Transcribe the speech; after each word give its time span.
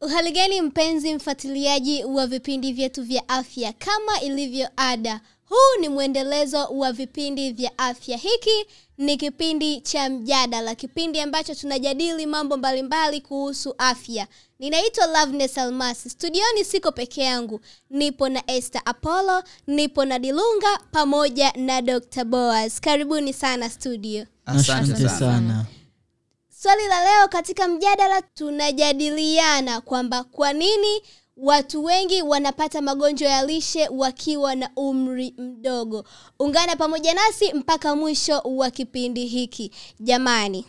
uhaligani 0.00 0.60
mpenzi 0.62 1.14
mfuatiliaji 1.14 2.04
wa 2.04 2.26
vipindi 2.26 2.72
vyetu 2.72 3.02
vya 3.02 3.28
afya? 3.28 3.72
Kama 3.72 4.20
ilivyo 4.20 4.68
ada 4.76 5.20
huu 5.48 5.80
ni 5.80 5.88
mwendelezo 5.88 6.64
wa 6.64 6.92
vipindi 6.92 7.52
vya 7.52 7.78
afya. 7.78 8.16
Hiki 8.16 8.66
ni 8.98 9.16
kipindi 9.16 9.80
cha 9.80 10.08
mjadala 10.10 10.74
kipindi 10.74 11.20
ambacho 11.20 11.54
tunajadili 11.54 12.26
mambo 12.26 12.56
mbalimbali 12.56 13.20
kuhusu 13.20 13.74
afya. 13.78 14.26
Ninaitwa 14.58 15.06
loveness 15.06 15.58
almasi. 15.58 16.10
Studioni 16.10 16.64
siko 16.64 16.92
peke 16.92 17.22
yangu. 17.22 17.60
Nipo 17.90 18.28
na 18.28 18.42
este 18.46 18.80
apollo 18.84 19.42
nipo 19.66 20.04
na 20.04 20.18
dilunga 20.18 20.78
pamoja 20.92 21.52
na 21.56 21.82
dr 21.82 22.24
boas 22.24 22.80
karibuni 22.80 23.32
sana 23.32 23.70
studio. 23.70 24.26
Asante 24.46 25.08
sana 25.08 25.64
swali 26.66 26.86
la 26.88 27.04
leo 27.04 27.28
katika 27.28 27.68
mjadala 27.68 28.22
tunajadiliana 28.22 29.80
kwamba 29.80 30.24
kwa 30.24 30.52
nini 30.52 31.02
watu 31.36 31.84
wengi 31.84 32.22
wanapata 32.22 32.82
magonjwa 32.82 33.28
ya 33.28 33.46
lishe 33.46 33.88
wakiwa 33.88 34.54
na 34.54 34.70
umri 34.76 35.34
mdogo. 35.38 36.04
Ungana 36.38 36.76
pamoja 36.76 37.14
nasi 37.14 37.52
mpaka 37.52 37.96
mwisho 37.96 38.38
wa 38.44 38.70
kipindi 38.70 39.26
hiki. 39.26 39.70
Jamani 40.00 40.64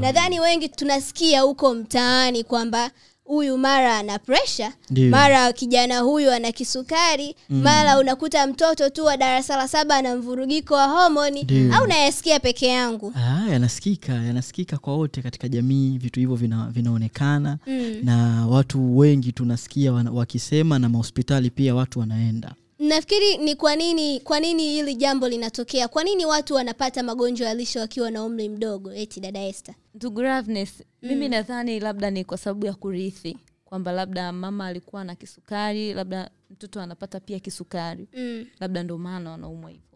nadhani 0.00 0.40
wengi 0.40 0.68
tunasikia 0.68 1.40
huko 1.40 1.74
mtaani 1.74 2.44
kwamba 2.44 2.90
huyu 3.24 3.58
mara 3.58 3.96
ana 3.98 4.18
presha 4.18 4.72
mara 5.10 5.52
kijana 5.52 5.98
huyu 6.00 6.30
ana 6.32 6.52
kisukari 6.52 7.36
mm. 7.50 7.62
mara 7.62 7.98
unakuta 7.98 8.46
mtoto 8.46 8.90
tu 8.90 9.04
wa 9.04 9.16
darasa 9.16 9.56
la 9.56 9.68
saba 9.68 9.96
ana 9.96 10.16
mvurugiko 10.16 10.74
wa 10.74 10.86
homoni 10.86 11.46
au 11.74 11.86
nayasikia 11.86 12.40
peke 12.40 12.66
yangu? 12.66 13.12
Ah, 13.16 13.50
yanasikika 13.50 14.12
yanasikika 14.12 14.78
kwa 14.78 14.96
wote 14.96 15.22
katika 15.22 15.48
jamii 15.48 15.98
vitu 15.98 16.20
hivyo 16.20 16.36
vina, 16.36 16.68
vinaonekana. 16.70 17.58
Mm. 17.66 17.94
na 18.02 18.46
watu 18.46 18.98
wengi 18.98 19.32
tunasikia 19.32 19.92
wakisema 19.92 20.78
na 20.78 20.88
mahospitali 20.88 21.50
pia 21.50 21.74
watu 21.74 21.98
wanaenda 22.00 22.54
nafikiri 22.88 23.36
ni 23.36 23.54
kwa 23.56 23.76
nini 23.76 24.20
kwa 24.20 24.40
nini 24.40 24.62
hili 24.62 24.94
jambo 24.94 25.28
linatokea? 25.28 25.88
Kwa 25.88 26.04
nini 26.04 26.26
watu 26.26 26.54
wanapata 26.54 27.02
magonjwa 27.02 27.48
ya 27.48 27.54
lishe 27.54 27.78
wakiwa 27.78 28.10
na 28.10 28.24
umri 28.24 28.48
mdogo? 28.48 28.92
Eti 28.92 29.20
dada 29.20 29.42
Esther? 29.46 29.74
ndugu 29.94 30.22
Ravnes, 30.22 30.82
mimi 31.02 31.28
nadhani 31.28 31.80
labda 31.80 32.10
ni 32.10 32.24
kwa 32.24 32.38
sababu 32.38 32.66
ya 32.66 32.74
kurithi 32.74 33.38
kwamba 33.64 33.92
labda 33.92 34.32
mama 34.32 34.66
alikuwa 34.66 35.04
na 35.04 35.14
kisukari 35.14 35.94
labda 35.94 36.30
mtoto 36.50 36.80
anapata 36.80 37.20
pia 37.20 37.40
kisukari. 37.40 38.08
Mm. 38.16 38.46
labda 38.60 38.82
ndo 38.82 38.98
maana 38.98 39.30
wanaumwa 39.30 39.70
hivyo. 39.70 39.84
Mm, 39.92 39.93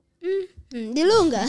dilunga 0.94 1.46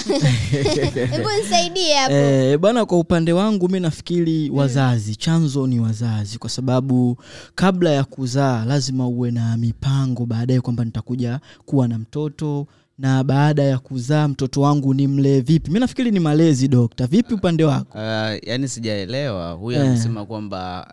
hebu 1.12 1.30
nisaidie 1.42 1.94
hapo. 1.96 2.14
E, 2.16 2.58
bwana 2.58 2.86
kwa 2.86 3.00
upande 3.00 3.34
wangu 3.34 3.70
mi 3.70 3.80
nafikiri 3.80 4.50
wazazi 4.50 5.16
chanzo 5.16 5.68
ni 5.68 5.80
wazazi 5.80 6.38
kwa 6.38 6.50
sababu 6.50 7.18
kabla 7.56 7.90
ya 7.90 8.04
kuzaa 8.04 8.66
lazima 8.66 9.08
uwe 9.08 9.32
na 9.32 9.58
mipango 9.58 10.26
baadaye 10.26 10.62
kwamba 10.62 10.86
nitakuja 10.86 11.40
kuwa 11.66 11.88
na 11.88 11.98
mtoto 12.00 12.68
na 12.98 13.24
baada 13.24 13.64
ya 13.64 13.80
kuzaa 13.80 14.28
mtoto 14.28 14.62
wangu 14.62 14.94
ni 14.94 15.08
mlee 15.08 15.40
vipi 15.42 15.72
mi 15.72 15.80
nafikiri 15.80 16.12
ni 16.12 16.20
malezi 16.20 16.68
dokta. 16.68 17.08
Vipi 17.08 17.34
upande 17.34 17.64
wako? 17.64 17.98
Uh, 17.98 18.48
yaani 18.48 18.68
sijaelewa. 18.68 19.52
Huyu 19.52 19.78
Eh. 19.78 19.84
amesema 19.88 20.26
kwamba 20.26 20.88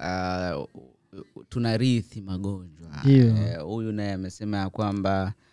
uh, 0.58 0.82
tunarithi 1.48 2.20
magonjwa. 2.20 2.88
Huyu 3.02 3.32
uh, 3.34 3.62
huyu 3.62 3.92
naye 3.92 4.12
amesema 4.12 4.56
ya 4.56 4.70
kwamba 4.70 5.24
uh, 5.24 5.45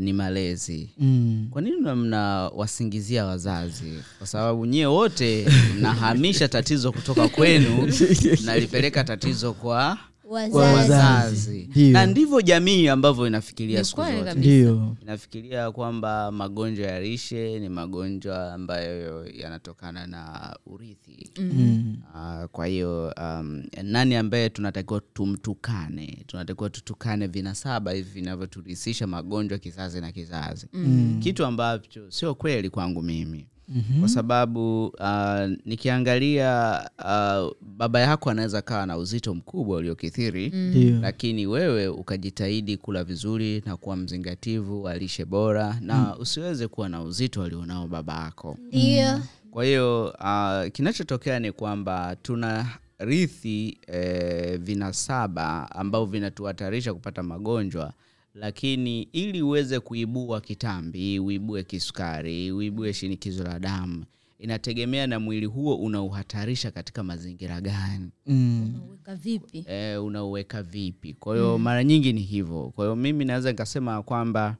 ni 0.00 0.12
malezi 0.12 0.90
mm. 0.98 1.46
kwa 1.50 1.62
nini 1.62 1.76
mna- 1.76 1.96
mnawasingizia 1.96 3.24
wazazi 3.24 3.92
kwa 4.18 4.26
sababu 4.26 4.66
nyie 4.66 4.86
wote 4.86 5.46
mnahamisha 5.78 6.48
tatizo 6.48 6.92
kutoka 6.92 7.28
kwenu 7.28 7.92
mnalipeleka 8.42 9.04
tatizo 9.04 9.52
kwa 9.52 9.98
wazazi, 10.32 11.68
na 11.92 12.06
ndivyo 12.06 12.40
jamii 12.40 12.88
ambavyo 12.88 13.26
inafikiria 13.26 13.84
siku 13.84 14.00
zote. 14.02 14.34
ndio. 14.34 14.96
Inafikiria 15.02 15.70
kwamba 15.72 16.30
magonjwa 16.32 16.86
ya 16.86 17.00
lishe 17.00 17.58
ni 17.60 17.68
magonjwa 17.68 18.52
ambayo 18.54 19.26
yanatokana 19.26 20.06
na 20.06 20.56
urithi. 20.66 21.30
Mm. 21.40 21.96
Uh, 22.14 22.44
kwa 22.44 22.66
hiyo 22.66 23.14
um, 23.20 23.62
nani 23.82 24.14
ambaye 24.16 24.48
tunatakiwa 24.50 25.00
tumtukane? 25.14 26.24
Tunatakiwa 26.26 26.70
tutukane 26.70 27.26
vinasaba 27.26 27.92
hivi 27.92 28.10
vinavyoturisisha 28.10 29.06
magonjwa 29.06 29.58
kizazi 29.58 30.00
na 30.00 30.12
kizazi. 30.12 30.66
Mm. 30.72 31.20
kitu 31.22 31.44
ambacho 31.44 32.10
sio 32.10 32.34
kweli 32.34 32.70
kwangu 32.70 33.02
mimi 33.02 33.46
Mhm. 33.74 34.00
kwa 34.00 34.08
sababu 34.08 34.86
uh, 34.86 35.50
nikiangalia 35.64 36.80
uh, 36.98 37.52
baba 37.76 38.00
yako 38.00 38.30
anaweza 38.30 38.62
kawa 38.62 38.86
na 38.86 38.96
uzito 38.96 39.34
mkubwa 39.34 39.76
uliokithiri 39.76 40.48
ndio. 40.50 41.00
lakini 41.00 41.46
wewe 41.46 41.88
ukajitahidi 41.88 42.76
kula 42.76 43.04
vizuri 43.04 43.62
na 43.66 43.76
kuwa 43.76 43.96
mzingativu 43.96 44.82
wa 44.82 44.96
lishe 44.98 45.24
bora 45.24 45.76
na 45.80 46.16
usiweze 46.16 46.68
kuwa 46.68 46.88
na 46.88 47.02
uzito 47.02 47.42
alionao 47.42 47.88
baba 47.88 48.24
yako. 48.24 48.56
Ndio. 48.68 49.20
Kwa 49.50 49.64
hiyo 49.64 50.04
uh, 50.20 50.72
kinachotokea 50.72 51.38
ni 51.38 51.52
kwamba 51.52 52.16
tuna 52.22 52.66
rithi 52.98 53.78
eh, 53.86 54.58
vinasaba 54.60 55.70
ambao 55.70 56.06
vinatuhatarisha 56.06 56.94
kupata 56.94 57.22
magonjwa 57.22 57.92
lakini 58.34 59.02
ili 59.02 59.42
uweze 59.42 59.80
kuibua 59.80 60.40
kitambi 60.40 61.18
uibue 61.18 61.62
kisukari 61.62 62.52
uibue 62.52 62.92
shinikizo 62.92 63.44
la 63.44 63.58
damu 63.58 64.04
inategemea 64.38 65.06
na 65.06 65.20
mwili 65.20 65.46
huo 65.46 65.74
unauhatarisha 65.76 66.70
katika 66.70 67.02
mazingira 67.02 67.60
gani 67.60 68.10
mm. 68.26 68.80
weka 68.90 69.14
vipi 69.16 69.64
e, 69.68 69.96
unauweka 69.96 70.62
vipi 70.62 71.14
kwa 71.14 71.34
hiyo 71.36 71.58
mm. 71.58 71.64
mara 71.64 71.84
nyingi 71.84 72.12
ni 72.12 72.20
hivyo 72.20 72.72
kwa 72.74 72.84
hiyo 72.84 72.96
mimi 72.96 73.24
naweza 73.24 73.50
nikasema 73.50 74.02
kwamba 74.02 74.56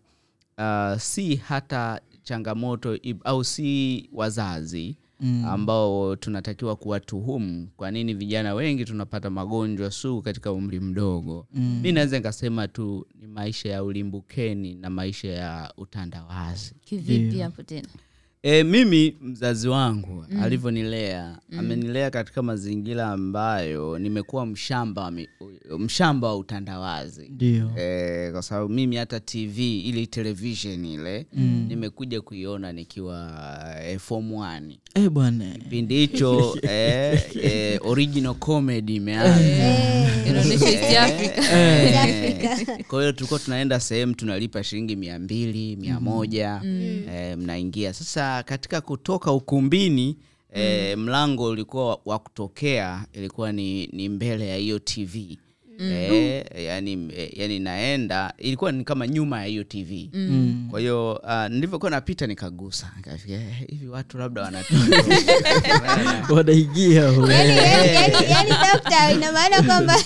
uh, 0.58 0.98
si 1.00 1.36
hata 1.36 2.00
changamoto 2.22 2.98
au 3.24 3.44
si 3.44 4.08
wazazi 4.12 4.96
Mm. 5.22 5.44
ambao 5.44 6.16
tunatakiwa 6.16 6.76
kuwatuhumu. 6.76 7.68
Kwa 7.76 7.90
nini 7.90 8.14
vijana 8.14 8.54
wengi 8.54 8.84
tunapata 8.84 9.30
magonjwa 9.30 9.90
sugu 9.90 10.22
katika 10.22 10.52
umri 10.52 10.80
mdogo? 10.80 11.46
Mm. 11.54 11.80
mi 11.82 11.92
naweza 11.92 12.16
nikasema 12.16 12.68
tu 12.68 13.06
ni 13.20 13.26
maisha 13.26 13.68
ya 13.68 13.84
ulimbukeni 13.84 14.74
na 14.74 14.90
maisha 14.90 15.28
ya 15.28 15.72
utandawazi. 15.76 16.74
Kivipi 16.84 17.38
hapo 17.38 17.62
tena 17.62 17.88
E, 18.44 18.62
mimi 18.64 19.16
mzazi 19.20 19.68
wangu 19.68 20.24
mm. 20.30 20.42
alivyonilea 20.42 21.38
mm. 21.50 21.58
amenilea 21.58 22.10
katika 22.10 22.42
mazingira 22.42 23.08
ambayo 23.08 23.98
nimekuwa 23.98 24.46
mshamba 24.46 25.02
wa 25.02 25.78
mshamba 25.78 26.28
wa 26.28 26.36
utandawazi. 26.36 27.28
Ndio. 27.28 27.70
E, 27.78 28.30
kwa 28.32 28.42
sababu 28.42 28.68
mimi 28.68 28.96
hata 28.96 29.20
tv 29.20 29.80
ili 29.80 30.06
television 30.06 30.84
ile 30.84 31.26
mm. 31.32 31.66
nimekuja 31.68 32.20
kuiona 32.20 32.72
nikiwa 32.72 33.32
e, 33.84 33.98
form 33.98 34.32
one. 34.34 34.78
Eh, 34.94 35.10
bwana. 35.10 35.50
Kipindi 35.52 35.96
hicho 35.96 36.56
e, 36.70 37.22
e, 37.42 37.78
original 37.84 38.34
comedy 38.34 39.00
east 40.52 40.96
africa. 40.96 41.38
Eh, 41.52 42.84
kwa 42.88 43.00
hiyo 43.00 43.12
tulikuwa 43.12 43.40
tunaenda 43.40 43.80
sehemu 43.80 44.14
tunalipa 44.14 44.64
shilingi 44.64 44.96
mia 44.96 45.18
mbili 45.18 45.76
mia 45.76 46.00
moja. 46.00 46.60
Eh, 46.64 47.38
mnaingia. 47.38 47.92
Sasa 47.92 48.31
katika 48.42 48.80
kutoka 48.80 49.32
ukumbini 49.32 50.16
eh, 50.54 50.98
mlango 50.98 51.44
ulikuwa 51.44 51.86
wa- 51.88 52.00
wa 52.04 52.18
kutokea 52.18 53.06
ilikuwa 53.12 53.52
ni, 53.52 53.86
ni 53.86 54.08
mbele 54.08 54.48
ya 54.48 54.56
hiyo 54.56 54.78
tv 54.78 55.38
Eh, 55.90 56.44
yani, 56.66 57.08
eh, 57.16 57.30
yani 57.38 57.58
naenda 57.58 58.32
ilikuwa 58.38 58.72
ni 58.72 58.84
kama 58.84 59.06
nyuma 59.08 59.40
ya 59.40 59.44
hiyo 59.46 59.64
tv 59.64 60.10
Mm. 60.12 60.66
kwa 60.70 60.80
hiyo 60.80 61.12
uh, 61.24 61.46
nilivyokuwa 61.48 61.90
napita 61.90 62.26
nikagusa. 62.26 62.92
Nikafikia 62.96 63.40
"Eh, 63.40 63.64
hivi 63.68 63.88
watu 63.88 64.18
labda 64.18 64.42
wanawanaigia 64.42 67.02
yani, 67.02 67.56
yani, 67.56 68.30
yani 68.30 68.50
dokta 68.72 69.12
ina 69.12 69.32
maana 69.32 69.62
kwamba 69.62 69.96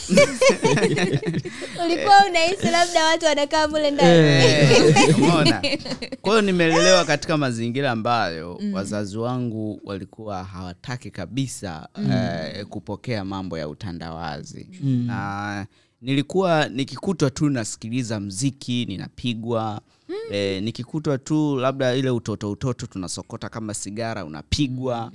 ulikuwa 1.84 2.24
unahisi 2.30 2.66
labda 2.70 3.04
watu 3.04 3.24
wanakaa 3.26 3.68
mule 3.68 3.90
ndaniona 3.90 5.62
kwa 6.20 6.30
hiyo 6.32 6.42
nimelelewa 6.42 7.04
katika 7.04 7.36
mazingira 7.36 7.90
ambayo 7.90 8.60
wazazi 8.72 9.18
wangu 9.18 9.80
walikuwa 9.84 10.44
hawataki 10.44 11.10
kabisa 11.10 11.88
eh, 12.12 12.66
kupokea 12.66 13.24
mambo 13.24 13.58
ya 13.58 13.68
utandawazi. 13.68 14.68
Na 14.82 15.65
nilikuwa 16.02 16.68
nikikutwa 16.68 17.30
tu 17.30 17.50
nasikiliza 17.50 18.20
mziki 18.20 18.84
ninapigwa 18.86 19.80
Eh, 20.30 20.62
nikikutwa 20.62 21.18
tu 21.18 21.56
labda 21.56 21.94
ile 21.94 22.10
utoto 22.10 22.50
utoto 22.50 22.86
tunasokota 22.86 23.48
kama 23.48 23.74
sigara 23.74 24.24
unapigwa. 24.24 25.12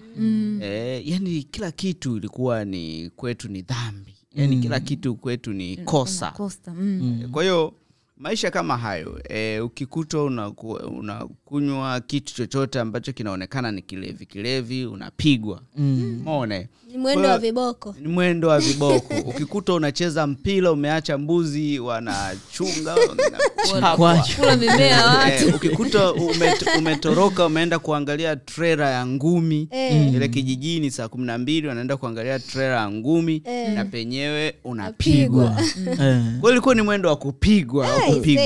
Eh, 0.61 1.07
yani 1.07 1.43
kila 1.43 1.71
kitu 1.71 2.17
ilikuwa 2.17 2.65
ni 2.65 3.09
kwetu 3.15 3.49
ni 3.49 3.61
dhambi. 3.61 4.15
Yani 4.35 4.57
kila 4.59 4.79
kitu 4.79 5.15
kwetu 5.15 5.53
ni 5.53 5.77
kosa. 5.77 6.31
Costa, 6.31 6.73
mm. 6.73 7.29
kwa 7.31 7.43
hiyo 7.43 7.73
maisha 8.17 8.51
kama 8.51 8.77
hayo 8.77 9.21
e, 9.29 9.59
ukikutwa 9.59 10.23
unakunywa 10.23 10.85
unakunywa 10.87 11.99
kitu 11.99 12.33
chochote 12.35 12.79
ambacho 12.79 13.13
kinaonekana 13.13 13.71
ni 13.71 13.81
kilevi 13.81 14.25
kilevi 14.25 14.85
unapigwa. 14.85 15.61
Mm. 15.77 16.21
mone 16.23 16.59
Ni 16.59 16.67
mwendo 16.97 17.29
wa 17.29 17.37
viboko. 17.37 17.95
ni 18.01 18.07
mwendo 18.07 18.47
wa 18.47 18.59
viboko. 18.59 19.13
Ukikuta 19.29 19.73
unacheza 19.73 20.27
mpira 20.27 20.71
umeacha 20.71 21.17
mbuzi 21.17 21.79
wanachunga 21.79 22.95
wanachapwa. 22.95 24.55
Mimea 24.57 25.05
watu. 25.05 25.47
Eh, 25.47 25.55
ukikuta 25.55 26.13
umet, 26.13 26.65
umetoroka 26.77 27.45
umeenda 27.45 27.79
kuangalia 27.79 28.35
trela 28.35 28.89
ya 28.89 29.05
ngumi. 29.07 29.67
Eh. 29.71 30.13
ile 30.13 30.27
kijijini 30.27 30.91
saa 30.91 31.07
kumi 31.07 31.25
na 31.25 31.37
mbili 31.37 31.67
wanaenda 31.67 31.97
kuangalia 31.97 32.39
trela 32.39 32.75
ya 32.75 32.91
ngumi 32.91 33.41
Eh. 33.45 33.73
na 33.73 33.85
penyewe 33.85 34.55
unapigwa. 34.63 35.49
Pigwa 35.49 35.95
kwa 36.41 36.49
hiyo 36.49 36.51
ilikuwa 36.51 36.75
ni 36.75 36.81
mwendo 36.81 37.09
wa 37.09 37.15
kupigwa 37.15 37.93
au 37.93 38.13
kupigwa. 38.15 38.45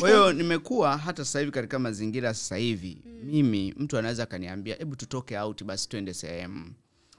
kwa 0.00 0.08
hiyo 0.08 0.32
nimekuwa 0.32 0.96
hata 0.98 1.24
sasa 1.24 1.38
hivi 1.38 1.50
katika 1.52 1.78
mazingira 1.78 2.34
sasa 2.34 2.56
hivi 2.56 2.96
mimi 3.24 3.74
mtu 3.76 3.98
anaweza 3.98 4.22
akaniambia 4.22 4.76
hebu 4.76 4.96
tutoke 4.96 5.38
auti 5.38 5.64
basi 5.64 5.88
twende 5.88 6.14
sehemu 6.14 6.64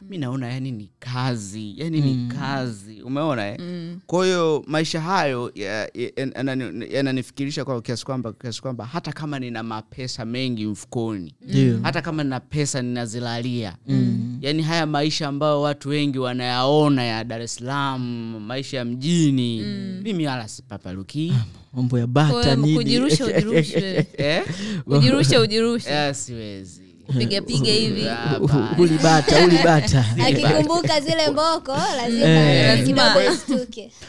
mi 0.02 0.18
naona 0.18 0.48
yani 0.54 0.72
ni 0.72 0.90
kazi 1.00 1.74
yani 1.78 2.02
ni 2.02 2.28
kazi 2.40 3.02
umeona 3.02 3.48
eh? 3.48 3.58
kwa 4.06 4.26
hiyo 4.26 4.64
maisha 4.68 5.02
hayo 5.02 5.52
ya- 5.56 5.90
ya- 5.94 6.12
ya, 6.16 6.88
yananifikirisha 6.92 7.66
kwa 7.66 7.82
kiasi 7.82 8.06
kwamba 8.06 8.34
kiasi 8.34 8.62
kwamba 8.62 8.86
hata 8.86 9.12
kama 9.14 9.40
nina 9.40 9.64
mapesa 9.64 10.26
mengi 10.26 10.66
mfukoni 10.66 11.36
Ndio. 11.42 11.80
hata 11.84 12.02
kama 12.02 12.24
nina 12.24 12.40
pesa 12.40 12.82
ninazilalia 12.82 13.78
mm. 13.88 14.38
yani 14.42 14.64
haya 14.64 14.86
maisha 14.86 15.28
ambayo 15.28 15.62
watu 15.62 15.90
wengi 15.90 16.20
wanayaona 16.20 17.04
ya 17.04 17.24
dar 17.24 17.42
es 17.42 17.56
salaam 17.56 18.02
maisha 18.40 18.78
ya 18.78 18.86
mjini 18.86 19.62
mm. 19.62 20.02
mimi 20.04 20.28
wala 20.28 20.48
sipapaluki 20.48 21.34
mambo 21.74 22.00
ya 22.00 22.08
bata 22.08 22.56
nini 22.56 22.76
kujirusha 22.76 23.26
ujirushe 23.26 24.08
eh? 24.18 24.44
ujirushe 24.86 25.38
ujirushe 25.38 25.90
Eh, 25.90 26.16
siwezi 26.16 26.82
piga 27.18 27.42
piga 27.42 27.72
hivi. 27.72 28.06
ulibata 28.78 29.46
ulibata 29.46 30.06
akikumbuka 30.28 31.02
zile 31.02 31.30
mboko 31.32 31.72
lazima 31.98 32.26
Eh. 32.28 32.78
Lazima. 32.78 33.16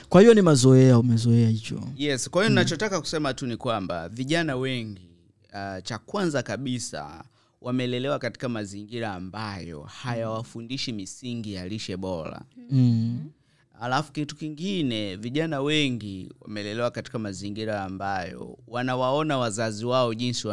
kwa 0.09 0.21
hiyo 0.21 0.35
ni 0.35 0.43
mazoea 0.43 0.99
umezoea 0.99 1.49
hicho. 1.49 1.81
Yes 1.97 2.31
kwa 2.31 2.43
hiyo 2.43 2.49
ninachotaka 2.49 3.01
kusema 3.01 3.35
tu 3.35 3.47
ni 3.47 3.57
kwamba 3.57 4.09
vijana 4.09 4.57
wengi 4.57 5.09
uh, 5.53 5.83
cha 5.83 5.99
kwanza 5.99 6.43
kabisa 6.43 7.25
wamelelewa 7.61 8.19
katika 8.19 8.49
mazingira 8.49 9.13
ambayo 9.15 9.83
hayawafundishi 9.83 10.93
misingi 10.93 11.53
ya 11.55 11.69
lishe 11.69 11.97
bora. 11.97 12.43
Mm. 12.71 13.19
alafu 13.81 14.13
kitu 14.13 14.37
kingine 14.37 15.17
vijana 15.17 15.61
wengi 15.61 16.33
wamelelewa 16.41 16.91
katika 16.91 17.19
mazingira 17.19 17.85
ambayo 17.85 18.59
wanawaona 18.69 19.39
wazazi 19.39 19.85
wao 19.85 20.15
jinsi 20.15 20.49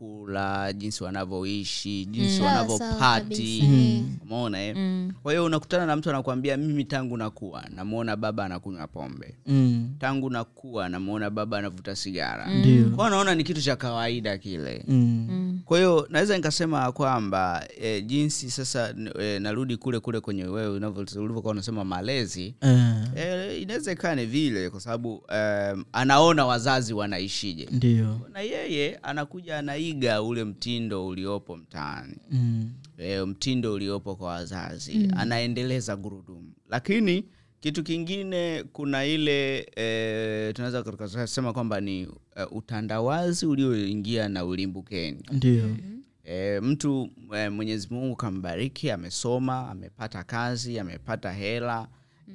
wanavyokula 0.00 0.72
jinsi 0.72 1.04
wanavyoishi 1.04 2.04
jinsi 2.06 2.36
sawa 2.38 2.48
wanavyopati. 2.52 3.62
Mm. 3.66 4.16
umeona 4.22 4.62
eh? 4.62 4.76
kwa 5.22 5.32
hiyo 5.32 5.44
unakutana 5.44 5.86
na 5.86 5.96
mtu 5.96 6.10
anakuambia 6.10 6.56
mimi 6.56 6.84
tangu 6.84 7.16
nakuwa 7.16 7.64
namwona 7.74 8.16
baba 8.16 8.44
anakunywa 8.44 8.86
pombe 8.86 9.34
Mm. 9.46 9.90
tangu 9.98 10.30
nakuwa 10.30 10.88
namwona 10.88 11.30
baba 11.30 11.58
anavuta 11.58 11.96
sigara 11.96 12.46
mm. 12.46 12.92
kwao 12.96 13.10
naona 13.10 13.34
ni 13.34 13.44
kitu 13.44 13.62
cha 13.62 13.76
kawaida 13.76 14.38
kile 14.38 14.84
mm. 14.88 15.45
Kwa 15.64 15.78
hiyo 15.78 16.06
naweza 16.10 16.36
nikasema 16.36 16.92
kwamba 16.92 17.68
e, 17.80 18.00
jinsi 18.02 18.50
sasa 18.50 18.94
e, 19.20 19.38
narudi 19.38 19.76
kule 19.76 20.00
kule 20.00 20.20
kwenye 20.20 20.44
wewe 20.44 20.68
ulivyokuwa 21.16 21.50
unasema 21.52 21.84
malezi 21.84 22.54
Eh, 22.60 22.94
e, 23.16 23.58
inaweza 23.62 23.92
ikaa 23.92 24.14
ni 24.14 24.26
vile 24.26 24.70
kwa 24.70 24.80
sababu 24.80 25.14
um, 25.14 25.84
anaona 25.92 26.46
wazazi 26.46 26.94
wanaishije. 26.94 27.68
Ndio. 27.72 28.20
Na 28.32 28.40
yeye 28.40 28.96
anakuja 29.02 29.58
anaiga 29.58 30.22
ule 30.22 30.44
mtindo 30.44 31.06
uliopo 31.06 31.56
mtaani. 31.56 32.16
Mm. 32.30 32.70
e, 32.98 33.20
mtindo 33.24 33.72
uliopo 33.72 34.16
kwa 34.16 34.28
wazazi. 34.28 34.94
Mm. 34.94 35.10
anaendeleza 35.16 35.96
gurudumu. 35.96 36.52
Lakini 36.70 37.24
kitu 37.66 37.82
kingine 37.82 38.64
kuna 38.72 39.04
ile 39.04 39.66
e, 39.76 40.52
tunaweza 40.52 40.82
kusema 40.82 41.52
kwamba 41.52 41.80
ni 41.80 42.06
uh, 42.06 42.16
utandawazi 42.56 43.46
ulioingia 43.46 44.28
na 44.28 44.44
ulimbukeni. 44.44 45.20
Ndio 45.32 45.76
e, 46.24 46.60
mtu 46.60 47.10
e, 47.36 47.48
mwenyezi 47.48 47.88
mungu 47.90 48.16
kambariki 48.16 48.90
amesoma 48.90 49.70
amepata 49.70 50.22
kazi 50.24 50.78
amepata 50.78 51.32
hela 51.32 51.88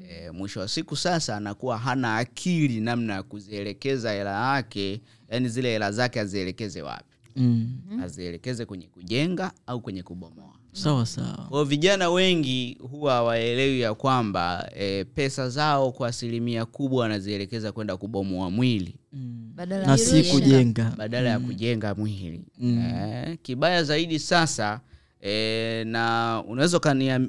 e, 0.10 0.32
mwisho 0.32 0.60
wa 0.60 0.68
siku 0.68 0.96
sasa 0.96 1.38
anakuwa 1.38 1.78
hana 1.78 2.18
akili 2.18 2.80
namna 2.82 3.14
ya 3.14 3.24
kuzielekeza 3.24 4.12
hela 4.12 4.56
yake 4.56 5.02
yani 5.30 5.50
zile 5.50 5.70
hela 5.72 5.92
zake 5.92 6.20
azielekeze 6.20 6.82
wapi? 6.82 7.06
Mm. 7.36 7.80
azielekeze 8.04 8.66
kwenye 8.66 8.88
kujenga 8.88 9.52
au 9.68 9.82
kwenye 9.82 10.04
kubomoa 10.04 10.51
sawa 10.74 11.06
sawa. 11.06 11.46
Kwao 11.50 11.64
vijana 11.64 12.10
wengi 12.10 12.78
huwa 12.92 13.14
hawaelewi 13.14 13.80
ya 13.82 13.94
kwamba 13.94 14.70
e, 14.76 15.04
pesa 15.04 15.50
zao 15.50 15.92
kwa 15.92 16.08
asilimia 16.08 16.66
kubwa 16.66 17.02
wanazielekeza 17.02 17.72
kwenda 17.72 17.98
kubomoa 17.98 18.50
mwili. 18.52 18.96
Mm. 19.14 19.52
badala 19.56 19.86
na 19.88 19.98
si 19.98 20.24
kujenga. 20.24 20.84
badala 20.84 20.98
badala 20.98 21.30
ya 21.30 21.40
kujenga 21.40 21.96
mwili. 21.96 22.42
Eh, 22.64 23.38
kibaya 23.42 23.84
zaidi 23.84 24.20
sasa 24.20 24.82
e, 25.22 25.84
na 25.88 26.44
unaweza 26.48 26.80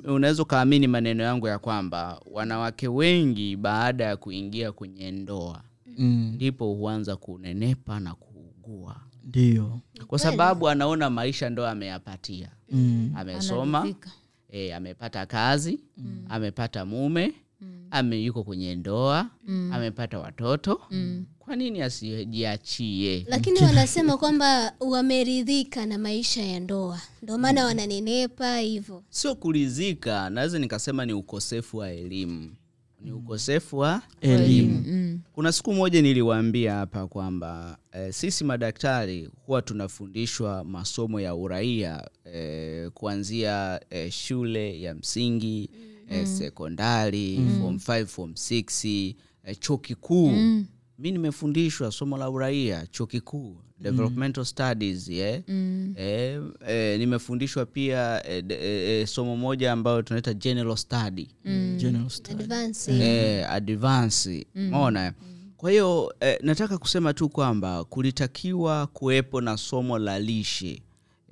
unaweza 0.04 0.42
ukaamini 0.42 0.86
maneno 0.86 1.22
yangu 1.24 1.46
ya 1.48 1.58
kwamba 1.58 2.20
wanawake 2.30 2.88
wengi 2.88 3.56
baada 3.56 4.04
ya 4.04 4.16
kuingia 4.16 4.72
kwenye 4.72 5.10
ndoa 5.10 5.62
mm. 5.98 6.32
ndipo 6.34 6.74
huanza 6.74 7.16
kunenepa 7.16 8.00
na 8.00 8.14
kuugua 8.14 8.96
ndio. 9.24 9.80
Kwa 10.06 10.18
sababu 10.18 10.68
anaona 10.68 11.10
maisha 11.10 11.50
ndo 11.50 11.66
ameyapatia. 11.66 12.50
Mm. 12.70 13.12
amesoma 13.16 13.94
e, 14.50 14.72
amepata 14.72 15.26
kazi 15.26 15.80
mm. 15.96 16.24
amepata 16.28 16.84
mume 16.84 17.32
mm. 17.60 17.86
ame 17.90 18.22
yuko 18.24 18.44
kwenye 18.44 18.74
ndoa 18.76 19.30
mm. 19.46 19.72
amepata 19.72 20.18
watoto. 20.18 20.80
Mm. 20.90 21.24
kwa 21.38 21.56
nini 21.56 21.82
asijiachie? 21.82 23.24
Lakini 23.28 23.60
wanasema 23.60 24.16
kwamba 24.16 24.72
wameridhika 24.80 25.86
na 25.86 25.98
maisha 25.98 26.42
ya 26.42 26.60
ndoa. 26.60 27.00
Ndo 27.22 27.38
maana 27.38 27.64
wananenepa 27.64 28.58
hivyo. 28.58 29.02
Sio 29.10 29.34
kuridhika 29.34 30.30
naweza 30.30 30.58
nikasema 30.58 31.06
ni 31.06 31.12
ukosefu 31.12 31.76
wa 31.76 31.90
elimu 31.90 32.50
ni 33.04 33.12
ukosefu 33.12 33.78
wa 33.78 34.02
elimu. 34.20 34.84
Mm. 34.86 35.20
kuna 35.32 35.52
siku 35.52 35.72
moja 35.74 36.02
niliwaambia 36.02 36.74
hapa 36.74 37.06
kwamba 37.06 37.78
e, 37.92 38.12
sisi 38.12 38.44
madaktari 38.44 39.28
huwa 39.46 39.62
tunafundishwa 39.62 40.64
masomo 40.64 41.20
ya 41.20 41.34
uraia 41.34 42.08
e, 42.34 42.90
kuanzia 42.94 43.80
e, 43.90 44.10
shule 44.10 44.80
ya 44.80 44.94
msingi 44.94 45.70
e, 46.10 46.26
sekondari 46.26 47.40
form 47.60 47.76
5 47.76 48.06
form 48.06 48.30
6 48.32 49.14
e, 49.44 49.54
chuo 49.54 49.78
kikuu. 49.78 50.30
Mi 50.98 51.10
nimefundishwa 51.12 51.92
somo 51.92 52.16
la 52.18 52.30
uraia 52.30 52.86
chuo 52.86 53.06
kikuu 53.06 53.56
developmental 53.82 54.44
studies 54.44 55.08
yeah? 55.08 55.40
mm. 55.48 55.94
e, 55.98 56.40
e, 56.68 56.98
nimefundishwa 56.98 57.66
pia 57.66 58.22
e, 58.28 58.42
de- 58.42 58.54
eh, 58.54 59.00
eh, 59.00 59.06
somo 59.06 59.36
moja 59.36 59.72
ambayo 59.72 60.02
tunaita 60.02 60.34
general 60.34 60.76
study. 60.76 61.28
General 61.78 62.10
study. 62.10 62.42
advance 62.42 62.92
eh, 62.92 63.50
advance 63.50 64.46
mona 64.54 65.12
kwa 65.56 65.70
hiyo 65.70 66.14
e, 66.20 66.38
nataka 66.42 66.78
kusema 66.78 67.14
tu 67.14 67.28
kwamba 67.28 67.84
kulitakiwa 67.84 68.86
kuwepo 68.86 69.40
na 69.40 69.56
somo 69.56 69.98
la 69.98 70.18
lishe. 70.18 70.82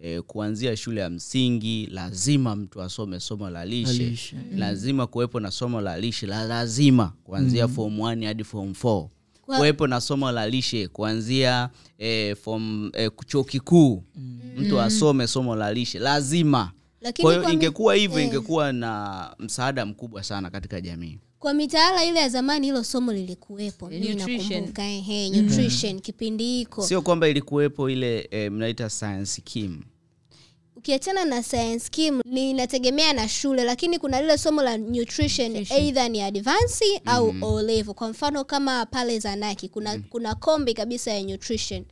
E, 0.02 0.21
kuanzia 0.21 0.76
shule 0.76 1.00
ya 1.00 1.11
msingi 1.11 1.87
lazima 1.87 2.57
mtu 2.57 2.83
asome 2.83 3.21
somo 3.21 3.50
la 3.50 3.64
lishe, 3.64 4.04
lishe. 4.09 4.37
lazima 4.57 5.07
kuwepo 5.07 5.40
na 5.40 5.50
somo 5.50 5.80
la 5.80 5.99
lishe 6.00 6.26
la 6.26 6.45
lazima 6.45 7.12
kuanzia 7.25 7.69
form 7.69 7.99
1 7.99 8.26
hadi 8.26 8.45
form 8.45 8.71
4 8.71 9.09
Kwa- 9.50 9.59
kuwepo 9.59 9.87
na 9.87 10.00
somo 10.00 10.33
la 10.33 10.49
lishe 10.49 10.88
kuanzia 10.88 11.71
eh, 11.99 12.37
form 12.37 12.90
eh, 12.95 13.11
chuo 13.26 13.45
kikuu. 13.45 14.04
Mtu 14.57 14.80
asome 14.80 15.26
somo 15.26 15.57
la 15.57 15.73
lishe. 15.73 15.99
Lazima. 15.99 16.73
Kwa 17.21 17.35
hiyo 17.35 17.50
ingekuwa 17.52 17.95
hivyo 17.95 18.19
eh. 18.19 18.26
ingekuwa 18.26 18.73
na 18.73 19.35
msaada 19.38 19.87
mkubwa 19.87 20.23
sana 20.23 20.50
katika 20.50 20.80
jamii. 20.80 21.19
Kwa 21.38 21.54
mitaala 21.54 22.04
ile 22.04 22.21
ya 22.21 22.28
zamani 22.28 22.66
hilo 22.66 22.85
somo 22.85 23.12
lilikuwepo. 23.12 23.88
Mimi 23.88 24.14
Nutrition. 24.14 25.95
mm. 25.95 26.00
kipindi 26.00 26.45
hiko. 26.45 26.83
Sio 26.83 27.02
kwamba 27.02 27.28
ilikuwepo 27.28 27.90
ile 27.90 28.28
eh, 28.30 28.52
mnaita 28.52 28.90
science 28.90 29.42
kim 29.45 29.83
ukiachana 30.84 31.25
na 31.25 31.42
science 31.42 31.88
kim 31.90 32.20
ni 32.25 32.50
inategemea 32.50 33.12
na 33.12 33.28
shule 33.28 33.64
lakini 33.64 33.99
kuna 33.99 34.20
lile 34.20 34.38
somo 34.38 34.62
la 34.62 34.76
nutrition 34.78 35.56
either 35.56 36.10
ni 36.10 36.22
advance 36.22 36.84
au 37.04 37.34
O 37.42 37.62
level 37.62 37.94
kwa 37.94 38.08
mfano 38.08 38.44
kama 38.44 38.87
pale 38.87 39.18
zanaki 39.18 39.68
kuna 39.68 39.99
kuna 39.99 40.34
kombi 40.34 40.75
kabisa 40.75 41.10
ya 41.12 41.22
nutrition. 41.22 41.84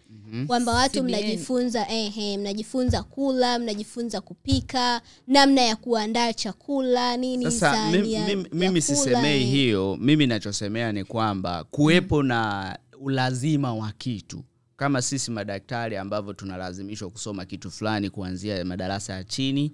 Kwamba 0.46 0.72
watu 0.72 0.98
CBN. 0.98 1.04
mnajifunza 1.08 1.88
ehe 1.88 2.38
mnajifunza 2.38 3.02
kula 3.02 3.58
mnajifunza 3.58 4.20
kupika 4.20 5.00
namna 5.26 5.60
ya 5.60 5.76
kuandaa 5.76 6.32
chakula 6.32 7.16
nini 7.16 7.50
sasa 7.50 7.90
mimi, 7.90 8.12
ya- 8.12 8.26
mimi, 8.26 8.46
mimi 8.52 8.82
sisemei 8.82 9.42
eh. 9.42 9.48
hiyo. 9.50 9.96
Mimi 10.00 10.26
nachosemea 10.26 10.92
ni 10.92 11.04
kwamba 11.04 11.64
kuwepo 11.64 12.22
na 12.22 12.78
ulazima 13.00 13.74
wa 13.74 13.92
kitu 13.98 14.44
kama 14.78 15.02
sisi 15.02 15.30
madaktari 15.30 15.96
ambavyo 15.96 16.32
tunalazimishwa 16.32 17.10
kusoma 17.10 17.44
kitu 17.44 17.70
fulani 17.70 18.10
kuanzia 18.10 18.64
madarasa 18.64 19.12
ya 19.12 19.24
chini 19.24 19.72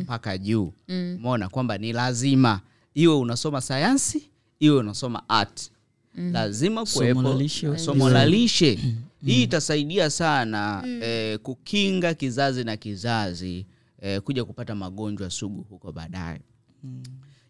mpaka 0.00 0.38
juu. 0.38 0.72
Umeona 0.88 1.48
kwamba 1.48 1.78
ni 1.78 1.92
lazima 1.92 2.60
iwe 2.94 3.14
unasoma 3.14 3.60
sayansi 3.60 4.30
iwe 4.60 4.76
unasoma 4.76 5.28
art. 5.28 5.70
Lazima 6.32 6.86
Somo 6.86 7.04
la 7.06 7.14
kuwepo 7.14 7.38
lishe 7.42 7.78
somo 7.78 8.10
la 8.10 8.26
lishe. 8.26 8.78
Hii 9.24 9.42
itasaidia 9.42 10.10
sana 10.10 10.84
eh, 11.02 11.38
kukinga 11.38 12.14
kizazi 12.14 12.64
na 12.64 12.76
kizazi 12.76 13.66
eh, 14.00 14.20
kuja 14.20 14.44
kupata 14.44 14.74
magonjwa 14.74 15.30
sugu 15.30 15.62
huko 15.70 15.92
baadaye 15.92 16.40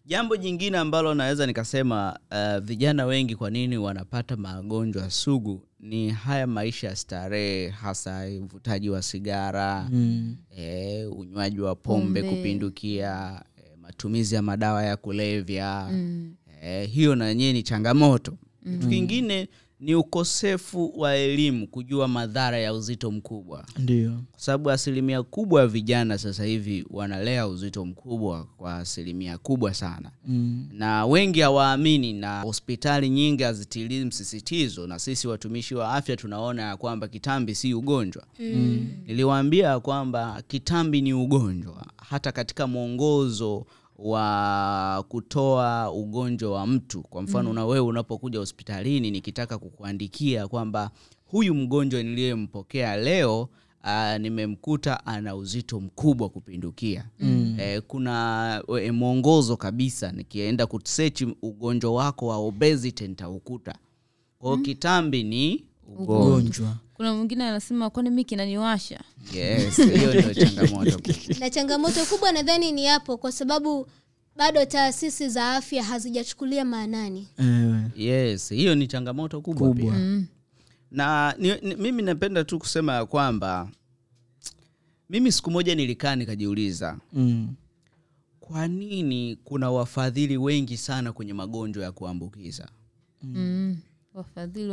jambo 0.06 0.36
jingine 0.36 0.78
ambalo 0.78 1.14
naweza 1.14 1.46
nikasema 1.46 2.18
uh, 2.30 2.58
vijana 2.64 3.06
wengi 3.06 3.36
kwa 3.36 3.50
nini 3.50 3.78
wanapata 3.78 4.36
magonjwa 4.36 5.10
sugu 5.10 5.62
ni 5.80 6.10
haya 6.10 6.46
maisha 6.46 6.88
ya 6.88 6.96
starehe 6.96 7.68
hasa 7.68 8.26
uvutaji 8.42 8.90
wa 8.90 9.02
sigara 9.02 9.88
Mm. 9.92 10.36
eh, 10.56 11.12
unywaji 11.18 11.60
wa 11.60 11.75
pombe, 11.75 12.22
Pombe. 12.22 12.36
kupindukia 12.36 13.42
eh, 13.56 13.72
matumizi 13.82 14.34
ya 14.34 14.42
madawa 14.42 14.82
ya 14.84 14.96
kulevya 14.96 15.88
Mm. 15.92 16.34
eh, 16.62 16.88
hiyo 16.90 17.14
na 17.14 17.26
yenyewe 17.28 17.52
ni 17.52 17.62
changamoto 17.62 18.36
kitu 18.72 18.88
kingine 18.88 19.48
ni 19.80 19.95
ukosefu 19.95 20.92
wa 21.00 21.14
elimu 21.16 21.66
kujua 21.66 22.09
madhara 22.09 22.59
ya 22.59 22.73
uzito 22.75 23.11
mkubwa. 23.11 23.64
Ndio. 23.78 24.11
Kwa 24.11 24.40
sababu 24.40 24.71
asilimia 24.71 25.23
kubwa 25.23 25.61
ya 25.61 25.66
vijana 25.66 26.18
sasa 26.18 26.45
hivi 26.45 26.85
wanalea 26.90 27.47
uzito 27.49 27.85
mkubwa 27.85 28.45
kwa 28.56 28.76
asilimia 28.76 29.38
kubwa 29.38 29.75
sana. 29.75 30.11
Mm. 30.26 30.68
na 30.73 31.06
wengi 31.06 31.40
hawaamini 31.40 32.12
na 32.12 32.40
hospitali 32.42 33.11
nyingi 33.11 33.42
hazitilii 33.42 34.04
msisitizo 34.04 34.87
na 34.87 34.99
sisi 34.99 35.28
watumishi 35.28 35.75
wa 35.75 35.92
afya 35.95 36.16
tunaona 36.16 36.62
ya 36.62 36.76
kwamba 36.76 37.09
kitambi 37.09 37.54
si 37.54 37.75
ugonjwa. 37.75 38.25
Mm. 38.40 38.87
niliwaambia 39.06 39.80
kwamba 39.80 40.42
kitambi 40.49 41.02
ni 41.02 41.12
ugonjwa. 41.12 41.87
Hata 41.97 42.33
katika 42.33 42.66
mwongozo 42.66 43.66
wa 43.98 45.04
kutoa 45.08 45.92
ugonjwa 45.92 46.50
wa 46.52 46.66
mtu. 46.66 47.02
Kwa 47.02 47.22
mfano 47.22 47.52
na 47.52 47.66
wewe 47.66 47.86
unapokuja 47.86 48.38
hospitalini 48.38 49.10
nikitaka 49.10 49.58
kukuandikia 49.58 50.48
kwamba 50.48 50.90
huyu 51.26 51.54
mgonjwa 51.54 52.02
niliyempokea 52.02 52.96
leo 52.96 53.48
Uh, 53.84 54.16
nimemkuta 54.20 55.06
ana 55.06 55.36
uzito 55.36 55.80
mkubwa 55.80 56.28
kupindukia. 56.28 57.08
Mm. 57.20 57.56
eh, 57.60 57.82
kuna 57.86 58.62
e, 58.82 58.90
mwongozo 58.90 59.56
kabisa 59.56 60.12
nikienda 60.12 60.66
kusechi 60.66 61.36
ugonjwa 61.42 61.92
wako 61.94 62.26
wa 62.26 62.36
obesity 62.36 63.08
nitaukuta. 63.08 63.74
Kwao 64.38 64.56
kitambi 64.56 65.22
ni 65.22 65.64
ugonjwa. 65.98 66.30
gonjwa 66.30 66.76
kuna 66.96 67.14
mwingine 67.14 67.44
anasema 67.44 67.90
kwani 67.90 68.10
mi 68.10 68.24
kinaniwasha 68.24 69.00
yes 69.34 69.76
hiyo 69.76 70.14
ndio 70.14 70.34
changamoto 70.44 70.98
kubwa. 70.98 71.36
na 71.38 71.50
changamoto 71.50 72.04
kubwa 72.04 72.32
nadhani 72.32 72.72
ni 72.72 72.86
hapo 72.86 73.16
kwa 73.16 73.32
sababu 73.32 73.86
bado 74.36 74.64
taasisi 74.64 75.28
za 75.28 75.52
afya 75.54 75.84
hazijachukulia 75.84 76.64
maanani 76.64 77.28
yes 77.96 78.48
hiyo 78.48 78.74
ni 78.74 78.86
changamoto 78.86 79.40
kubwa, 79.40 79.68
Kubwa. 79.68 79.92
Pia. 79.94 80.22
na 80.90 81.34
ni, 81.38 81.60
ni, 81.60 81.74
mimi 81.74 82.02
napenda 82.02 82.44
tu 82.44 82.58
kusema 82.58 82.94
ya 82.94 83.06
kwamba 83.06 83.68
mimi 85.10 85.32
siku 85.32 85.50
moja 85.50 85.74
nilikaa 85.74 86.16
nikajiuliza 86.16 86.98
mm. 87.12 87.54
kwa 88.40 88.68
nini 88.68 89.36
kuna 89.44 89.70
wafadhili 89.70 90.36
wengi 90.36 90.76
sana 90.76 91.12
kwenye 91.12 91.32
magonjwa 91.32 91.84
ya 91.84 91.92
kuambukiza 91.92 92.68
mm. 93.22 93.32
mm. 93.36 93.76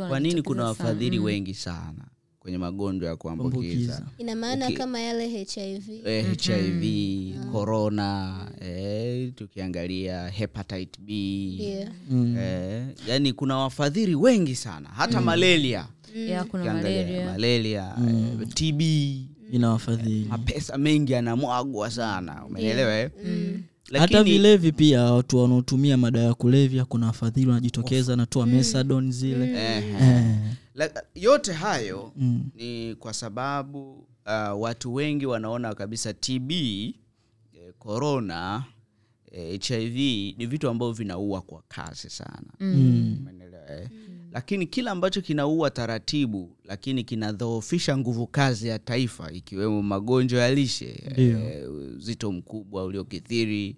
kwa 0.08 0.20
nini 0.20 0.42
kuna 0.42 0.64
wafadhili 0.64 0.76
sana. 0.76 0.88
wafadhili 0.88 1.18
wengi 1.18 1.54
sana 1.54 2.04
kwenye 2.44 2.58
magonjwa 2.58 3.08
ya 3.08 3.16
kuambukiza. 3.16 4.02
Ina 4.18 4.36
maana 4.36 4.64
Okay. 4.66 4.76
kama 4.76 5.00
yale 5.00 5.28
hiv 5.28 5.82
eh, 6.06 6.26
hiv 6.40 7.52
corona 7.52 8.36
eh, 8.60 9.32
tukiangalia 9.34 10.28
hepatite 10.28 10.98
b. 11.02 11.12
Yeah. 11.58 11.90
Mm. 12.10 12.36
eh, 12.38 12.86
yani 13.08 13.32
kuna 13.32 13.56
wafadhili 13.56 14.14
wengi 14.14 14.54
sana. 14.56 14.88
Hata 14.88 15.20
malaria. 15.20 15.86
Ya 16.28 16.44
kuna 16.44 16.62
Ukiangalia 16.62 17.26
malaria. 17.26 17.94
mm. 17.98 18.38
eh, 18.42 18.48
tb 18.48 18.80
ina 19.52 19.70
wafadhili. 19.70 20.26
Mapesa 20.28 20.78
mengi 20.78 21.12
yanamwagwa 21.12 21.90
sana. 21.90 22.44
Umeelewa 22.46 23.10
eh? 23.92 24.00
hata 24.00 24.22
vilevi 24.22 24.72
pia 24.72 25.02
watu 25.02 25.38
wanaotumia 25.38 25.96
madawa 25.96 26.26
ya 26.26 26.34
kulevya 26.34 26.84
kuna 26.84 27.06
wafadhili 27.06 27.46
wanajitokeza 27.48 28.16
natoa 28.16 28.46
mesadon 28.46 29.12
zile 29.12 29.50
eh, 29.52 29.84
Eh. 30.02 30.36
La- 30.74 31.04
yote 31.14 31.52
hayo 31.52 32.12
Mm. 32.16 32.44
ni 32.54 32.94
kwa 32.94 33.12
sababu 33.14 33.92
uh, 34.26 34.62
watu 34.62 34.94
wengi 34.94 35.26
wanaona 35.26 35.74
kabisa 35.74 36.14
tb 36.14 36.50
eh, 36.52 37.72
eh, 39.32 39.60
hiv 39.60 39.96
ni 40.38 40.46
vitu 40.46 40.68
ambavyo 40.68 40.92
vinaua 40.92 41.40
kwa 41.42 41.62
kasi 41.68 42.10
sana 42.10 42.52
Mm. 42.60 42.74
mm. 42.76 43.26
eh? 43.70 43.88
Lakini 44.34 44.66
kila 44.66 44.90
ambacho 44.90 45.20
kinaua 45.20 45.70
taratibu 45.70 46.50
lakini 46.64 47.04
kinadhoofisha 47.04 47.98
nguvu 47.98 48.26
kazi 48.26 48.68
ya 48.68 48.78
taifa 48.78 49.32
ikiwemo 49.32 49.82
magonjwa 49.82 50.40
ya 50.42 50.54
lishe 50.54 51.02
eh, 51.16 51.68
uzito 51.96 52.32
mkubwa 52.32 52.84
uliokithiri 52.84 53.76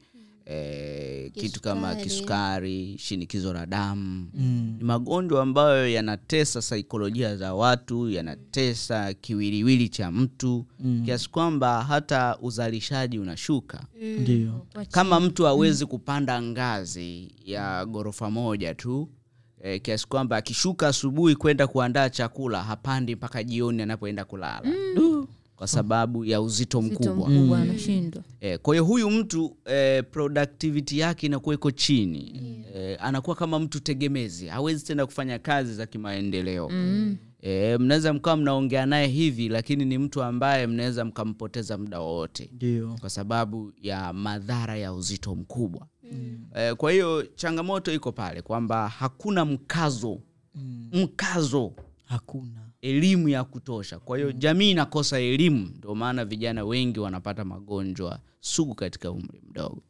e, 0.50 1.30
kitu 1.34 1.60
kama 1.60 1.94
Kisukari. 1.94 2.96
shinikizo 2.98 3.52
la 3.52 3.66
damu. 3.66 4.28
Mm. 4.34 4.75
ni 4.78 4.84
magonjwa 4.84 5.42
ambayo 5.42 5.88
yanatesa 5.88 6.62
saikolojia 6.62 7.36
za 7.36 7.54
watu 7.54 8.10
yanatesa 8.10 9.14
kiwiliwili 9.14 9.88
cha 9.88 10.10
mtu 10.10 10.66
Mm. 10.80 11.02
kiasi 11.04 11.30
kwamba 11.30 11.82
hata 11.84 12.38
uzalishaji 12.42 13.18
unashuka. 13.18 13.84
Ndio. 14.20 14.66
Kama 14.90 15.20
mtu 15.20 15.44
hawezi 15.44 15.86
kupanda 15.86 16.42
ngazi 16.42 17.32
ya 17.44 17.86
ghorofa 17.86 18.30
moja 18.30 18.75
tu 18.75 19.08
e, 19.62 19.78
kiasi 19.78 20.06
kwamba 20.08 20.36
akishuka 20.36 20.88
asubuhi 20.88 21.36
kwenda 21.36 21.66
kuandaa 21.66 22.08
chakula 22.10 22.62
hapandi 22.62 23.14
mpaka 23.16 23.44
jioni 23.44 23.82
anapoenda 23.82 24.25
kulala. 24.25 24.62
Kwa 25.56 25.66
sababu 25.66 26.25
ya 26.25 26.40
uzito 26.40 26.82
mkubwa. 26.82 27.28
mm. 27.28 27.50
E, 28.40 28.58
kwa 28.58 28.75
hiyo 28.75 28.84
huyu 28.84 29.10
mtu 29.10 29.56
e, 29.64 30.02
productivity 30.02 30.98
yake 30.98 31.26
inakuwa 31.26 31.54
iko 31.54 31.70
chini. 31.70 32.40
E, 32.75 32.96
anakuwa 32.96 33.36
kama 33.36 33.58
mtu 33.58 33.80
tegemezi. 33.80 34.46
Hawezi 34.46 34.84
tena 34.84 35.06
kufanya 35.06 35.38
kazi 35.38 35.75
za 35.75 35.86
kimaendeleo. 35.86 36.68
Mm. 36.68 37.16
e, 37.42 37.78
mnaweza 37.78 38.12
mkawa 38.12 38.36
mnaongea 38.36 38.86
naye 38.86 39.06
hivi 39.06 39.48
lakini 39.48 39.84
ni 39.84 39.98
mtu 39.98 40.22
ambaye 40.22 40.66
mnaweza 40.66 41.04
mkampoteza 41.04 41.78
muda 41.78 42.00
wowote. 42.00 42.50
Kwa 43.00 43.10
sababu 43.10 43.72
ya 43.82 44.12
madhara 44.12 44.76
ya 44.76 44.92
uzito 44.92 45.34
mkubwa 45.34 45.86
mm. 46.12 46.38
eh, 46.54 46.75
kwa 46.75 46.92
hiyo 46.92 47.22
changamoto 47.34 47.92
iko 47.92 48.12
pale 48.12 48.42
kwamba 48.42 48.88
hakuna 48.88 49.44
mkazo. 49.44 50.18
Mm. 50.54 50.88
mkazo. 50.92 51.72
Hakuna. 52.04 52.60
Elimu 52.82 53.28
ya 53.28 53.44
kutosha. 53.44 53.98
Kwa 53.98 54.16
hiyo 54.16 54.32
jamii 54.32 54.70
inakosa 54.70 55.18
elimu 55.20 55.70
ndio 55.78 55.94
maana 55.94 56.25
vijana 56.25 56.64
wengi 56.64 57.00
wanapata 57.00 57.44
magonjwa 57.44 58.18
sugu 58.40 58.75
katika 58.75 59.10
umri 59.10 59.40
mdogo. 59.50 59.82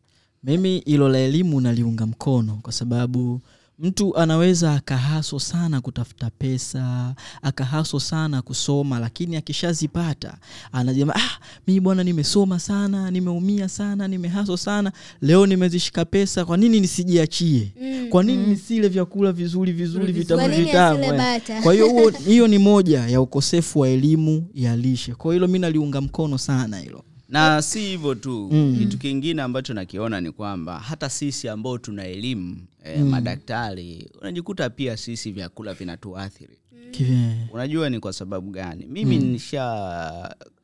Mimi 0.42 0.78
hilo 0.87 1.08
la 1.08 1.18
elimu 1.18 1.61
naliunga 1.61 2.06
mkono 2.06 2.58
kwa 2.62 2.73
sababu 2.73 3.40
mtu 3.78 4.16
anaweza 4.16 4.73
akahaswa 4.75 5.40
sana 5.40 5.80
kutafuta 5.80 6.30
pesa 6.38 7.14
akahaswa 7.42 8.00
sana 8.00 8.42
kusoma 8.42 8.99
lakini 8.99 9.37
akishazipata 9.37 10.35
anasema 10.73 11.14
ah, 11.16 11.38
mii 11.66 11.80
bwana 11.80 12.04
nimesoma 12.04 12.59
sana 12.59 13.11
nimeumia 13.11 13.68
sana 13.68 14.09
nimehaswa 14.09 14.59
sana 14.59 14.92
leo 15.23 15.47
nimezishika 15.47 16.04
pesa 16.04 16.45
kwa 16.45 16.56
nini 16.56 16.80
nisijiachie? 16.80 17.73
Mm. 17.83 18.06
kwa 18.09 18.23
nini 18.23 18.47
nisile 18.47 18.88
vyakula 18.88 19.33
vizuri 19.33 19.73
vizuri 19.73 20.12
vitamu 20.12 20.40
Kwa 20.40 20.49
vitamu 20.50 21.04
asile 21.04 21.56
eh? 21.56 21.62
kwa 21.62 21.75
hiyo 21.75 22.09
hiyo 22.26 22.49
ni 22.49 22.59
moja 22.59 23.00
ya 23.06 23.21
ukosefu 23.21 23.80
wa 23.80 23.88
elimu 23.88 24.47
ya 24.54 24.76
lishe. 24.76 25.14
Kwa 25.14 25.35
hilo 25.35 25.49
mi 25.49 25.59
naliunga 25.59 26.00
mkono 26.00 26.38
sana 26.38 26.78
hilo 26.78 27.04
na 27.28 27.62
si 27.62 27.80
hivyo 27.80 28.14
tu 28.14 28.49
Mm. 28.52 28.76
kitu 28.78 28.99
kingine 28.99 29.42
ambacho 29.42 29.75
nakiona 29.75 30.21
ni 30.21 30.30
kwamba 30.33 30.78
hata 30.78 31.11
sisi 31.11 31.49
ambao 31.49 31.78
tuna 31.78 32.04
elimu 32.04 32.56
eh, 32.85 33.00
madaktari 33.04 34.11
unajikuta 34.21 34.71
pia 34.71 34.97
sisi 34.97 35.33
vyakula 35.33 35.75
vinatuathiri. 35.75 36.59
Mm. 37.00 37.49
unajua 37.52 37.90
ni 37.90 38.00
kwa 38.00 38.12
sababu 38.12 38.50
gani? 38.50 38.87
Mimi 38.87 39.18
nisha 39.18 39.62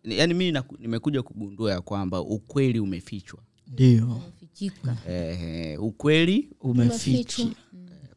yani 0.05 0.35
mimi 0.35 0.61
nimekuja 0.79 1.23
kugundua 1.23 1.73
ya 1.73 1.81
kwamba 1.81 2.21
ukweli 2.21 2.81
umefichwa. 2.81 3.39
Ndio. 3.73 4.21
Eh, 5.09 5.83
ukweli 5.83 6.49
umefichwa. 6.61 7.47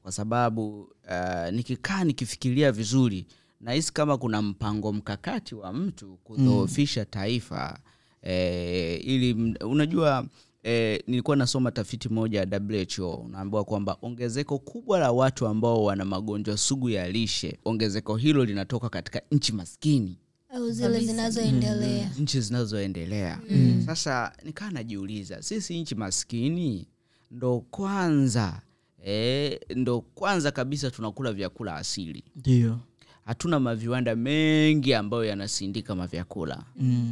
Kwa 0.02 0.12
sababu 0.12 0.82
uh, 0.82 1.52
nikikaa 1.54 2.04
nikifikiria 2.04 2.72
vizuri 2.72 3.26
nahisi 3.62 3.94
kama 3.94 4.18
kuna 4.18 4.42
mpango 4.42 4.94
mkakati 4.94 5.56
wa 5.56 5.74
mtu 5.74 6.18
kudhoofisha 6.24 7.06
taifa 7.06 7.80
eh, 8.26 9.02
ili 9.08 9.56
unajua 9.62 10.26
eh, 10.64 11.04
nilikuwa 11.08 11.36
nasoma 11.38 11.72
tafiti 11.72 12.10
moja 12.10 12.40
ya 12.40 12.62
who 12.98 13.14
unaambiwa 13.16 13.64
kwamba 13.64 13.98
ongezeko 14.02 14.60
kubwa 14.60 15.00
la 15.00 15.12
watu 15.12 15.48
ambao 15.48 15.84
wana 15.84 16.06
magonjwa 16.06 16.58
sugu 16.58 16.90
ya 16.90 17.12
lishe 17.12 17.60
ongezeko 17.66 18.16
hilo 18.18 18.46
linatoka 18.46 18.90
katika 18.90 19.22
nchi 19.32 19.52
maskini. 19.54 20.18
Au 20.50 20.72
zile 20.72 21.00
zinazoendelea. 21.00 22.12
Nchi 22.20 22.42
zinazoendelea. 22.42 23.40
Sasa 23.86 24.32
nikaa 24.44 24.72
najiuliza 24.72 25.42
sisi 25.42 25.82
nchi 25.82 25.96
maskini 25.96 26.88
ndo 27.32 27.60
kwanza 27.72 28.62
eh, 29.04 29.60
ndo 29.76 30.02
kwanza 30.02 30.52
kabisa 30.52 30.92
tunakula 30.92 31.34
vyakula 31.34 31.76
asili. 31.76 32.24
Ndio 32.36 32.80
hatuna 33.26 33.60
maviwanda 33.60 34.16
mengi 34.16 34.94
ambayo 34.94 35.26
yanasindika 35.26 35.96
mavyakula. 35.96 36.64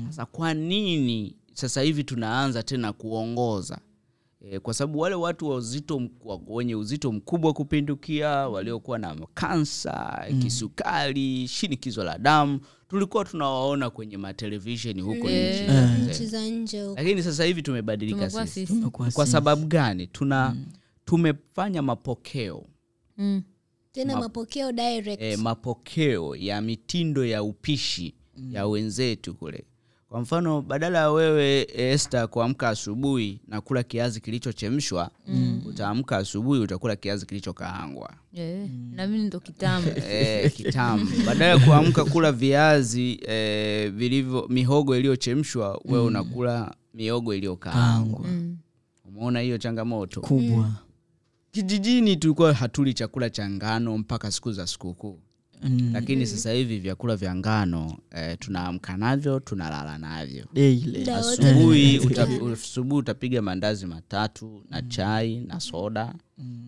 Sasa 0.09 0.25
kwa 0.25 0.53
nini 0.53 1.35
sasa 1.53 1.81
hivi 1.81 2.03
tunaanza 2.03 2.63
tena 2.63 2.93
kuongoza? 2.93 3.79
E, 4.41 4.59
kwa 4.59 4.73
sababu 4.73 4.99
wale 4.99 5.15
watu 5.15 5.49
wa 5.49 5.55
uzito 5.55 6.09
wenye 6.47 6.75
uzito 6.75 7.11
mkubwa 7.11 7.53
kupindukia 7.53 8.29
waliokuwa 8.29 8.99
na 8.99 9.15
kansa 9.33 10.25
kisukari 10.41 11.47
shinikizo 11.47 12.03
la 12.03 12.17
damu 12.17 12.59
tulikuwa 12.87 13.25
tunawaona 13.25 13.89
kwenye 13.89 14.17
matelevisheni 14.17 15.01
huko 15.01 15.29
yeah. 15.29 15.59
nchi 15.59 15.67
za 15.67 15.97
nje. 15.97 16.11
nchi 16.11 16.25
za 16.27 16.45
nje 16.45 16.81
huko. 16.83 16.95
Lakini 17.01 17.23
sasa 17.23 17.43
hivi 17.43 17.61
tumebadilika 17.61 18.29
sisi. 18.29 18.67
Sisi 18.67 18.81
kwa 18.89 19.25
sababu 19.27 19.65
gani? 19.65 20.07
Tuna 20.07 20.55
tumefanya 21.05 21.81
mapokeo. 21.81 22.65
Mm. 23.17 23.41
Tena 23.93 24.13
map, 24.13 24.23
mapokeo 24.23 24.71
direct. 24.71 25.21
e, 25.21 25.37
mapokeo 25.37 26.35
ya 26.35 26.61
mitindo 26.61 27.25
ya 27.25 27.43
upishi 27.43 28.13
ya 28.51 28.67
wenzetu 28.67 29.33
kule. 29.33 29.63
Kwa 30.09 30.21
mfano 30.21 30.61
badala 30.61 30.97
ya 30.99 31.11
wewe 31.11 31.67
este 31.75 32.27
kuamka 32.27 32.69
asubuhi 32.69 33.39
na 33.47 33.61
kula 33.61 33.83
kiazi 33.83 34.21
kilichochemshwa 34.21 35.11
utaamka 35.65 36.17
asubuhi 36.17 36.59
utakula 36.59 36.95
kiazi 36.95 37.25
kilichokaangwa. 37.25 38.13
Yeah. 38.33 38.67
na 38.91 39.07
mimi 39.07 39.23
ndo 39.27 39.39
kitamu. 39.39 39.87
E, 40.09 40.49
kitamu. 40.49 41.07
Badala 41.25 41.45
ya 41.45 41.59
kuamka 41.59 42.05
kula 42.05 42.31
viazi 42.31 43.19
e, 43.27 43.89
vilivyo 43.89 44.47
mihogo 44.49 44.97
iliyochemshwa 44.97 45.81
wewe 45.85 46.03
unakula 46.05 46.75
miogo 46.93 47.33
iliyokaangwa. 47.35 48.19
Mm. 48.27 48.57
umeona 49.05 49.39
hiyo 49.39 49.57
changamoto? 49.57 50.21
Kubwa 50.21 50.71
kijijini 51.53 52.15
tulikuwa 52.15 52.53
hatuli 52.53 52.93
chakula 52.93 53.29
cha 53.29 53.49
ngano 53.49 53.97
mpaka 53.97 54.31
siku 54.31 54.51
za 54.51 54.67
sikukuu. 54.67 55.19
Mm. 55.63 55.89
lakini 55.93 56.27
sasa 56.27 56.51
hivi 56.51 56.79
vyakula 56.79 57.15
vya 57.15 57.35
ngano 57.35 57.97
eh, 58.11 58.37
tunaamka 58.39 58.97
navyo 58.97 59.39
tunalala 59.39 59.97
navyo. 59.97 60.45
Asubuhi 61.15 61.99
uta, 62.07 62.27
utapiga 62.95 63.41
mandazi 63.41 63.85
matatu 63.85 64.63
na 64.69 64.81
chai 64.81 65.39
na 65.39 65.59
soda. 65.59 66.13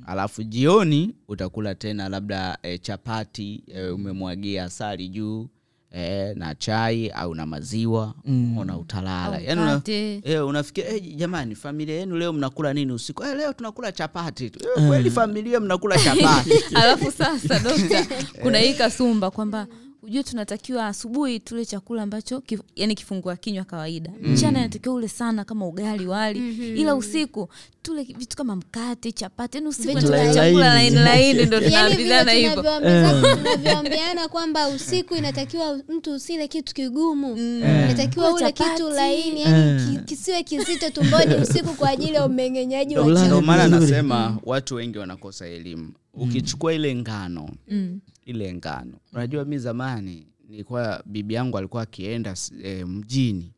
Alafu 0.05 0.43
jioni 0.43 1.15
utakula 1.27 1.75
tena 1.75 2.09
labda 2.09 2.57
eh, 2.63 2.79
chapati 2.81 3.63
eh, 3.67 3.95
umemwagia 3.95 4.63
asali 4.63 5.07
juu 5.09 5.49
eh, 5.95 6.33
na 6.35 6.55
chai 6.55 7.09
au 7.09 7.35
na 7.35 7.45
maziwa 7.45 8.13
Mm. 8.25 8.57
utalala. 8.79 9.39
Yani 9.39 9.61
una, 9.61 9.81
eh, 10.23 10.45
unafikia 10.47 10.89
eh, 10.89 11.15
jamani 11.15 11.55
familia 11.55 11.95
yenu 11.95 12.17
leo 12.17 12.33
mnakula 12.33 12.73
nini 12.73 12.91
usiku? 12.91 13.23
Eh, 13.23 13.35
leo 13.37 13.53
tunakula 13.53 13.91
chapati 13.91 14.49
tu. 14.49 14.59
Eh, 14.77 14.87
kweli 14.87 15.11
familia 15.11 15.59
mnakula 15.59 15.97
chapati. 15.97 16.51
Alafu 16.81 17.11
sasa 17.11 17.59
dokta 17.59 18.05
kuna 18.43 18.57
hii 18.59 18.73
kasumba 18.73 19.31
kwamba 19.31 19.67
ujue 20.05 20.23
tunatakiwa 20.23 20.87
asubuhi 20.87 21.39
tule 21.39 21.65
chakula 21.65 22.03
ambacho 22.03 22.41
kif, 22.41 22.59
yani 22.75 22.95
kifungua 22.95 23.35
kinywa 23.35 23.65
kawaida. 23.65 24.11
Mchana 24.21 24.59
inatakiwa 24.59 24.95
ule 24.95 25.07
sana 25.07 25.43
kama 25.45 25.67
ugali 25.67 26.07
wali. 26.07 26.39
Ila 26.81 26.95
usiku 26.95 27.49
tule 27.81 28.03
vitu 28.03 28.37
kama 28.37 28.55
mkate 28.55 29.11
chapati 29.11 29.57
yani 29.57 29.67
usiku 29.69 30.01
chakula 30.01 30.53
laini 30.53 30.95
laini 30.95 31.45
ndo 31.45 31.59
tunaambizana 31.65 32.31
hivyo. 32.31 32.63
tunavyoambiana 32.63 34.27
kwamba 34.27 34.67
usiku 34.67 35.15
inatakiwa 35.15 35.79
mtu 35.89 36.13
usile 36.13 36.47
kitu 36.47 36.73
kigumu. 36.73 37.37
Inatakiwa 37.37 38.31
Kula 38.33 38.45
ule 38.45 38.51
kitu 38.51 38.89
laini 38.89 39.41
yani 39.41 39.95
Eh. 39.95 40.03
kisiwe 40.05 40.43
kizito 40.43 40.89
tumboni 40.89 41.35
usiku 41.35 41.73
kwa 41.73 41.89
ajili 41.89 42.13
ya 42.13 42.25
umeng'enyaji 42.25 42.95
wa 42.97 43.03
chakula. 43.03 43.25
ndio 43.25 43.41
maana 43.41 43.67
nasema 43.79 44.37
watu 44.43 44.75
wengi 44.75 44.97
wanakosa 44.97 45.47
elimu. 45.47 45.93
Ukichukua 46.13 46.73
ile 46.73 46.95
ngano 46.95 47.49
mm. 47.67 47.99
Ile 48.25 48.53
ngano. 48.53 48.93
Unajua 49.13 49.45
mi 49.45 49.57
zamani 49.57 50.27
nilikuwa 50.49 51.03
bibi 51.05 51.33
yangu 51.33 51.57
alikuwa 51.57 51.83
akienda 51.83 52.35
e, 52.63 52.85
mjini. 52.85 52.85
Mjini 52.85 53.51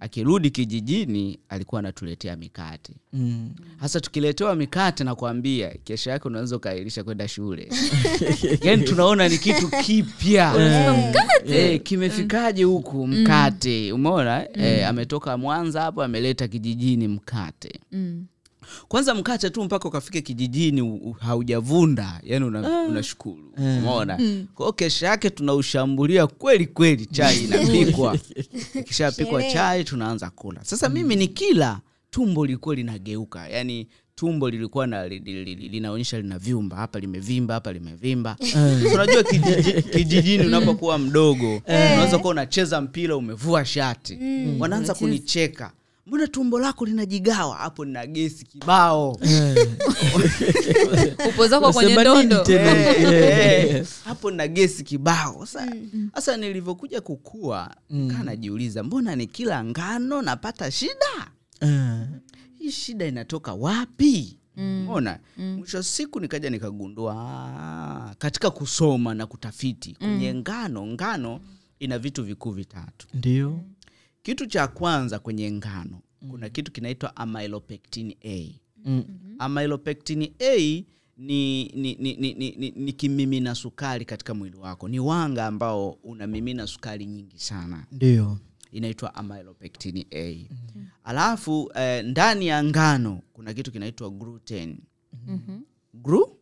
akirudi 0.00 0.50
kijijini 0.50 1.38
alikuwa 1.48 1.78
anatuletea 1.78 2.36
mikate. 2.36 2.92
Mm. 3.12 3.50
hasa 3.76 4.00
tukiletewa 4.00 4.54
mikate 4.56 5.04
nakwambia 5.04 5.70
kesho 5.84 6.10
yake 6.10 6.28
unaweza 6.28 6.56
ukairisha 6.56 7.04
kwenda 7.04 7.28
shule. 7.28 7.68
Yani 8.62 8.82
tunaona 8.84 9.28
ni 9.28 9.38
kitu 9.38 9.68
kipya. 9.84 10.54
E, 11.46 11.78
kimefikaje 11.78 12.64
huku 12.64 13.06
mkate? 13.06 13.92
Umeona? 13.92 14.58
Eh, 14.58 14.88
ametoka 14.88 15.36
mwanza 15.38 15.80
hapo 15.82 16.02
ameleta 16.02 16.48
kijijini 16.48 17.08
mkate. 17.08 17.80
Mm. 17.92 18.26
Kwanza 18.88 19.14
mkate 19.14 19.50
tu 19.50 19.64
mpaka 19.64 19.88
ukafike 19.88 20.20
kijijini 20.20 21.14
haujavunda 21.18 22.20
yani 22.22 22.44
una, 22.44 22.82
unashukuru 22.82 23.52
umeona? 23.58 24.16
Kwa 24.16 24.24
kwao 24.54 24.72
kesha 24.72 25.06
yake 25.06 25.30
tunaushambulia 25.30 26.26
kweli 26.26 26.66
kweli 26.66 27.06
chai 27.06 27.44
inapikwa. 27.44 28.18
Ikishapikwa 28.80 29.42
chai 29.42 29.84
tunaanza 29.84 30.30
kula. 30.30 30.64
Sasa 30.64 30.88
mimi 30.88 31.16
ni 31.16 31.28
kila 31.28 31.80
tumbo 32.10 32.46
lilikuwa 32.46 32.74
linageuka. 32.74 33.48
Yani 33.48 33.86
tumbo 34.14 34.50
lilikuwa 34.50 34.86
na, 34.86 35.08
li, 35.08 35.18
li, 35.18 35.44
li, 35.44 35.54
linaonyesha 35.54 36.20
lina 36.20 36.38
vyumba. 36.38 36.76
Hapa 36.76 37.00
limevimba 37.00 37.54
hapa 37.54 37.72
limevimba. 37.72 38.36
Unajua 38.94 39.22
kijiji, 39.22 39.82
kijijini 39.82 40.46
unapokuwa 40.46 40.98
mdogo 40.98 41.62
unaweza 41.66 42.18
kuwa 42.18 42.30
unacheza 42.30 42.80
mpira 42.80 43.16
umevua 43.16 43.64
shati. 43.64 44.18
Wanaanza 44.58 44.94
kunicheka 44.94 45.72
mbona 46.08 46.26
tumbo 46.26 46.58
lako 46.58 46.86
linajigawa? 46.86 47.56
Hapo 47.56 47.84
nina 47.84 48.06
gesi 48.06 48.44
kibao. 48.44 49.12
Upo 51.28 51.46
zako 51.48 51.72
kwenye 51.72 51.96
ndondo. 52.00 52.44
tena? 52.44 52.78
Eh, 53.18 53.86
hapo 54.04 54.30
na 54.30 54.48
gesi 54.48 54.84
kibao. 54.84 55.46
Sasa 55.46 55.72
sasa 56.14 56.36
nilivyokuja 56.36 57.00
kukua 57.00 57.74
kaa 57.88 58.22
najiuliza 58.22 58.82
mbona 58.82 59.16
ni 59.16 59.26
kila 59.26 59.64
ngano 59.64 60.22
napata 60.22 60.70
shida? 60.70 61.30
Eh. 61.60 62.06
hii 62.58 62.70
shida 62.70 63.06
inatoka 63.06 63.54
wapi? 63.54 64.38
Mona 64.56 65.18
mwisho 65.38 65.76
wa 65.76 65.82
siku 65.82 66.20
nikaja 66.20 66.50
nikagundua 66.50 67.14
ah, 67.16 68.14
katika 68.18 68.50
kusoma 68.50 69.14
na 69.14 69.26
kutafiti 69.26 69.94
kwenye 69.94 70.34
ngano 70.34 70.86
ngano 70.86 71.40
ina 71.78 71.98
vitu 71.98 72.24
vikuu 72.24 72.50
vitatu. 72.50 73.06
Ndio 73.14 73.60
kitu 74.28 74.46
cha 74.46 74.66
kwanza 74.68 75.18
kwenye 75.18 75.52
ngano 75.52 76.00
kuna 76.30 76.48
kitu 76.48 76.72
kinaitwa 76.72 77.16
amylopectin 77.16 78.14
a. 78.24 78.48
Mm. 78.84 79.04
amylopectin 79.38 80.22
a 80.40 80.56
ni, 81.16 81.64
ni, 81.64 81.94
ni, 81.94 81.94
ni, 82.16 82.34
ni, 82.34 82.50
ni, 82.58 82.70
ni 82.70 82.92
kimimina 82.92 83.54
sukari 83.54 84.04
katika 84.04 84.34
mwili 84.34 84.56
wako. 84.56 84.88
Ni 84.88 85.00
wanga 85.00 85.46
ambao 85.46 85.90
unamimina 85.90 86.66
sukari 86.66 87.06
nyingi 87.06 87.38
sana. 87.38 87.86
Ndio. 87.92 88.38
Inaitwa 88.72 89.14
amylopectin 89.14 90.04
a. 90.14 90.36
Alafu 91.04 91.70
eh, 91.74 92.04
ndani 92.04 92.46
ya 92.46 92.64
ngano 92.64 93.20
kuna 93.32 93.54
kitu 93.54 93.72
kinaitwa 93.72 94.10
gluten. 94.10 94.78
Gru? 95.94 96.37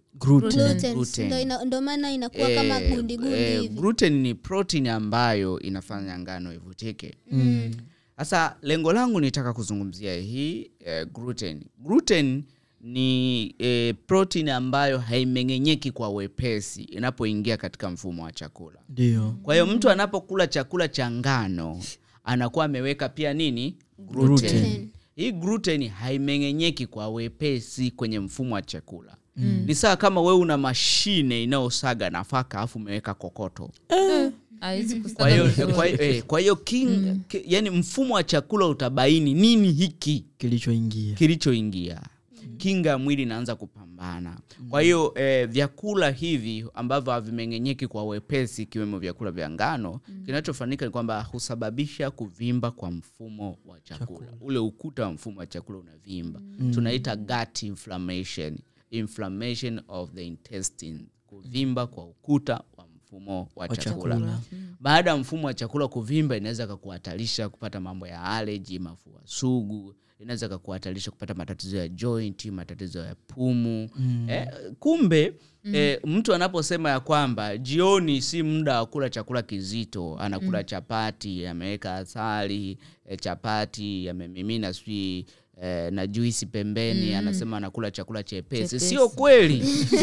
Ndo 1.67 1.81
maana 1.81 2.11
inakuwa 2.13 2.49
kama 2.51 2.81
Eh, 2.81 2.95
gundi 2.97 3.17
gundi 3.17 3.35
eh, 3.35 3.71
gluten 3.71 4.13
ni 4.23 4.35
protein 4.35 4.87
ambayo 4.89 5.61
inafanya 5.61 6.19
ngano 6.19 6.55
ivutike. 6.55 7.15
Mm. 7.33 7.75
sasa 8.19 8.57
lengo 8.63 8.93
langu 8.93 9.21
nitaka 9.21 9.53
kuzungumzia 9.53 10.17
hii 10.17 10.71
eh, 10.85 11.07
gluten. 11.15 11.63
Gluten 11.79 12.43
ni 12.81 13.55
eh, 13.59 13.95
protein 14.07 14.49
ambayo 14.49 14.99
haimeng'enyeki 14.99 15.91
kwa 15.91 16.09
wepesi 16.09 16.83
inapoingia 16.83 17.57
katika 17.57 17.91
mfumo 17.91 18.23
wa 18.25 18.33
chakula. 18.33 18.79
Ndio. 18.89 19.37
Kwa 19.43 19.55
hiyo 19.55 19.67
mtu 19.67 19.91
anapokula 19.91 20.47
chakula 20.47 20.89
cha 20.89 21.11
ngano 21.11 21.83
anakuwa 22.25 22.65
ameweka 22.65 23.09
pia 23.09 23.35
nini? 23.35 23.77
Gluten. 23.99 24.51
Gluten. 24.51 24.89
hii 25.17 25.33
gluten 25.33 25.89
haimeng'enyeki 25.89 26.87
kwa 26.87 27.09
wepesi 27.09 27.91
kwenye 27.91 28.21
mfumo 28.21 28.55
wa 28.55 28.63
chakula 28.63 29.17
ni 29.37 29.75
sawa 29.75 29.97
kama 29.97 30.21
wewe 30.21 30.39
una 30.39 30.57
mashine 30.59 31.43
inayosaga 31.43 32.11
nafaka 32.11 32.59
alafu 32.59 32.79
umeweka 32.79 33.15
kokoto. 33.15 33.71
Hawezi 34.61 35.01
kwa 35.01 35.31
hiyo 35.31 35.47
vizuri. 35.47 35.97
eh, 36.01 36.23
kwa 36.23 36.41
hiyo 36.41 36.55
king- 36.57 37.19
ki- 37.29 37.43
yani 37.47 37.71
mfumo 37.71 38.15
wa 38.15 38.25
chakula 38.25 38.67
utabaini 38.67 39.35
nini 39.35 39.73
hiki 39.73 40.25
kilichoingia. 40.39 41.15
kilichoingia. 41.15 42.01
Kinga 42.59 42.91
ya 42.91 42.99
mwili 42.99 43.23
inaanza 43.23 43.55
kupambana. 43.57 44.37
Kwa 44.71 44.83
hiyo 44.83 45.13
eh, 45.17 45.49
vyakula 45.49 46.11
hivi 46.11 46.65
ambavyo 46.75 47.13
havimeng'enyeki 47.13 47.87
kwa 47.87 48.05
wepesi 48.05 48.63
ikiwemo 48.63 48.99
vyakula 48.99 49.31
vya 49.31 49.51
ngano 49.51 50.01
kinachofanyika 50.27 50.85
ni 50.85 50.91
kwamba 50.91 51.23
husababisha 51.23 52.11
kuvimba 52.11 52.71
kwa 52.71 52.91
mfumo 52.91 53.59
wa 53.67 53.81
chakula, 53.81 54.29
ule 54.41 54.59
ukuta 54.59 55.03
wa 55.03 55.13
mfumo 55.13 55.41
wa 55.41 55.47
chakula 55.47 55.79
unavimba. 55.79 56.41
Tunaita 56.75 57.17
gut 57.17 57.63
inflammation 57.63 58.59
inflammation 58.91 59.81
of 59.89 60.13
the 60.13 60.27
intestine 60.27 61.01
kuvimba 61.27 61.87
kwa 61.87 62.05
ukuta 62.05 62.61
wa 62.77 62.87
mfumo 62.97 63.49
wa 63.57 63.69
chakula, 63.69 63.85
chakula, 63.85 64.15
chakula. 64.15 64.41
baada 64.81 65.11
ya 65.11 65.17
mfumo 65.17 65.47
wa 65.47 65.55
chakula 65.55 65.89
kuvimba 65.89 66.37
inaweza 66.37 66.67
kakuhatarisha 66.67 67.49
kupata 67.49 67.81
mambo 67.81 68.07
ya 68.07 68.23
aleji 68.23 68.79
mafua 68.79 69.21
sugu 69.25 69.95
inaweza 70.21 70.49
kakuhatarisha 70.49 71.11
kupata 71.11 71.35
matatizo 71.35 71.77
ya 71.77 71.89
joint 71.89 72.45
matatizo 72.45 72.99
ya 73.05 73.15
pumu 73.15 73.91
mm. 73.97 74.27
eh, 74.31 74.49
kumbe 74.79 75.33
mm. 75.65 75.75
eh, 75.75 76.01
mtu 76.05 76.35
anaposema 76.35 76.91
ya 76.91 77.01
kwamba 77.01 77.57
jioni 77.59 78.23
si 78.23 78.43
muda 78.43 78.79
wa 78.79 78.87
kula 78.87 79.11
chakula 79.11 79.43
kizito 79.43 80.17
anakula 80.19 80.59
mm. 80.59 80.65
chapati 80.65 81.47
ameweka 81.47 81.95
asali 81.95 82.79
eh, 83.09 83.19
chapati 83.21 84.09
amemimina 84.09 84.73
sijui 84.73 85.27
eh, 85.63 85.93
na 85.93 86.07
juisi 86.07 86.47
pembeni 86.47 87.11
mm. 87.11 87.17
anasema 87.17 87.57
anakula 87.57 87.91
chakula 87.91 88.23
chepesi. 88.23 88.81
Sio 88.81 89.09
kweli. 89.09 89.57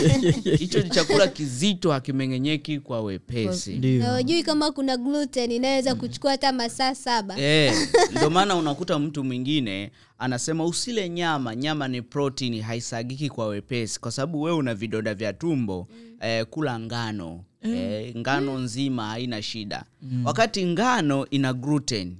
Hicho 0.59 0.81
ni 0.81 0.89
chakula 0.89 1.27
kizito 1.27 1.91
hakimeng'enyeki 1.91 2.79
kwa 2.79 3.01
wepesi. 3.01 3.99
Hawajui 3.99 4.43
kama 4.43 4.71
kuna 4.71 4.97
gluten 4.97 5.51
inaweza 5.51 5.95
kuchukua 5.95 6.31
hata 6.31 6.51
masaa 6.51 6.95
saba. 6.95 7.39
Eh, 7.39 7.73
ndio 8.11 8.29
maana 8.29 8.55
unakuta 8.55 8.99
mtu 8.99 9.23
mwingine 9.23 9.91
anasema 10.17 10.65
usile 10.65 11.09
nyama. 11.09 11.55
Nyama 11.55 11.87
ni 11.87 12.01
protein 12.01 12.61
haisagiki 12.61 13.29
kwa 13.29 13.47
wepesi. 13.47 13.99
Kwa 13.99 14.11
sababu 14.11 14.41
wewe 14.41 14.57
una 14.57 14.75
vidonda 14.75 15.13
vya 15.13 15.33
tumbo 15.33 15.87
eh, 16.21 16.45
kula 16.49 16.79
ngano 16.79 17.43
eh, 17.63 18.15
ngano 18.17 18.57
nzima 18.59 19.07
haina 19.07 19.41
shida. 19.41 19.83
Wakati 20.25 20.65
ngano 20.65 21.27
ina 21.29 21.53
gluten. 21.53 22.15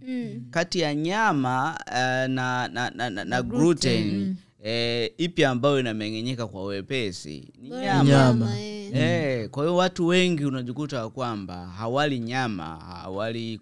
Kati 0.51 0.79
ya 0.79 0.95
nyama 0.95 1.79
uh, 1.87 1.93
na, 2.33 2.67
na, 2.67 2.89
na, 2.95 3.09
na, 3.09 3.25
na 3.25 3.41
gluten. 3.41 4.35
eh, 4.63 5.11
ipi 5.17 5.45
ambayo 5.45 5.79
inameng'enyeka 5.79 6.47
kwa 6.47 6.65
wepesi? 6.65 7.47
Ni 7.61 7.69
nyama 7.69 8.03
Nyama. 8.03 8.59
eh. 8.59 8.73
Eh, 8.95 9.49
kwa 9.49 9.63
hiyo 9.63 9.75
watu 9.75 10.07
wengi 10.07 10.45
unajikuta 10.45 11.09
kwamba 11.09 11.67
hawali 11.67 12.19
nyama 12.19 12.65
hawali 12.79 13.59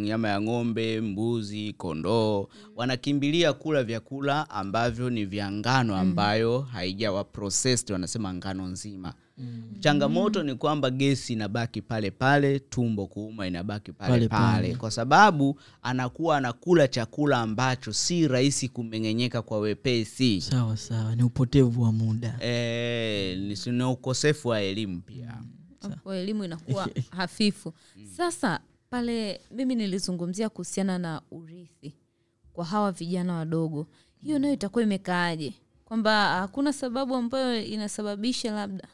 nyama 0.00 0.28
ya 0.28 0.40
ng'ombe 0.40 1.00
mbuzi 1.00 1.72
kondoo. 1.72 2.48
Wanakimbilia 2.76 3.52
kula 3.52 3.82
vyakula 3.82 4.50
ambavyo 4.50 5.10
ni 5.10 5.24
vya 5.24 5.52
ngano 5.52 5.96
ambayo 5.96 6.60
haijawa 6.60 7.24
processed 7.24 7.90
wanasema 7.90 8.34
ngano 8.34 8.66
nzima 8.66 9.14
changamoto 9.80 10.42
ni 10.42 10.54
kwamba 10.54 10.90
gesi 10.90 11.32
inabaki 11.32 11.82
pale 11.82 12.10
pale 12.10 12.58
tumbo 12.58 13.06
kuuma 13.06 13.46
inabaki 13.46 13.92
pale 13.92 14.10
Pale 14.12 14.28
pale, 14.28 14.62
pale. 14.62 14.76
kwa 14.76 14.90
sababu 14.90 15.60
anakuwa 15.82 16.36
anakula 16.36 16.88
chakula 16.88 17.38
ambacho 17.40 17.92
si 17.92 18.28
rahisi 18.28 18.68
kumeng'enyeka 18.68 19.42
kwa 19.42 19.58
wepesi. 19.58 20.40
Sawa 20.40 20.76
sawa. 20.76 21.16
Ni 21.16 21.22
upotevu 21.22 21.82
wa 21.82 21.92
muda. 21.92 22.38
E, 22.42 23.56
ni 23.66 23.82
ukosefu 23.84 24.48
wa 24.48 24.60
elimu 24.60 25.00
pia. 25.00 25.38
Mm. 25.82 26.12
elimu 26.12 26.44
inakuwa 26.44 26.88
hafifu. 27.16 27.72
Sasa 28.16 28.60
pale 28.90 29.40
mimi 29.50 29.74
nilizungumzia 29.74 30.48
kuhusiana 30.48 30.98
na 30.98 31.22
urithi 31.30 31.94
kwa 32.52 32.64
hawa 32.64 32.92
vijana 32.92 33.34
wadogo. 33.34 33.86
Hiyo 34.22 34.38
nayo 34.38 34.54
itakuwa 34.54 34.84
imekaaje? 34.84 35.54
Kwamba 35.84 36.28
hakuna 36.28 36.72
sababu 36.72 37.14
ambayo 37.14 37.64
inasababisha 37.64 38.52
labda 38.52 38.88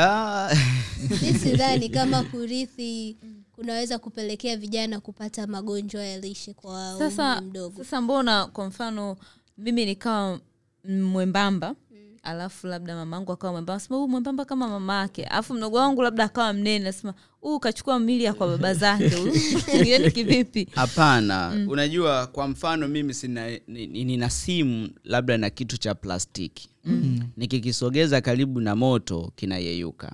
Ah, 0.00 0.54
mi 1.10 1.34
sidhani 1.34 1.88
kama 1.98 2.22
kurithi 2.22 3.16
kunaweza 3.52 3.98
kupelekea 3.98 4.56
vijana 4.56 5.00
kupata 5.00 5.46
magonjwa 5.46 6.04
ya 6.06 6.18
lishe 6.18 6.54
kwa 6.54 6.94
sasa 6.98 7.40
mdogo. 7.40 7.78
sasa 7.84 8.00
mbona 8.00 8.46
kwa 8.46 8.66
mfano 8.66 9.16
mimi 9.58 9.84
nikawa 9.84 10.40
mm, 10.84 11.02
mwembamba 11.02 11.74
alafu 12.22 12.66
labda 12.66 12.94
mamangu 12.96 13.32
akawa 13.32 13.52
mwembamba. 13.52 13.80
Sema 13.80 13.96
huu 13.98 14.08
mwembamba 14.08 14.44
kama 14.44 14.68
mama 14.68 14.94
yake 15.00 15.24
alafu 15.24 15.54
mdogo 15.54 15.76
wangu 15.76 16.02
labda 16.02 16.24
akawa 16.24 16.52
mnene. 16.52 16.84
Nasema 16.84 17.14
huu 17.40 17.58
kachukua 17.60 17.98
mili 18.00 18.24
ya 18.24 18.34
kwa 18.34 18.46
baba 18.48 18.74
zake. 18.74 19.14
Huyu 19.16 19.84
yani 19.92 20.10
kivipi? 20.10 20.68
Hapana. 20.74 21.66
Unajua 21.68 22.26
kwa 22.26 22.48
mfano 22.48 22.88
mimi 22.88 23.14
sina 23.14 23.50
ni- 23.50 23.86
ni- 23.86 24.04
nina 24.04 24.30
simu 24.30 24.88
labda 25.04 25.38
na 25.38 25.50
kitu 25.50 25.76
cha 25.76 25.94
plastiki. 25.94 26.68
Nikikisogeza 27.36 28.20
karibu 28.20 28.60
na 28.60 28.76
moto 28.76 29.32
kinayeyuka. 29.36 30.12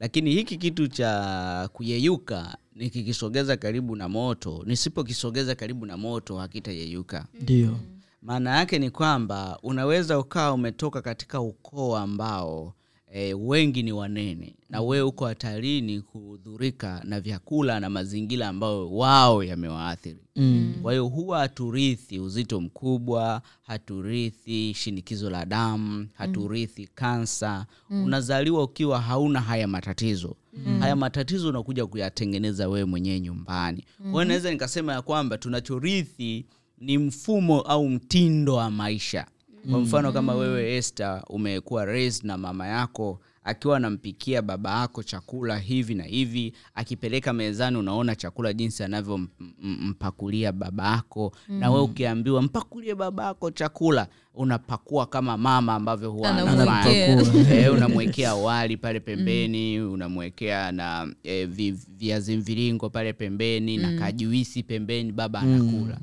Lakini 0.00 0.30
hiki 0.30 0.56
kitu 0.56 0.88
cha 0.88 1.68
kuyeyuka 1.72 2.56
nikikisogeza 2.76 3.56
karibu 3.56 3.96
na 3.96 4.08
moto 4.08 4.62
nisipokisogeza 4.66 5.54
karibu 5.54 5.86
na 5.86 5.96
moto 5.96 6.36
hakitayeyuka. 6.38 7.26
Ndio 7.40 7.78
maana 8.22 8.56
yake 8.56 8.78
ni 8.78 8.90
kwamba 8.90 9.58
unaweza 9.62 10.18
ukawa 10.18 10.52
umetoka 10.52 11.02
katika 11.02 11.40
ukoo 11.40 11.96
ambao 11.96 12.74
e, 13.12 13.34
wengi 13.34 13.82
ni 13.82 13.92
wanene 13.92 14.54
na 14.70 14.82
wewe 14.82 15.02
uko 15.02 15.26
hatarini 15.26 16.00
kuhudhurika 16.00 17.00
na 17.04 17.20
vyakula 17.20 17.80
na 17.80 17.90
mazingira 17.90 18.48
ambayo 18.48 18.90
wao 18.90 19.44
yamewaathiri. 19.44 20.18
Mm. 20.36 20.74
kwa 20.82 20.92
hiyo 20.92 21.06
huwa 21.06 21.38
haturithi 21.38 22.18
uzito 22.20 22.60
mkubwa 22.60 23.42
haturithi 23.62 24.74
shinikizo 24.74 25.30
la 25.30 25.46
damu 25.46 26.08
haturithi 26.14 26.86
kansa. 26.94 27.66
Unazaliwa 27.90 28.62
ukiwa 28.62 29.00
hauna 29.00 29.40
haya 29.40 29.68
matatizo. 29.68 30.36
Haya 30.80 30.96
matatizo 30.96 31.48
unakuja 31.48 31.86
kuyatengeneza 31.86 32.68
wewe 32.68 32.84
mwenyewe 32.84 33.20
nyumbani. 33.20 33.84
Kwa 33.98 34.10
hiyo 34.10 34.24
naweza 34.24 34.50
nikasema 34.50 34.92
ya 34.92 35.02
kwamba 35.02 35.38
tunachorithi 35.38 36.46
ni 36.80 36.98
mfumo 36.98 37.60
au 37.60 37.88
mtindo 37.88 38.54
wa 38.54 38.70
maisha. 38.70 39.26
Kwa 39.70 39.80
mfano 39.80 40.12
kama 40.12 40.34
wewe 40.34 40.76
este 40.76 41.04
umekuwa 41.28 41.84
raised 41.84 42.24
na 42.26 42.38
mama 42.38 42.66
yako 42.66 43.20
akiwa 43.44 43.76
anampikia 43.76 44.42
baba 44.42 44.80
yako 44.80 45.02
chakula 45.02 45.58
hivi 45.58 45.94
na 45.94 46.04
hivi 46.04 46.52
akipeleka 46.74 47.32
mezani 47.32 47.76
unaona 47.76 48.16
chakula 48.16 48.52
jinsi 48.52 48.82
anavyompakulia 48.82 50.52
baba 50.52 50.88
yako. 50.90 51.32
Na 51.48 51.70
wewe 51.70 51.82
ukiambiwa 51.82 52.42
mpakulie 52.42 52.94
baba 52.94 53.24
yako 53.24 53.50
chakula 53.50 54.06
unapakua 54.34 55.06
kama 55.06 55.36
mama 55.36 55.74
ambavyo 55.74 56.10
huwa 56.10 56.30
anafanya. 56.30 57.22
eh, 57.54 57.72
unamwekea 57.72 58.34
wali 58.34 58.76
pale 58.76 59.00
pembeni 59.00 59.80
unamwekea 59.80 60.72
na 60.72 61.08
vi, 61.46 61.70
viazi 61.98 62.36
mviringo 62.36 62.90
pale 62.90 63.12
pembeni 63.12 63.76
na 63.76 63.98
kajuisi 63.98 64.62
pembeni 64.62 65.12
baba 65.12 65.40
anakula 65.40 65.98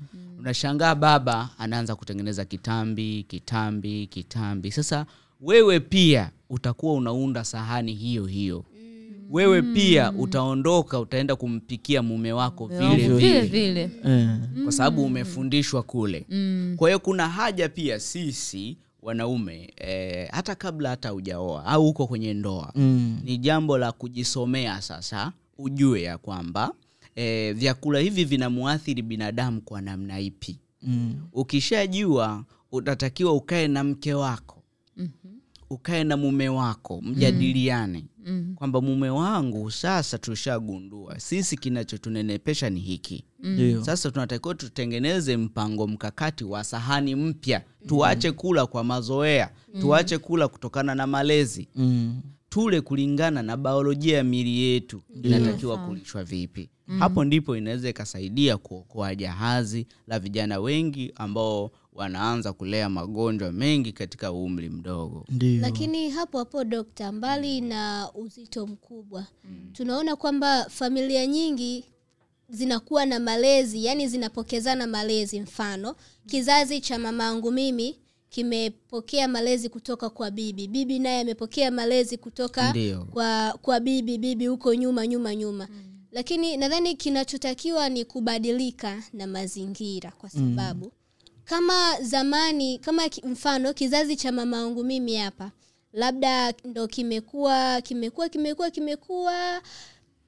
unashangaa 0.49 0.95
baba 0.95 1.49
anaanza 1.57 1.95
kutengeneza 1.95 2.45
kitambi 2.45 3.25
kitambi 3.27 4.07
kitambi. 4.07 4.71
Sasa 4.71 5.05
wewe 5.41 5.79
pia 5.79 6.31
utakuwa 6.49 6.93
unaunda 6.93 7.43
sahani 7.43 7.93
hiyo 7.93 8.25
hiyo. 8.25 8.65
Wewe 9.29 9.61
pia 9.61 10.11
utaondoka 10.11 10.99
utaenda 10.99 11.35
kumpikia 11.35 12.01
mume 12.01 12.31
wako 12.33 12.67
vile 12.67 12.95
vile 12.95 13.41
vile. 13.41 13.41
vile. 13.41 13.89
Eh. 14.05 14.29
kwa 14.63 14.71
sababu 14.71 15.03
umefundishwa 15.05 15.83
kule. 15.83 16.25
Kwa 16.75 16.89
hiyo 16.89 16.99
kuna 16.99 17.29
haja 17.29 17.69
pia 17.69 17.99
sisi 17.99 18.77
wanaume 19.01 19.73
eh, 19.77 20.29
hata 20.31 20.55
kabla 20.55 20.89
hata 20.89 21.13
ujaoa 21.13 21.65
au 21.65 21.87
uko 21.89 22.07
kwenye 22.07 22.33
ndoa 22.33 22.71
Mm. 22.75 23.19
ni 23.23 23.37
jambo 23.37 23.77
la 23.77 23.91
kujisomea 23.91 24.81
sasa 24.81 25.31
ujue 25.57 26.01
ya 26.01 26.17
kwamba 26.17 26.71
eh, 27.15 27.55
vyakula 27.55 27.99
hivi 27.99 28.25
vinamwathiri 28.25 29.01
binadamu 29.01 29.61
kwa 29.61 29.81
namna 29.81 30.19
ipi? 30.19 30.59
Mm. 30.81 31.15
ukishajua 31.33 32.45
utatakiwa 32.71 33.33
ukae 33.33 33.67
na 33.67 33.83
mke 33.83 34.13
wako. 34.13 34.61
Ukae 35.69 36.03
na 36.03 36.17
mume 36.17 36.49
wako 36.49 37.01
mjadiliane. 37.01 38.05
Kwamba 38.55 38.81
mume 38.81 39.09
wangu 39.09 39.71
sasa 39.71 40.17
tushagundua 40.17 41.19
sisi 41.19 41.57
kinachotunenepesha 41.57 42.69
ni 42.69 42.79
hiki. 42.79 43.23
Ndio. 43.39 43.83
Sasa 43.83 44.11
tunatakiwa 44.11 44.55
tutengeneze 44.55 45.37
mpango 45.37 45.87
mkakati 45.87 46.43
wa 46.43 46.63
sahani 46.63 47.15
mpya. 47.15 47.63
Tuache 47.87 48.31
kula 48.31 48.65
kwa 48.65 48.83
mazoea. 48.83 49.49
Tuache 49.81 50.17
kula 50.17 50.47
kutokana 50.47 50.95
na 50.95 51.07
malezi. 51.07 51.67
Mm. 51.75 52.21
Tule 52.55 52.81
kulingana 52.81 53.43
na 53.43 53.57
biolojia 53.57 54.17
ya 54.17 54.23
mili 54.23 54.59
yetu 54.59 55.01
inatakiwa 55.23 55.77
kulishwa 55.77 56.23
vipi. 56.23 56.69
Hapo 56.99 57.23
ndipo 57.23 57.57
inaweza 57.57 57.89
ikasaidia 57.89 58.57
kuokoa 58.57 59.15
jahazi 59.15 59.87
la 60.07 60.19
vijana 60.19 60.59
wengi 60.59 61.11
ambao 61.15 61.71
wanaanza 61.93 62.53
kulea 62.53 62.89
magonjwa 62.89 63.51
mengi 63.51 63.91
katika 63.91 64.31
umri 64.31 64.69
mdogo. 64.69 65.25
Ndiyo. 65.29 65.61
lakini 65.61 66.09
hapo 66.09 66.37
hapo 66.37 66.63
dokta 66.63 67.11
mbali 67.11 67.61
na 67.61 68.09
uzito 68.13 68.67
mkubwa 68.67 69.25
tunaona 69.73 70.15
kwamba 70.15 70.65
familia 70.69 71.27
nyingi 71.27 71.85
zinakuwa 72.49 73.05
na 73.05 73.19
malezi 73.19 73.85
yani 73.85 74.07
zinapokezana 74.07 74.87
malezi. 74.87 75.39
Mfano 75.41 75.95
kizazi 76.27 76.81
cha 76.81 76.99
mamaangu 76.99 77.51
mimi 77.51 77.95
kimepokea 78.29 79.27
malezi 79.27 79.69
kutoka 79.69 80.09
kwa 80.09 80.31
bibi. 80.31 80.67
Bibi 80.67 80.99
naye 80.99 81.19
amepokea 81.21 81.71
malezi 81.71 82.17
kutoka 82.17 82.73
kwa 83.05 83.59
kwa 83.61 83.79
bibi 83.79 84.17
bibi 84.17 84.47
huko 84.47 84.73
nyuma 84.75 85.07
nyuma 85.07 85.35
nyuma. 85.35 85.67
Lakini 86.11 86.57
nadhani 86.57 86.95
kinachotakiwa 86.95 87.89
ni 87.89 88.05
kubadilika 88.05 89.03
na 89.13 89.27
mazingira 89.27 90.11
kwa 90.11 90.29
sababu 90.29 90.91
kama 91.45 92.01
zamani 92.01 92.79
kama 92.79 93.03
mfano 93.23 93.73
kizazi 93.73 94.15
cha 94.15 94.31
mama 94.31 94.57
wangu 94.63 94.83
mimi 94.83 95.15
hapa 95.15 95.51
labda 95.93 96.53
ndo 96.63 96.87
kimekuwa 96.87 97.81
kimekuwa 97.81 98.29
kimekuwa 98.29 98.69
kimekuwa 98.69 99.61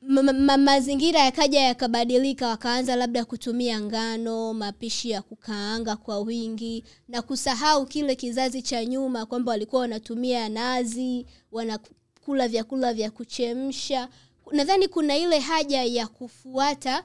ma, 0.02 0.24
ma, 0.24 0.34
ma, 0.34 0.58
mazingira 0.58 1.20
yakaja 1.20 1.62
yakabadilika 1.62 2.48
wakaanza 2.48 2.96
labda 2.96 3.26
kutumia 3.26 3.82
ngano 3.82 4.54
mapishi 4.54 5.10
ya 5.10 5.22
kukaanga 5.22 5.96
kwa 5.96 6.20
wingi 6.20 6.84
na 7.08 7.22
kusahau 7.22 7.86
kile 7.86 8.16
kizazi 8.16 8.62
cha 8.62 8.86
nyuma 8.86 9.26
kwamba 9.26 9.52
walikuwa 9.52 9.82
wanatumia 9.82 10.50
nazi 10.50 11.26
wanakula 11.52 12.48
vyakula 12.48 12.94
vya 12.94 13.12
kuchemsha. 13.12 14.10
Nadhani 14.52 14.88
kuna 14.88 15.18
ile 15.18 15.40
haja 15.40 15.84
ya 15.84 16.08
kufuata 16.08 17.04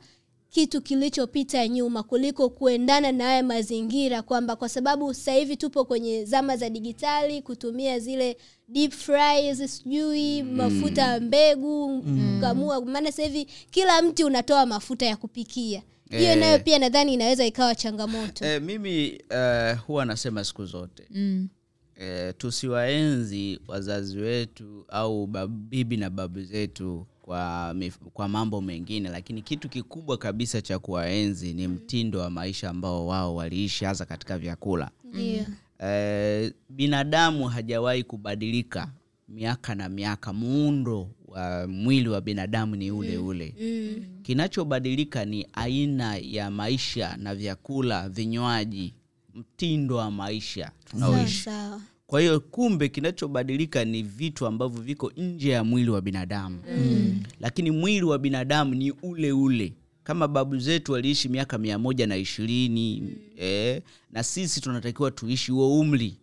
kitu 0.53 0.83
kilichopita 0.83 1.69
nyuma 1.69 2.03
kuliko 2.03 2.51
kuendana 2.51 3.13
na 3.13 3.25
haya 3.25 3.43
mazingira 3.43 4.23
kwamba 4.23 4.57
kwa 4.57 4.69
sababu 4.69 5.15
sasa 5.15 5.33
hivi 5.33 5.57
tupo 5.57 5.85
kwenye 5.85 6.25
zama 6.25 6.57
za 6.57 6.71
digitali 6.71 7.43
kutumia 7.43 7.99
zile 7.99 8.37
deep 8.69 8.93
fries 8.93 9.77
sijui 9.77 10.43
mafuta 10.43 11.03
ya 11.03 11.21
mbegu 11.21 12.05
kamua 12.41 12.85
maana 12.85 13.11
sasa 13.13 13.23
hivi 13.23 13.45
kila 13.71 14.03
mti 14.03 14.25
unatoa 14.25 14.67
mafuta 14.67 15.07
ya 15.07 15.17
kupikia. 15.17 15.83
Hiyo 16.11 16.31
Eh. 16.33 16.39
nayo 16.39 16.59
pia 16.59 16.79
nadhani 16.79 17.15
inaweza 17.15 17.47
ikawa 17.47 17.75
changamoto. 17.75 18.45
Eh, 18.47 18.63
mimi 18.63 19.21
uh, 19.31 19.79
huwa 19.87 20.05
nasema 20.05 20.45
siku 20.45 20.67
zote. 20.67 21.03
Mm. 21.11 21.49
eh, 21.97 22.35
tusiwaenzi 22.39 23.61
wazazi 23.69 24.19
wetu 24.19 24.85
au 24.89 25.27
bibi 25.49 25.97
na 25.97 26.11
babu 26.11 26.41
zetu 26.43 27.07
kwa, 27.33 27.75
kwa 28.13 28.29
mambo 28.29 28.61
mengine 28.61 29.09
lakini 29.09 29.43
kitu 29.43 29.69
kikubwa 29.69 30.17
kabisa 30.19 30.63
cha 30.63 30.79
kuwaenzi 30.79 31.53
ni 31.55 31.69
mtindo 31.69 32.19
wa 32.19 32.31
maisha 32.31 32.71
ambao 32.71 33.07
wao 33.07 33.35
waliishi 33.35 33.85
hasa 33.85 34.05
katika 34.05 34.39
vyakula. 34.39 34.91
Yeah. 35.19 35.47
e, 35.85 36.53
binadamu 36.69 37.49
hajawahi 37.49 38.03
kubadilika 38.03 38.93
miaka 39.29 39.75
na 39.75 39.89
miaka. 39.89 40.33
Muundo 40.33 41.09
wa 41.29 41.67
mwili 41.69 42.09
wa 42.09 42.21
binadamu 42.21 42.77
ni 42.77 42.91
ule 42.91 43.19
ule. 43.19 43.55
Mm. 43.61 44.05
kinachobadilika 44.23 45.25
ni 45.25 45.47
aina 45.53 46.17
ya 46.17 46.51
maisha 46.51 47.17
na 47.17 47.35
vyakula 47.35 48.09
vinywaji 48.09 48.95
mtindo 49.35 49.97
wa 49.97 50.11
maisha 50.11 50.65
sawa 50.65 50.73
tunaoishi 50.91 51.43
sawa 51.43 51.81
kwa 52.13 52.21
hiyo 52.21 52.41
kumbe 52.41 52.89
kinachobadilika 52.89 53.85
ni 53.85 54.03
vitu 54.03 54.47
ambavyo 54.47 54.81
viko 54.83 55.13
nje 55.17 55.51
ya 55.51 55.65
mwili 55.65 55.91
wa 55.91 56.01
binadamu. 56.01 56.59
Mm. 56.79 57.23
lakini 57.41 57.71
mwili 57.71 58.05
wa 58.05 58.19
binadamu 58.19 58.75
ni 58.75 58.91
ule 58.91 59.33
ule. 59.33 59.73
Kama 60.05 60.29
babu 60.29 60.59
zetu 60.59 60.93
waliishi 60.93 61.29
miaka 61.29 61.59
mia 61.59 61.79
moja 61.79 62.07
na 62.07 62.17
ishirini 62.17 63.01
mm. 63.01 63.15
eh, 63.37 63.83
na 64.11 64.23
sisi 64.23 64.61
tunatakiwa 64.61 65.11
tuishi 65.11 65.53
huo 65.53 65.81
umri. 65.81 66.17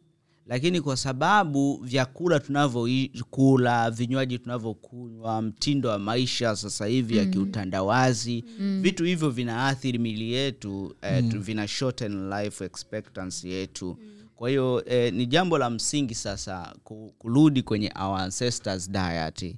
Lakini 0.48 0.82
kwa 0.82 0.98
sababu 0.98 1.78
vyakula 1.84 2.40
tunavyokula 2.40 3.92
vinywaji 3.92 4.40
tunavyokunywa 4.40 5.42
mtindo 5.42 5.90
wa 5.90 6.00
maisha 6.00 6.56
sasa 6.56 6.86
hivi 6.86 7.18
ya 7.18 7.26
kiutandawazi 7.26 8.44
vitu 8.82 9.04
hivyo 9.06 9.30
vinaathiri 9.30 9.98
mili 9.98 10.32
yetu 10.32 10.96
eh, 11.02 11.24
mm. 11.24 11.40
vina 11.42 11.68
shorten 11.68 12.30
life 12.30 12.66
expectancy 12.66 13.50
yetu 13.50 13.98
kwa 14.40 14.50
hiyo 14.50 14.84
eh, 14.86 15.14
ni 15.14 15.26
jambo 15.26 15.58
la 15.58 15.70
msingi 15.70 16.16
sasa 16.16 16.74
kurudi 17.18 17.62
kwenye 17.64 17.92
our 18.02 18.20
ancestors 18.20 18.90
diet. 18.92 19.56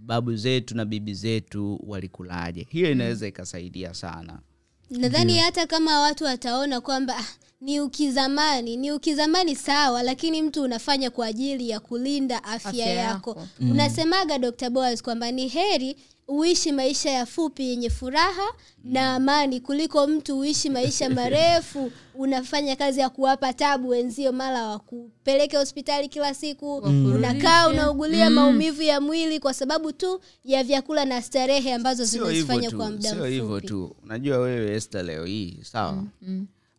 Babu 0.00 0.36
zetu 0.36 0.76
na 0.76 0.84
bibi 0.84 1.14
zetu 1.14 1.80
walikulaje? 1.86 2.66
Hiyo 2.70 2.90
inaweza 2.92 3.26
ikasaidia 3.28 3.94
sana. 3.94 4.38
Nadhani 4.90 5.38
hata 5.38 5.66
kama 5.66 6.00
watu 6.00 6.24
wataona 6.24 6.80
kwamba 6.80 7.16
ah, 7.18 7.24
ni 7.60 7.80
ukizamani 7.80 8.76
ni 8.76 8.92
ukizamani 8.92 9.56
sawa 9.56 10.02
lakini 10.02 10.42
mtu 10.42 10.62
unafanya 10.62 11.10
kwa 11.10 11.26
ajili 11.26 11.68
ya 11.70 11.80
kulinda 11.80 12.44
afya, 12.44 12.70
Afya 12.70 12.86
yako, 12.86 13.30
yako. 13.30 13.48
unasemaga 13.60 14.38
dr 14.38 14.70
boas 14.70 15.02
kwamba 15.02 15.32
ni 15.32 15.48
heri 15.48 15.96
uishi 16.28 16.72
maisha 16.72 17.10
ya 17.10 17.26
fupi 17.26 17.68
yenye 17.68 17.90
furaha 17.90 18.54
na 18.84 19.14
amani 19.14 19.60
kuliko 19.60 20.06
mtu 20.06 20.38
uishi 20.38 20.70
maisha 20.70 21.10
marefu 21.20 21.92
unafanya 22.14 22.76
kazi 22.76 23.00
ya 23.00 23.08
kuwapa 23.08 23.52
tabu 23.52 23.88
wenzio 23.88 24.32
mara 24.32 24.62
wakupeleke 24.66 25.56
hospitali 25.56 26.08
kila 26.08 26.34
siku 26.34 26.76
unakaa 27.14 27.68
unaugulia 27.68 28.30
maumivu 28.30 28.82
ya 28.82 29.00
mwili 29.00 29.40
kwa 29.40 29.54
sababu 29.54 29.92
tu 29.92 30.20
ya 30.44 30.64
vyakula 30.64 31.04
na 31.04 31.22
starehe 31.22 31.74
ambazo 31.74 32.04
zinazifanya 32.04 32.70
kwa 32.70 32.90
muda 32.90 33.10
sio 33.10 33.24
hivyo 33.24 33.60
tu. 33.60 33.96
Unajua 34.04 34.38
wewe 34.38 34.74
Esther 34.76 35.04
leo 35.04 35.24
hii 35.24 35.58
sawa? 35.62 36.04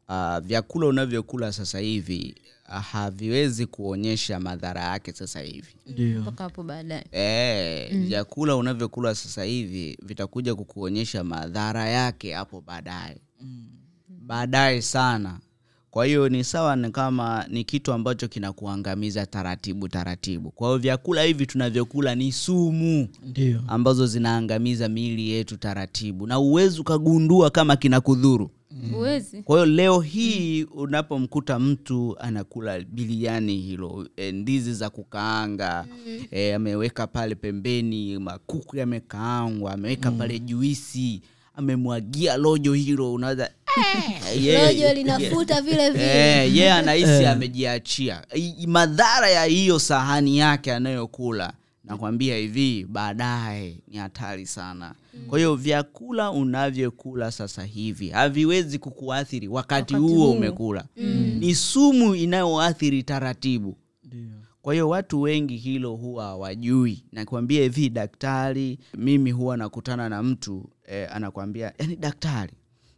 Uh, 0.10 0.38
vyakula 0.38 0.88
unavyokula 0.88 1.52
sasa 1.52 1.80
hivi 1.80 2.36
haviwezi 2.70 3.66
kuonyesha 3.66 4.40
madhara 4.40 4.82
yake 4.82 5.14
sasa 5.14 5.40
hivi. 5.42 5.76
Ndio. 5.88 6.22
Mpaka 6.22 6.44
hapo 6.44 6.64
baadaye. 6.64 7.06
Eh, 7.12 7.98
vyakula 8.08 8.56
unavyokula 8.56 9.16
sasa 9.16 9.44
hivi 9.44 9.98
vitakuja 10.06 10.56
kukuonyesha 10.56 11.24
madhara 11.24 11.90
yake 11.90 12.34
hapo 12.34 12.62
baadaye. 12.68 13.18
Baadaye 14.08 14.82
sana. 14.82 15.40
Kwa 15.92 16.06
hiyo 16.06 16.30
ni 16.30 16.44
sawa 16.44 16.76
ni 16.76 16.92
kama 16.92 17.46
ni 17.50 17.64
kitu 17.64 17.94
ambacho 17.94 18.28
kinakuangamiza 18.28 19.26
taratibu 19.26 19.88
taratibu. 19.88 20.52
Kwa 20.52 20.68
hiyo 20.68 20.78
vyakula 20.80 21.24
hivi 21.24 21.46
tunavyokula 21.46 22.16
ni 22.16 22.32
sumu. 22.32 23.08
Ndiyo. 23.24 23.62
ambazo 23.68 24.08
zinaangamiza 24.08 24.90
miili 24.90 25.30
yetu 25.30 25.58
taratibu. 25.58 26.28
Na 26.28 26.40
uwezi 26.40 26.82
ukagundua 26.82 27.50
kama 27.50 27.76
kinakudhuru 27.76 28.52
huwezi. 28.94 29.44
Kwa 29.44 29.56
hiyo 29.56 29.66
leo 29.66 30.00
hii 30.00 30.64
unapomkuta 30.64 31.60
mtu 31.60 32.16
anakula 32.20 32.80
biliani 32.80 33.58
hilo 33.58 34.08
e, 34.18 34.32
ndizi 34.32 34.74
za 34.74 34.90
kukaanga 34.90 35.86
e, 36.32 36.54
ameweka 36.54 37.08
pale 37.08 37.36
pembeni 37.36 38.20
makuku 38.20 38.78
yamekaangwa 38.78 39.74
ameweka 39.74 40.12
pale 40.12 40.40
juisi 40.40 41.22
amemwagia 41.56 42.38
lojo 42.38 42.74
hilo 42.74 43.14
unaweza 43.14 43.52
yeah, 44.42 44.68
lojo 44.68 44.94
linafuta 44.94 45.26
linafuta 45.30 45.62
vile 45.62 45.90
vile. 45.92 46.44
Eh, 46.44 46.56
yeah, 46.56 46.78
anahisi 46.78 47.26
amejiachia. 47.26 48.24
I- 48.36 48.54
i- 48.64 48.68
madhara 48.68 49.30
ya 49.30 49.44
hiyo 49.46 49.80
sahani 49.80 50.38
yake 50.38 50.74
anayokula 50.74 51.54
nakwambia 51.90 52.38
hivi 52.38 52.86
baadaye 52.86 53.78
ni 53.88 53.98
hatari 53.98 54.46
sana. 54.46 54.96
Kwa 55.28 55.38
hiyo 55.40 55.56
vyakula 55.56 56.32
unavyokula 56.32 57.32
sasa 57.32 57.64
hivi 57.64 58.10
haviwezi 58.10 58.80
kukuathiri 58.80 59.48
wakati, 59.48 59.94
Wakati 59.94 60.14
huo 60.14 60.32
umekula. 60.32 60.86
Ni 61.40 61.56
sumu 61.56 62.16
inayoathiri 62.16 63.04
taratibu. 63.04 63.78
Ndio. 64.04 64.20
Kwa 64.62 64.74
hiyo 64.74 64.90
watu 64.90 65.22
wengi 65.22 65.58
hilo 65.58 65.96
huwa 65.96 66.24
hawajui. 66.26 67.04
Nakwambia 67.12 67.62
hivi 67.64 67.90
daktari 67.90 68.80
mimi 68.98 69.32
huwa 69.32 69.58
nakutana 69.58 70.10
na 70.10 70.24
mtu 70.24 70.70
eh, 70.88 71.10
anakwambia 71.12 71.74
yani 71.80 71.96
daktari 71.96 72.54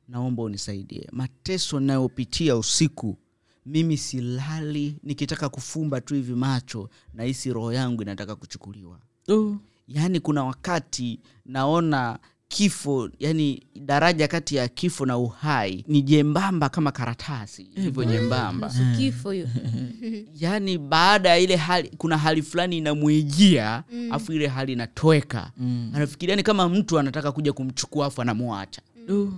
naomba 0.08 0.44
unisaidie. 0.44 1.08
Mateso 1.12 1.80
nayopitia 1.80 2.58
usiku 2.58 3.18
mimi 3.66 3.98
silali 3.98 4.96
nikitaka 5.04 5.50
kufumba 5.50 6.02
tu 6.02 6.16
hivi 6.16 6.34
macho 6.34 6.90
nahisi 7.14 7.54
roho 7.54 7.74
yangu 7.74 8.02
inataka 8.02 8.36
kuchukuliwa. 8.36 9.00
Uh. 9.28 9.56
yaani 9.88 10.20
kuna 10.20 10.44
wakati 10.44 11.20
naona 11.46 12.20
kifo 12.48 13.10
yani 13.20 13.64
daraja 13.76 14.28
kati 14.28 14.56
ya 14.56 14.68
kifo 14.68 15.06
na 15.06 15.18
uhai 15.18 15.86
ni 15.88 16.02
jembamba 16.02 16.70
kama 16.70 16.92
karatasi. 16.92 17.68
Hivyo 17.76 18.04
jembamba. 18.04 18.68
Nusu 18.68 18.98
kifo 18.98 19.32
hiyo. 19.32 19.48
Yaani 20.42 20.78
baada 20.78 21.30
ya 21.30 21.38
ile 21.38 21.56
hali 21.56 21.90
kuna 21.98 22.18
hali 22.18 22.42
fulani 22.42 22.78
inamwijia 22.78 23.84
afu 24.12 24.34
ile 24.34 24.48
hali 24.48 24.74
inatoweka. 24.74 25.52
Mm. 25.58 25.92
anafikiria 25.96 26.36
ni 26.36 26.44
kama 26.44 26.70
mtu 26.70 27.00
anataka 27.00 27.32
kuja 27.32 27.54
kumchukua 27.54 28.06
afu 28.06 28.22
anamwacha. 28.22 28.82
Mm. 29.08 29.38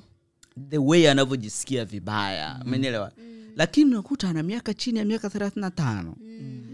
the 0.70 0.78
way 0.78 1.10
anavyojisikia 1.12 1.86
vibaya. 1.86 2.60
Umenielewa 2.66 3.12
lakini 3.56 3.92
unakuta 3.92 4.30
ana 4.30 4.44
miaka 4.44 4.74
chini 4.74 5.00
ya 5.00 5.06
miaka 5.06 5.30
thelathini 5.30 5.62
na 5.62 5.72
tano. 5.72 6.16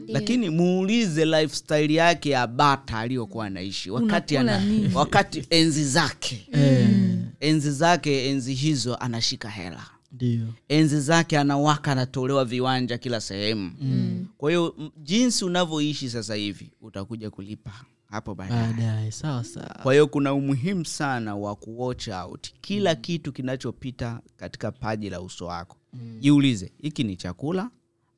Lakini 0.07 0.49
muulize 0.49 1.25
lifestyle 1.25 1.93
yake 1.93 2.29
ya 2.29 2.47
bata 2.47 2.99
aliyokuwa 2.99 3.45
anaishi. 3.45 3.91
Wakati, 3.91 4.37
ana, 4.37 4.61
wakati 4.93 5.45
enzi 5.49 5.85
zake. 5.85 6.47
Mm. 6.53 7.25
enzi 7.39 7.71
zake 7.71 8.29
enzi 8.29 8.53
hizo 8.53 8.95
anashika 8.95 9.49
hela. 9.49 9.85
Ndio 10.11 10.47
enzi 10.69 11.01
zake 11.01 11.37
anawaka 11.37 11.91
anatolewa 11.91 12.45
viwanja 12.45 12.97
kila 12.97 13.21
sehemu. 13.21 13.71
Mm. 13.81 14.25
kwa 14.37 14.49
hiyo 14.51 14.75
jinsi 14.97 15.45
unavyoishi 15.45 16.09
sasa 16.09 16.35
hivi 16.35 16.71
utakuja 16.81 17.29
kulipa 17.29 17.71
hapo 18.09 18.35
baadaye. 18.35 19.11
Sawa 19.11 19.43
sawa. 19.43 19.79
Kwa 19.83 19.93
hiyo 19.93 20.07
kuna 20.07 20.33
umuhimu 20.33 20.85
sana 20.85 21.35
wa 21.35 21.55
kuwatch 21.55 22.07
out 22.07 22.47
kila 22.61 22.95
kitu 22.95 23.31
kinachopita 23.33 24.19
katika 24.37 24.71
paji 24.71 25.09
la 25.09 25.21
uso 25.21 25.45
wako. 25.45 25.77
Jiulize 26.19 26.71
hiki 26.77 27.03
ni 27.03 27.15
chakula 27.15 27.69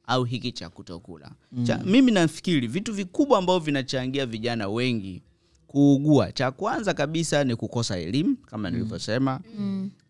au 0.08 0.24
hiki 0.24 0.52
cha 0.52 0.70
kutokula? 0.70 1.32
Cha, 1.64 1.78
mimi 1.78 2.12
nafikiri 2.12 2.68
vitu 2.68 2.94
vikubwa 2.94 3.38
ambavyo 3.40 3.60
vinachangia 3.60 4.26
vijana 4.26 4.68
wengi 4.70 5.24
kuugua 5.68 6.32
cha 6.32 6.52
kwanza 6.52 6.94
kabisa 6.94 7.44
ni 7.44 7.56
kukosa 7.56 7.98
elimu 7.98 8.36
kama 8.38 8.70
nilivyosema. 8.70 9.40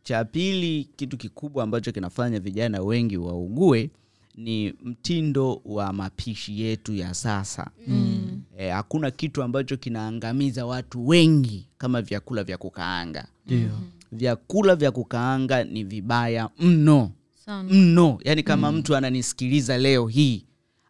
Cha 0.03 0.25
pili 0.25 0.89
kitu 0.95 1.17
kikubwa 1.17 1.63
ambacho 1.63 1.91
kinafanya 1.91 2.39
vijana 2.39 2.81
wengi 2.81 3.17
waugue 3.17 3.91
ni 4.35 4.73
mtindo 4.83 5.61
wa 5.65 5.93
mapishi 5.93 6.61
yetu 6.61 6.93
ya 6.95 7.13
sasa. 7.13 7.71
Mm. 7.87 8.41
e, 8.57 8.69
hakuna 8.69 9.11
kitu 9.11 9.43
ambacho 9.43 9.77
kinaangamiza 9.77 10.65
watu 10.65 11.07
wengi 11.07 11.67
kama 11.77 12.01
vyakula 12.01 12.43
vya 12.43 12.57
kukaanga. 12.57 13.27
Ndio. 13.45 13.69
Vyakula 14.11 14.75
vya 14.75 14.91
kukaanga 14.91 15.63
ni 15.63 15.83
vibaya 15.83 16.49
mno. 16.59 17.11
Sana. 17.45 17.69
Mno. 17.73 18.19
Yaani 18.23 18.43
kama 18.43 18.71
mtu 18.71 18.95
ananisikiliza 18.95 19.77
leo 19.77 20.07
hii 20.07 20.45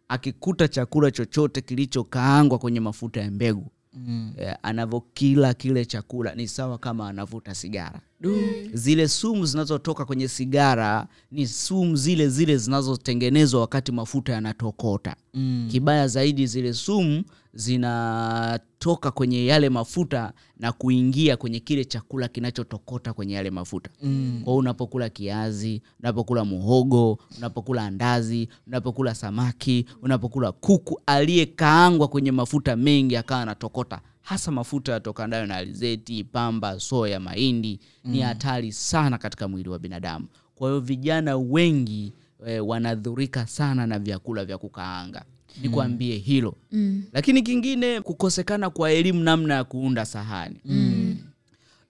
akikuta 0.08 0.68
chakula 0.68 1.10
chochote 1.10 1.60
kilichokaangwa 1.60 2.58
kwenye 2.58 2.80
mafuta 2.80 3.20
ya 3.20 3.30
mbegu 3.30 3.66
mm. 3.94 4.32
eh, 4.38 4.56
anavyokila 4.62 5.54
kile 5.54 5.84
chakula 5.84 6.34
ni 6.34 6.48
sawa 6.48 6.78
kama 6.78 7.08
anavuta 7.08 7.54
sigara 7.54 8.00
zile 8.72 9.08
sumu 9.08 9.46
zinazotoka 9.46 10.04
kwenye 10.04 10.28
sigara 10.28 11.06
ni 11.32 11.46
sumu 11.46 11.96
zile 11.96 12.28
zile 12.28 12.56
zinazotengenezwa 12.58 13.60
wakati 13.60 13.92
mafuta 13.92 14.32
yanatokota 14.32 15.16
Mm. 15.34 15.68
kibaya 15.70 16.08
zaidi 16.08 16.46
zile 16.46 16.72
sumu 16.74 17.24
zinatoka 17.54 19.10
kwenye 19.10 19.46
yale 19.46 19.68
mafuta 19.68 20.32
na 20.58 20.72
kuingia 20.72 21.36
kwenye 21.36 21.60
kile 21.60 21.84
chakula 21.84 22.28
kinachotokota 22.28 23.12
kwenye 23.12 23.34
yale 23.34 23.50
mafuta. 23.50 23.90
Mm. 24.02 24.40
kwao 24.44 24.56
unapokula 24.56 25.08
kiazi 25.08 25.82
unapokula 26.00 26.44
muhogo 26.44 27.18
unapokula 27.38 27.82
andazi 27.84 28.48
unapokula 28.66 29.14
samaki 29.14 29.86
unapokula 30.02 30.52
kuku 30.52 31.00
aliyekaangwa 31.06 32.08
kwenye 32.08 32.32
mafuta 32.32 32.76
mengi 32.76 33.16
akawa 33.16 33.42
anatokota. 33.42 34.00
Hasa 34.22 34.50
mafuta 34.50 34.92
yatokanayo 34.92 35.46
na 35.46 35.56
alizeti 35.56 36.24
pamba 36.24 36.80
soya 36.80 37.20
mahindi 37.20 37.80
ni 38.04 38.20
hatari 38.20 38.72
sana 38.72 39.18
katika 39.18 39.48
mwili 39.48 39.68
wa 39.68 39.78
binadamu. 39.78 40.26
Kwa 40.54 40.68
hiyo 40.68 40.80
vijana 40.80 41.36
wengi 41.36 42.12
e, 42.46 42.60
wanadhurika 42.60 43.46
sana 43.46 43.86
na 43.86 43.98
vyakula 43.98 44.44
vya 44.44 44.58
kukaanga 44.58 45.24
nikwambie 45.62 46.16
hilo. 46.16 46.54
Mm. 46.72 47.02
lakini 47.12 47.42
kingine 47.42 48.00
kukosekana 48.00 48.70
kwa 48.70 48.92
elimu 48.92 49.22
namna 49.22 49.54
ya 49.54 49.64
kuunda 49.64 50.04
sahani. 50.04 50.56
Mm. 50.64 51.16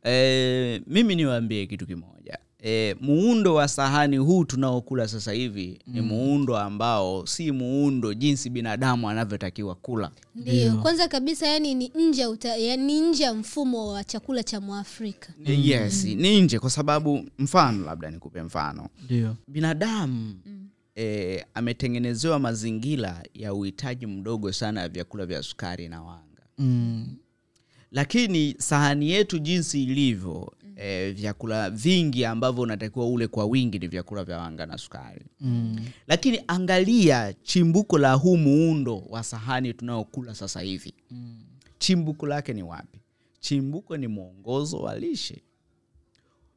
e, 0.05 0.81
mimi 0.87 1.17
niwaambie 1.17 1.67
kitu 1.67 1.87
kimoja. 1.87 2.39
E, 2.65 2.97
muundo 3.01 3.55
wa 3.55 3.69
sahani 3.69 4.17
huu 4.17 4.45
tunaokula 4.45 5.09
sasa 5.09 5.33
hivi 5.33 5.79
ni 5.87 6.01
muundo 6.01 6.57
ambao 6.59 7.27
si 7.27 7.53
muundo 7.53 8.15
jinsi 8.15 8.51
binadamu 8.51 9.09
anavyotakiwa 9.11 9.75
kula. 9.75 10.11
Ndio. 10.35 10.77
Kwanza 10.77 11.09
kabisa 11.09 11.47
yani 11.47 11.75
ni 11.75 11.93
nje 11.95 12.27
uta- 12.27 12.57
yani 12.57 13.01
nje 13.01 13.23
ya 13.25 13.35
mfumo 13.35 13.89
wa 13.93 14.05
chakula 14.05 14.43
cha 14.43 14.61
mwafrika. 14.61 15.33
Mm. 15.39 15.45
yes 15.65 16.05
ni 16.05 16.41
nje 16.41 16.59
kwa 16.59 16.71
sababu 16.71 17.25
mfano 17.39 17.85
labda 17.85 18.11
nikupe 18.11 18.43
mfano. 18.43 18.89
Ndio. 19.05 19.37
Binadamu 19.49 20.35
e, 20.97 21.45
ametengenezewa 21.55 22.39
mazingira 22.39 23.23
ya 23.35 23.55
uhitaji 23.55 24.07
mdogo 24.07 24.53
sana 24.53 24.81
ya 24.81 24.89
vyakula 24.89 25.27
vya 25.27 25.43
sukari 25.43 25.89
na 25.89 26.03
wanga. 26.03 26.43
Mm. 26.59 27.17
lakini 27.91 28.55
sahani 28.59 29.11
yetu 29.11 29.39
jinsi 29.39 29.83
ilivyo 29.83 30.53
e, 30.77 31.11
vyakula 31.11 31.71
vingi 31.71 32.25
ambavyo 32.25 32.63
unatakiwa 32.63 33.07
ule 33.09 33.27
kwa 33.29 33.45
wingi 33.45 33.79
ni 33.79 33.87
vyakula 33.89 34.25
vya 34.25 34.39
wanga 34.39 34.67
na 34.67 34.79
sukari. 34.79 35.27
Mm. 35.41 35.79
lakini 36.07 36.41
angalia 36.47 37.33
chimbuko 37.43 37.99
la 37.99 38.13
huu 38.15 38.37
muundo 38.37 38.99
wa 39.09 39.23
sahani 39.25 39.75
tunayokula 39.75 40.35
sasa 40.35 40.61
hivi. 40.61 40.95
Chimbuko 41.79 42.27
lake 42.27 42.53
ni 42.53 42.63
wapi? 42.63 42.99
Chimbuko 43.41 43.97
ni 43.97 44.07
mwongozo 44.07 44.77
wa 44.79 44.99
lishe 44.99 45.43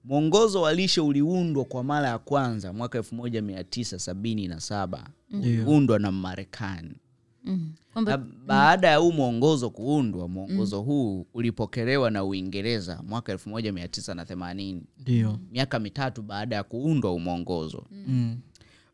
mwongozo 0.05 0.61
wa 0.61 0.73
lishe 0.73 1.01
uliundwa 1.01 1.65
kwa 1.65 1.83
mara 1.83 2.07
ya 2.07 2.17
kwanza 2.17 2.73
mwaka 2.73 2.99
1977 2.99 4.99
uliundwa 5.33 5.99
na 5.99 6.11
marekani. 6.11 6.91
Mm. 7.43 7.71
na 8.05 8.17
baada 8.17 8.87
ya 8.87 8.97
huu 8.97 9.11
mwongozo 9.11 9.69
kuundwa 9.69 10.27
mwongozo 10.27 10.81
huu 10.81 11.25
ulipokelewa 11.33 12.11
na 12.11 12.23
uingereza 12.23 13.01
mwaka 13.07 13.33
1980 13.33 14.81
ndio. 15.01 15.39
Miaka 15.51 15.79
mitatu 15.79 16.21
baada 16.21 16.55
ya 16.55 16.63
kuundwa 16.63 17.11
huu 17.11 17.19
mwongozo. 17.19 17.83
Mm. 18.07 18.37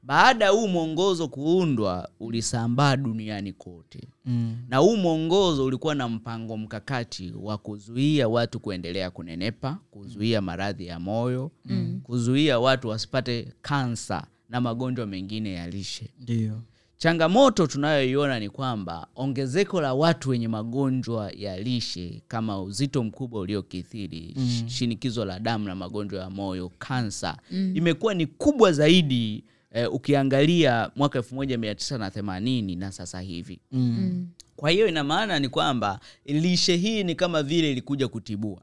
Baada 0.04 0.46
ya 0.46 0.52
huu 0.52 0.68
mwongozo 0.68 1.28
kuundwa 1.28 2.10
ulisambaa 2.20 2.98
duniani 2.98 3.54
kote 3.54 4.00
Mm. 4.26 4.58
na 4.70 4.78
huu 4.78 4.98
mwongozo 4.98 5.66
ulikuwa 5.66 5.96
na 5.96 6.10
mpango 6.10 6.58
mkakati 6.58 7.34
wa 7.42 7.58
kuzuia 7.58 8.28
watu 8.30 8.60
kuendelea 8.60 9.12
kunenepa 9.12 9.78
kuzuia 9.92 10.42
maradhi 10.42 10.86
ya 10.88 11.00
moyo 11.00 11.52
mm. 11.66 12.00
kuzuia 12.04 12.60
watu 12.60 12.88
wasipate 12.88 13.48
kansa 13.62 14.28
na 14.50 14.62
magonjwa 14.62 15.06
mengine 15.06 15.54
ya 15.54 15.70
lishe 15.70 16.10
ndio 16.20 16.62
changamoto 16.98 17.68
tunayoiona 17.68 18.40
ni 18.40 18.50
kwamba 18.50 19.08
ongezeko 19.16 19.82
la 19.82 19.94
watu 19.94 20.30
wenye 20.30 20.48
magonjwa 20.48 21.32
ya 21.32 21.60
lishe 21.60 22.22
kama 22.28 22.62
uzito 22.62 23.04
mkubwa 23.04 23.42
uliokithiri 23.42 24.34
mm. 24.38 24.64
shinikizo 24.68 25.26
la 25.26 25.40
damu 25.40 25.68
na 25.68 25.76
magonjwa 25.76 26.22
ya 26.22 26.30
moyo 26.30 26.72
kansa 26.80 27.38
mm. 27.52 27.72
imekuwa 27.76 28.14
ni 28.14 28.26
kubwa 28.28 28.72
zaidi 28.72 29.44
eh, 29.74 29.94
ukiangalia 29.94 30.92
mwaka 30.96 31.20
1980 31.20 32.78
na 32.78 32.92
sasa 32.92 33.22
hivi. 33.22 33.60
Mm. 33.72 34.28
kwa 34.56 34.70
hiyo 34.70 34.88
ina 34.88 35.04
maana 35.04 35.40
ni 35.40 35.50
kwamba 35.50 36.00
lishe 36.26 36.76
hii 36.78 37.04
ni 37.04 37.16
kama 37.16 37.44
vile 37.44 37.72
ilikuja 37.72 38.08
kutibua 38.08 38.62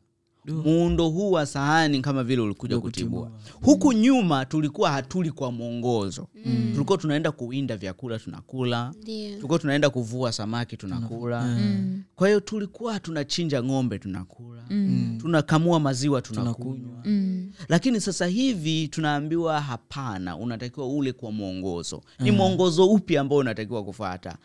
muundo 0.49 1.09
huu 1.09 1.31
wa 1.31 1.47
sahani 1.47 2.01
kama 2.01 2.25
vile 2.25 2.43
ulikuja 2.43 2.81
kutibua. 2.81 3.31
huku 3.63 3.93
nyuma 3.93 4.45
tulikuwa 4.45 4.91
hatuli 4.91 5.31
kwa 5.31 5.53
mwongozo. 5.53 6.29
Mm. 6.47 6.71
tulikuwa 6.73 6.99
tunaenda 6.99 7.33
kuwinda 7.33 7.77
vyakula 7.77 8.19
tunakula. 8.19 8.95
Tulikuwa 9.05 9.59
tunaenda 9.59 9.91
kuvua 9.91 10.33
samaki 10.33 10.77
tunakula. 10.77 11.43
Mm. 11.45 12.03
kwa 12.17 12.29
hiyo 12.29 12.41
tulikuwa 12.41 13.01
tunachinja 13.01 13.63
ng'ombe 13.63 13.99
tunakula. 13.99 14.63
Mm. 14.71 15.19
tunakamua 15.21 15.81
maziwa 15.81 16.23
tunakunywa. 16.23 17.03
Mm. 17.05 17.51
lakini 17.69 18.01
sasa 18.01 18.27
hivi 18.27 18.89
tunaambiwa 18.89 19.61
hapana 19.61 20.37
unatakiwa 20.37 20.89
ule 20.89 21.13
kwa 21.13 21.33
mwongozo. 21.33 22.03
Ni 22.21 22.31
mwongozo 22.31 22.87
upi 22.87 23.17
ambao 23.17 23.39
unatakiwa 23.39 23.85
kufata 23.85 24.37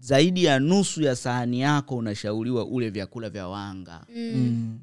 zaidi 0.00 0.44
ya 0.44 0.58
nusu 0.60 1.02
ya 1.02 1.16
sahani 1.16 1.60
yako 1.60 1.96
unashauriwa 1.96 2.64
ule 2.66 2.90
vyakula 2.90 3.30
vya 3.30 3.48
wanga. 3.48 4.06
Mm. 4.16 4.78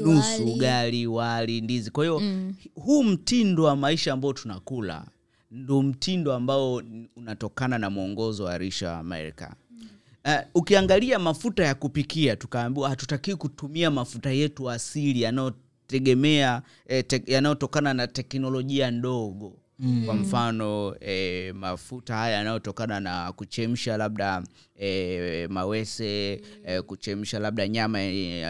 Nusu 0.00 0.20
wali. 0.40 0.52
ugali 0.52 1.06
wali 1.06 1.60
ndizi. 1.60 1.90
Kwa 1.90 2.04
hiyo 2.04 2.20
Mm. 2.20 2.54
huu 2.74 3.02
mtindo 3.04 3.62
wa 3.62 3.76
maisha 3.76 4.12
ambao 4.12 4.32
tunakula 4.32 5.04
ndo 5.50 5.82
mtindo 5.82 6.34
ambao 6.34 6.82
unatokana 7.16 7.78
na 7.78 7.90
mwongozo 7.90 8.44
wa 8.44 8.58
risha 8.58 8.88
wa 8.90 8.98
amerika 8.98 9.54
uh, 10.24 10.32
ukiangalia 10.54 11.18
mafuta 11.18 11.64
ya 11.64 11.74
kupikia 11.74 12.36
tukaambiwa 12.36 12.88
hatutakii 12.88 13.34
kutumia 13.34 13.90
mafuta 13.90 14.30
yetu 14.30 14.70
asili 14.70 15.22
yanayotegemea 15.22 16.62
eh, 16.88 17.04
te, 17.06 17.22
yanayotokana 17.26 17.94
na 17.94 18.06
teknolojia 18.06 18.90
ndogo 18.90 19.56
mm. 19.78 20.02
kwa 20.06 20.14
mfano 20.14 20.96
e, 21.00 21.52
mafuta 21.52 22.16
haya 22.16 22.36
yanayotokana 22.36 23.00
na 23.00 23.32
kuchemsha 23.32 23.96
labda 23.96 24.42
e, 24.80 25.46
mawese 25.50 26.40
e, 26.66 26.82
kuchemsha 26.82 27.38
labda 27.38 27.68
nyama 27.68 27.98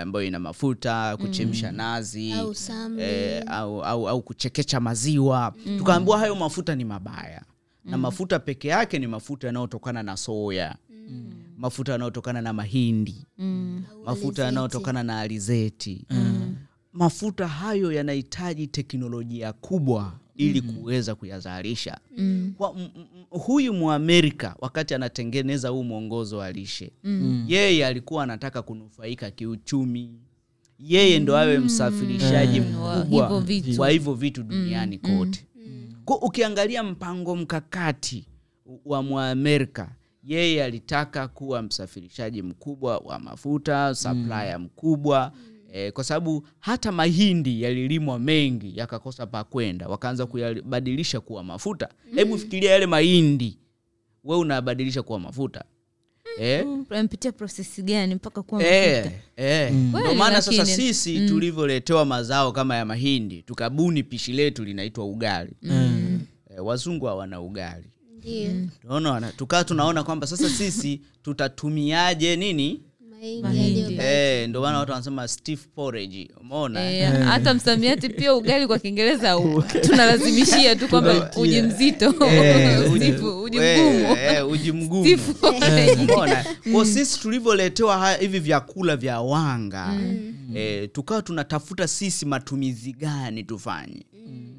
ambayo 0.03 0.27
ina 0.27 0.39
mafuta 0.39 1.17
kuchemsha 1.17 1.73
nazi 1.73 2.33
au 2.33 2.55
eh, 2.99 3.43
au, 3.47 3.83
au, 3.85 4.09
au 4.09 4.23
kuchekecha 4.23 4.81
maziwa. 4.81 5.55
Mm. 5.67 5.79
tukaambiwa 5.79 6.19
hayo 6.19 6.35
mafuta 6.35 6.75
ni 6.75 6.85
mabaya. 6.85 7.43
Na 7.85 7.99
mafuta 7.99 8.39
peke 8.39 8.69
yake 8.69 8.99
ni 8.99 9.07
mafuta 9.07 9.47
yanayotokana 9.47 10.03
na 10.03 10.17
soya. 10.17 10.77
Mm. 10.91 11.33
mafuta 11.57 11.93
yanayotokana 11.93 12.43
na 12.43 12.53
mahindi. 12.53 13.27
Mm. 13.39 13.85
mafuta 14.05 14.45
yanayotokana 14.45 15.03
na 15.03 15.21
alizeti. 15.21 16.05
Mm. 16.11 16.57
mafuta 16.93 17.49
hayo 17.49 17.93
yanahitaji 17.93 18.67
teknolojia 18.67 19.53
kubwa 19.53 20.13
ili 20.37 20.61
kuweza 20.61 21.15
kuyazalisha. 21.15 21.99
Mm. 22.17 22.55
kwa, 22.59 22.75
m, 22.79 22.89
m, 22.97 23.05
huyu 23.31 23.73
mwamerika 23.75 24.57
wakati 24.59 24.95
anatengeneza 24.95 25.69
huu 25.69 25.85
mwongozo 25.85 26.39
wa 26.39 26.53
lishe 26.53 26.93
Mm. 27.05 27.45
yeye 27.49 27.87
alikuwa 27.87 28.23
anataka 28.23 28.63
kunufaika 28.63 29.31
kiuchumi. 29.31 30.11
Yeye 30.79 31.19
ndo 31.19 31.37
awe 31.39 31.59
msafirishaji 31.59 32.61
Mm. 32.61 32.67
Mkubwa 32.67 33.03
hivyo 33.27 33.41
vitu. 33.41 33.81
wa 33.81 33.91
hivyo 33.91 34.15
vitu 34.15 34.43
duniani 34.43 34.99
kote. 34.99 35.47
Kwa 36.05 36.23
ukiangalia 36.23 36.83
mpango 36.83 37.37
mkakati 37.37 38.27
wa 38.85 39.03
mwamerika 39.03 39.89
yeye 40.25 40.65
alitaka 40.65 41.29
kuwa 41.29 41.63
msafirishaji 41.63 42.43
mkubwa 42.43 42.99
wa 42.99 43.19
mafuta 43.19 43.95
supplier 43.95 44.59
mkubwa 44.61 45.33
eh, 45.77 45.93
kwa 45.93 46.05
sababu 46.05 46.47
hata 46.61 46.93
mahindi 46.93 47.63
yalilimwa 47.63 48.19
mengi 48.19 48.73
yakakosa 48.79 49.27
pa 49.27 49.45
kwenda. 49.45 49.89
Wakaanza 49.89 50.27
kuyabadilisha 50.27 51.21
kuwa 51.21 51.45
mafuta. 51.45 51.89
Hebu 52.15 52.39
fikiria 52.39 52.71
yale 52.71 52.87
mahindi. 52.87 53.59
We 54.25 54.37
unabadilisha 54.37 55.03
kuwa 55.03 55.21
mafuta. 55.21 55.65
Eh? 56.39 56.67
amepitia 56.91 57.33
prosesi 57.33 57.83
gani 57.83 58.15
mpaka 58.15 58.43
kuwa 58.43 58.65
Eh, 58.65 59.05
mafuta? 59.05 59.23
eh. 59.37 59.73
Ndio 59.73 60.15
maana 60.15 60.43
sasa 60.43 60.67
sisi 60.67 60.95
sisi 60.95 61.29
tulivyoletewa 61.29 62.05
mazao 62.05 62.53
kama 62.53 62.77
ya 62.77 62.85
mahindi 62.85 63.43
tukabuni 63.43 64.03
pishi 64.03 64.33
letu 64.33 64.65
linaitwa 64.65 65.05
ugali. 65.05 65.53
Eh, 65.63 66.65
wazungu 66.65 67.07
hawana 67.07 67.41
ugali. 67.41 67.85
Ndio. 68.19 68.51
Tunaona 68.83 69.33
tukaa 69.33 69.65
tunaona 69.65 70.05
kwamba 70.05 70.27
sasa 70.27 70.49
sisi 70.49 71.01
tutatumiaje 71.23 72.37
nini 72.37 72.81
Mahindi. 73.43 73.97
eh, 74.01 74.49
ndio 74.49 74.61
maana 74.61 74.79
watu 74.79 74.93
wanasema 74.93 75.29
stiff 75.29 75.67
porridge. 75.75 76.31
Umeona? 76.41 76.91
Eh, 76.91 77.13
hata 77.25 77.55
msamiati 77.55 78.09
pia 78.09 78.35
ugali 78.35 78.67
kwa 78.67 78.79
kiingereza 78.79 79.37
tunalazimishia 79.87 80.77
tu 80.77 80.89
kwamba 80.89 81.31
uji 81.37 81.63
mzito. 81.63 82.15
Eh, 82.27 82.93
uji- 82.93 83.13
mgumu. 83.17 83.63
eh, 83.63 84.49
uji 84.51 84.73
mgumu. 84.73 85.19
Umeona? 86.03 86.45
Kwa 86.73 86.87
sisi 86.87 87.21
tulivyoletewa 87.21 88.13
hivi 88.15 88.39
vyakula 88.39 88.97
vya 88.97 89.21
wanga 89.21 89.95
eh, 90.55 90.89
tukawa 90.93 91.23
tunatafuta 91.23 91.89
sisi 91.89 92.27
matumizi 92.27 92.93
gani 92.93 93.45
tufanye. 93.45 94.03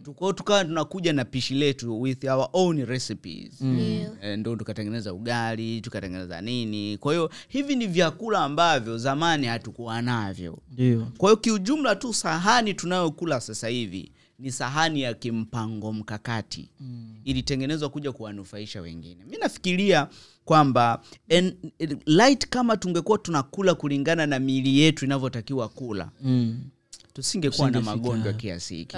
Tukao 0.05 0.33
tukawa 0.33 0.65
tunakuja 0.65 1.13
na 1.13 1.25
pishi 1.25 1.53
letu 1.53 2.01
with 2.01 2.23
our 2.23 2.49
own 2.53 2.85
recipes. 2.85 3.61
Mm. 3.61 3.79
yeah. 3.79 4.37
ndo 4.37 4.55
tukatengeneza 4.55 5.13
ugali 5.13 5.81
tukatengeneza 5.81 6.41
nini. 6.41 6.97
Kwa 6.97 7.13
hiyo 7.13 7.29
hivi 7.47 7.75
ni 7.75 7.87
vyakula 7.87 8.39
ambavyo 8.61 8.97
zamani 8.97 9.47
hatukuwa 9.47 10.01
navyo. 10.01 10.57
Ndio. 10.71 11.07
Kwa 11.17 11.29
hiyo 11.29 11.37
kiujumla 11.37 11.95
tu 11.95 12.13
sahani 12.13 12.73
tunayokula 12.73 13.39
sasa 13.41 13.67
hivi 13.67 14.11
ni 14.39 14.51
sahani 14.51 15.01
ya 15.01 15.13
kimpango 15.13 15.93
mkakati. 15.93 16.69
Mm. 16.79 17.15
ilitengenezwa 17.25 17.89
kuja 17.89 18.11
kuwanufaisha 18.11 18.81
wengine. 18.81 19.25
Mi 19.29 19.37
nafikiria 19.37 20.07
kwamba 20.45 21.01
en- 21.29 21.55
light 22.05 22.47
kama 22.49 22.77
tungekuwa 22.77 23.17
tunakula 23.17 23.75
kulingana 23.75 24.25
na 24.25 24.39
miili 24.39 24.79
yetu 24.79 25.05
inavyotakiwa 25.05 25.69
kula 25.69 26.09
mm. 26.23 26.59
tusingekuwa 27.13 27.71
na 27.71 27.81
magonjwa 27.81 28.33
kiasi 28.33 28.75
hiki. 28.75 28.97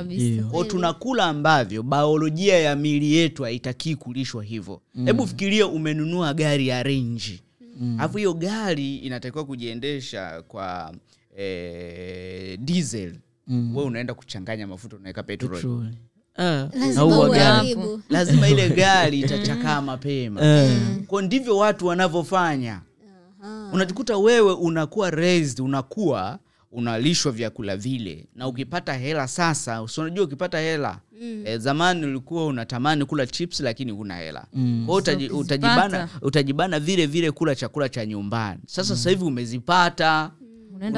Kwao 0.52 0.64
tunakula 0.64 1.26
ambavyo 1.26 1.84
biolojia 1.84 2.60
ya 2.60 2.76
miili 2.76 3.14
yetu 3.14 3.44
haitakii 3.44 3.96
kulishwa 3.96 4.44
hivyo. 4.44 4.82
Hebu 5.06 5.28
fikiria 5.28 5.68
umenunua 5.68 6.34
gari 6.34 6.68
ya 6.68 6.84
renji 6.84 7.42
alafu 7.98 8.18
hiyo 8.18 8.34
gari 8.34 8.96
inatakiwa 8.98 9.46
kujiendesha 9.46 10.42
kwa 10.48 10.94
e, 11.38 12.58
diesel. 12.58 13.16
Mm. 13.48 13.78
we 13.78 13.84
unaenda 13.84 14.14
kuchanganya 14.14 14.68
mafuta 14.68 14.96
unaweka 14.96 15.24
petrol 15.24 15.52
Petroli. 15.52 15.98
Ah, 16.38 16.68
lazima 16.80 17.06
uharibu. 17.20 18.02
lazima 18.10 18.50
ile 18.50 18.70
gari 18.70 19.20
itachakaa 19.20 19.82
mapema. 19.82 20.42
Uh. 20.42 21.04
kwa 21.08 21.22
ndivyo 21.22 21.58
watu 21.58 21.88
wanavyofanya. 21.88 22.82
Unajikuta 23.74 24.18
wewe 24.18 24.54
unakuwa 24.54 25.10
raised 25.10 25.60
unakuwa 25.60 26.40
unalishwa 26.72 27.32
vyakula 27.32 27.78
vile. 27.78 28.26
Na 28.36 28.48
ukipata 28.48 28.94
hela 28.94 29.28
sasa 29.28 29.88
si 29.88 30.02
unajua 30.02 30.26
ukipata 30.26 30.60
hela. 30.60 31.00
Mm. 31.22 31.42
e, 31.46 31.58
zamani 31.58 32.06
ulikuwa 32.06 32.46
unatamani 32.46 33.06
kula 33.06 33.28
chips 33.28 33.60
lakini 33.60 33.92
huna 33.92 34.16
hela. 34.18 34.46
Mm. 34.54 34.84
kwao 34.86 34.98
utaji, 34.98 35.30
So, 35.30 35.38
utajibana, 35.38 36.10
utajibana 36.22 36.80
vile 36.80 37.06
vile 37.06 37.32
kula 37.32 37.56
chakula 37.56 37.90
cha 37.90 38.06
nyumbani. 38.06 38.60
Sasa 38.68 38.94
mm. 38.96 39.10
hivi 39.10 39.24
umezipata. 39.24 40.32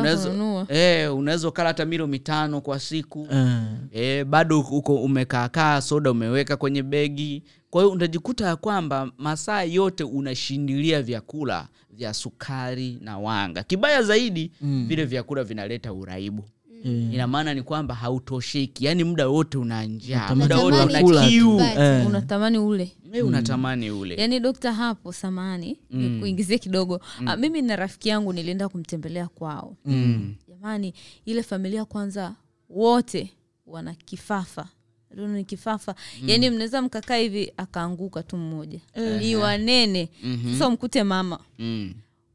Unaweza- 0.01 0.29
eh, 0.69 1.15
ukala 1.47 1.67
hata 1.69 1.85
milo 1.85 2.07
mitano 2.07 2.61
kwa 2.61 2.79
siku. 2.79 3.27
Mm. 3.31 3.77
e, 3.91 4.23
bado 4.23 4.59
uko 4.59 4.95
umekaakaa 4.95 5.81
soda 5.81 6.11
umeweka 6.11 6.57
kwenye 6.57 6.83
begi. 6.83 7.43
Kwa 7.69 7.81
hiyo 7.81 7.91
unajikuta 7.93 8.45
ya 8.47 8.55
kwamba 8.55 9.11
masaa 9.17 9.63
yote 9.63 10.03
unashindilia 10.03 11.01
vyakula 11.01 11.67
vya 12.01 12.13
sukari 12.13 12.97
na 13.01 13.17
wanga. 13.17 13.63
Kibaya 13.63 14.03
zaidi 14.03 14.51
mm. 14.61 14.85
vile 14.87 15.05
vyakula 15.05 15.43
vinaleta 15.43 15.93
uraibu. 15.93 16.43
Mm. 16.85 17.09
ina 17.13 17.27
maana 17.27 17.53
ni 17.53 17.61
kwamba 17.63 17.95
hautosheki 17.95 18.85
yaani 18.85 19.03
muda 19.03 19.27
wote 19.27 19.57
una 19.57 19.85
njaa 19.85 20.35
muda 20.35 20.57
wote 20.57 20.77
Unatamani 20.77 21.03
una 21.11 21.27
kiu 21.27 21.59
Eh. 21.59 22.07
unatamani 22.07 22.57
ule. 22.57 22.91
Eh, 23.13 23.25
unatamani 23.25 23.91
ule. 23.91 24.15
Yaani 24.15 24.39
dokta 24.39 24.73
hapo 24.73 25.13
samani 25.13 25.77
mm. 25.91 26.19
kuingizie 26.19 26.57
kidogo. 26.57 27.01
Ah, 27.25 27.37
mimi 27.37 27.61
na 27.61 27.75
rafiki 27.75 28.09
yangu 28.09 28.33
nilienda 28.33 28.69
kumtembelea 28.69 29.27
kwao. 29.27 29.77
Mm. 29.85 30.35
jamani 30.47 30.93
ile 31.25 31.43
familia 31.43 31.85
kwanza 31.85 32.35
wote 32.69 33.29
wana 33.67 33.93
kifafa 33.93 34.67
Ndio 35.13 35.27
ni 35.27 35.43
kifafa. 35.43 35.95
Yaani 36.25 36.49
mnaweza 36.49 36.81
mkakaa 36.81 37.15
hivi 37.17 37.53
akaanguka 37.57 38.23
tu 38.23 38.37
mmoja. 38.37 38.79
Ni 39.19 39.35
wanene. 39.35 40.09
Sasa 40.53 40.67
umkute 40.67 41.03
mama. 41.03 41.39
Mm. 41.59 41.93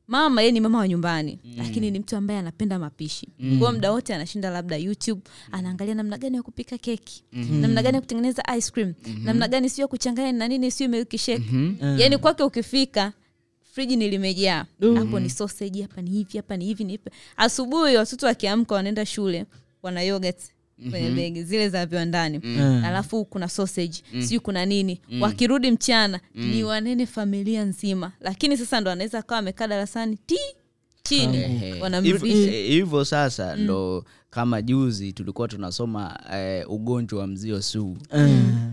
mama 0.09 0.41
yeye 0.41 0.53
ni 0.53 0.61
mama 0.61 0.79
wa 0.79 0.89
nyumbani. 0.89 1.39
Lakini 1.57 1.91
ni 1.91 1.99
mtu 1.99 2.16
ambaye 2.16 2.39
anapenda 2.41 2.79
mapishi. 2.79 3.29
Mm. 3.39 3.59
kwao 3.59 3.72
muda 3.72 3.93
wote 3.93 4.14
anashinda 4.14 4.51
labda 4.51 4.77
youtube 4.77 5.20
anaangalia 5.53 5.95
namna 5.95 6.18
gani 6.18 6.37
ya 6.37 6.43
kupika 6.43 6.79
keki. 6.79 7.24
Namna 7.33 7.83
gani 7.83 7.95
ya 7.95 8.01
kutengeneza 8.01 8.43
ice 8.59 8.70
cream. 8.70 8.95
Namna 9.24 9.49
gani 9.49 9.70
sio 9.70 9.89
kuchanganya 9.89 10.33
na 10.33 10.49
nini 10.49 10.70
sio 10.70 10.89
milk 10.89 11.16
shake 11.16 11.43
yaani 11.99 12.18
kwake 12.18 12.43
ukifika 12.43 13.12
friji 13.72 13.97
nilimejaa 13.97 14.66
mm-hmm. 14.81 14.97
hapo 14.97 15.20
ni 15.20 15.31
sausage 15.31 15.83
hapa 15.83 16.03
ni 16.03 16.11
hivi 16.11 16.37
hapa 16.37 16.57
ni 16.57 16.64
hivi 16.64 16.85
ni 16.85 16.93
hivi. 16.93 17.05
Asubuhi 17.37 17.97
watoto 17.97 18.27
wakiamka 18.27 18.74
wanaenda 18.74 19.07
shule 19.07 19.47
wana 19.83 20.03
yogurt 20.03 20.41
kwenye 20.91 21.11
begi 21.11 21.43
zile 21.43 21.68
za 21.68 21.87
viwandani. 21.87 22.41
Alafu 22.87 23.24
kuna 23.24 23.49
sausage 23.49 24.03
sijui 24.20 24.41
kuna 24.41 24.66
nini. 24.66 25.01
Wakirudi 25.20 25.70
mchana 25.70 26.20
ni 26.35 26.64
wanene 26.64 27.07
familia 27.07 27.64
nzima. 27.64 28.12
Lakini 28.20 28.57
sasa 28.57 28.81
ndo 28.81 28.91
anaweza 28.91 29.18
akawa 29.18 29.39
amekaa 29.39 29.66
darasani 29.66 30.18
ti 30.27 30.39
chini. 31.03 31.39
Wanamrudisha. 31.81 32.27
Hivyo- 32.27 32.47
sasa 32.47 32.57
hivyo 32.72 33.05
sasa 33.05 33.57
ndo 33.57 34.05
kama 34.37 34.62
juzi 34.62 35.12
tulikuwa 35.12 35.49
tunasoma 35.49 36.20
eh, 36.34 36.70
ugonjwa 36.70 37.20
wa 37.20 37.26
mzio 37.26 37.62
sugu 37.62 37.99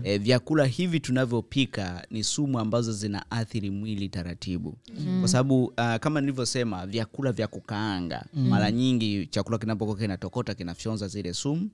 eh, 0.04 0.20
vyakula 0.20 0.64
hivi 0.66 1.00
tunavyopika 1.00 2.06
ni 2.10 2.24
sumu 2.24 2.58
ambazo 2.58 2.92
zinaathiri 2.92 3.70
mwili 3.70 4.08
taratibu. 4.08 4.74
Kwa 5.20 5.28
sababu 5.28 5.64
uh, 5.64 5.96
kama 6.00 6.20
nilivyosema 6.20 6.86
vyakula 6.86 7.32
vya 7.32 7.46
kukaanga 7.48 8.24
mara 8.34 8.70
nyingi 8.70 9.26
chakula 9.26 9.58
kinapokuwa 9.58 9.96
kinatokota 9.96 10.54
kinafyonza 10.54 11.08
zile 11.08 11.34
sumu. 11.34 11.70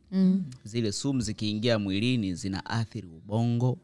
Zile 0.64 0.92
sumu 0.92 1.20
zikiingia 1.20 1.78
mwilini 1.78 2.34
zinaathiri 2.34 3.08
ubongo. 3.08 3.78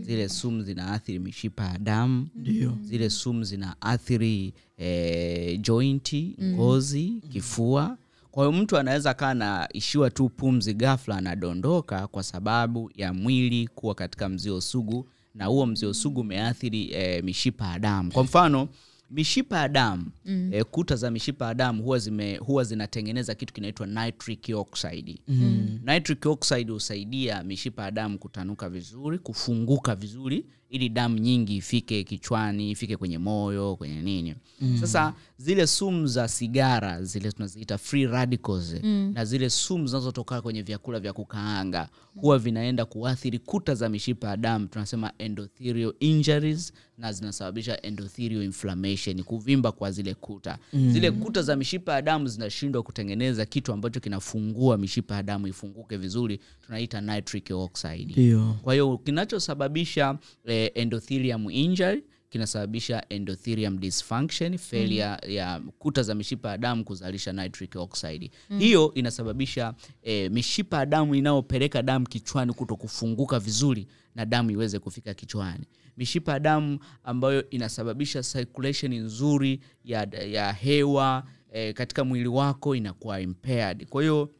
Zile 0.00 0.28
sumu 0.28 0.62
zinaathiri 0.62 1.18
mishipa 1.18 1.64
ya 1.64 1.78
damu. 1.78 2.28
Mm. 2.36 2.78
zile 2.82 3.10
sumu 3.10 3.44
zinaathiri 3.44 4.54
eh, 4.76 5.60
jointi 5.60 6.36
ngozi 6.42 7.22
kifua 7.32 7.98
kwa 8.32 8.46
hiyo 8.46 8.62
mtu 8.62 8.78
anaweza 8.78 9.14
kaa 9.14 9.34
naishiwa 9.34 10.10
tu 10.10 10.28
pumzi 10.28 10.74
ghafla 10.74 11.16
anadondoka 11.16 12.06
kwa 12.06 12.22
sababu 12.22 12.90
ya 12.94 13.12
mwili 13.12 13.68
kuwa 13.68 13.94
katika 13.94 14.28
mzio 14.28 14.60
sugu 14.60 15.08
na 15.34 15.46
huo 15.46 15.66
mzio 15.66 15.94
sugu 15.94 16.20
umeathiri 16.20 16.90
e, 16.92 17.22
mishipa 17.22 17.66
ya 17.66 17.78
damu 17.78 18.12
kwa 18.12 18.24
mfano 18.24 18.68
mishipa 19.10 19.58
ya 19.58 19.68
damu 19.68 20.06
mm. 20.24 20.50
e, 20.52 20.64
kuta 20.64 20.96
za 20.96 21.10
mishipa 21.10 21.46
ya 21.46 21.54
damu 21.54 21.82
huwa, 21.82 21.98
zime, 21.98 22.36
huwa 22.36 22.64
zinatengeneza 22.64 23.34
kitu 23.34 23.54
kinaitwa 23.54 23.86
nitric 23.86 24.48
oxide 24.56 25.18
mm. 25.28 25.78
nitric 25.84 26.26
oxide 26.26 26.72
husaidia 26.72 27.42
mishipa 27.42 27.82
ya 27.84 27.90
damu 27.90 28.18
kutanuka 28.18 28.68
vizuri 28.68 29.18
kufunguka 29.18 29.94
vizuri 29.94 30.46
ili 30.72 30.88
damu 30.88 31.18
nyingi 31.18 31.56
ifike 31.56 32.04
kichwani 32.04 32.70
ifike 32.70 32.96
kwenye 32.96 33.18
moyo 33.18 33.76
kwenye 33.76 34.02
nini 34.02 34.34
mm. 34.60 34.78
sasa 34.80 35.14
zile 35.36 35.66
sumu 35.66 36.06
za 36.06 36.28
sigara 36.28 37.02
zile 37.02 37.32
tunaziita 37.32 37.78
free 37.78 38.06
radicals 38.06 38.74
mm. 38.82 39.12
na 39.14 39.24
zile 39.24 39.50
sumu 39.50 39.86
zinazotoka 39.86 40.42
kwenye 40.42 40.62
vyakula 40.62 41.00
vya 41.00 41.12
kukaanga 41.12 41.88
huwa 42.16 42.38
vinaenda 42.38 42.84
kuathiri 42.84 43.38
kuta 43.38 43.74
za 43.74 43.88
mishipa 43.88 44.28
ya 44.28 44.36
damu 44.36 44.66
tunasema 44.66 45.12
endothelial 45.18 45.94
injuries 46.00 46.72
na 46.98 47.12
zinasababisha 47.12 47.82
endothelial 47.82 48.42
inflammation 48.42 49.22
kuvimba 49.22 49.72
kwa 49.72 49.90
zile 49.90 50.14
kuta 50.14 50.58
mm. 50.72 50.92
zile 50.92 51.10
kuta 51.10 51.42
za 51.42 51.56
mishipa 51.56 51.94
ya 51.94 52.02
damu 52.02 52.28
zinashindwa 52.28 52.82
kutengeneza 52.82 53.46
kitu 53.46 53.72
ambacho 53.72 54.00
kinafungua 54.00 54.78
mishipa 54.78 55.14
ya 55.14 55.22
damu 55.22 55.46
ifunguke 55.46 55.96
vizuri 55.96 56.40
tunaita 56.66 57.00
nitric 57.00 57.50
oxide 57.50 58.36
kwa 58.62 58.72
hiyo 58.74 58.98
kinachosababisha 58.98 60.18
eh, 60.44 60.61
endothelium 60.74 61.50
injury 61.50 62.04
kinasababisha 62.30 63.04
endothelium 63.08 63.78
dysfunction 63.78 64.58
failure 64.58 65.16
ya 65.34 65.60
kuta 65.78 66.02
za 66.02 66.14
mishipa 66.14 66.50
ya 66.50 66.58
damu 66.58 66.84
kuzalisha 66.84 67.32
nitric 67.32 67.76
oxide. 67.76 68.30
Hiyo 68.58 68.94
inasababisha 68.94 69.74
eh, 70.02 70.30
mishipa 70.30 70.78
ya 70.78 70.86
damu 70.86 71.14
inayopeleka 71.14 71.82
damu 71.82 72.06
kichwani 72.06 72.52
kuto 72.52 72.76
kufunguka 72.76 73.38
vizuri 73.38 73.86
na 74.14 74.24
damu 74.26 74.50
iweze 74.50 74.78
kufika 74.78 75.14
kichwani. 75.14 75.64
Mishipa 75.96 76.32
ya 76.32 76.40
damu 76.40 76.78
ambayo 77.04 77.50
inasababisha 77.50 78.22
circulation 78.22 78.94
nzuri 78.94 79.60
ya, 79.84 80.08
ya 80.30 80.52
hewa 80.52 81.24
eh, 81.52 81.74
katika 81.74 82.04
mwili 82.04 82.28
wako 82.28 82.76
inakuwa 82.76 83.20
impaired. 83.20 83.86
Kwa 83.88 84.02
hiyo 84.02 84.30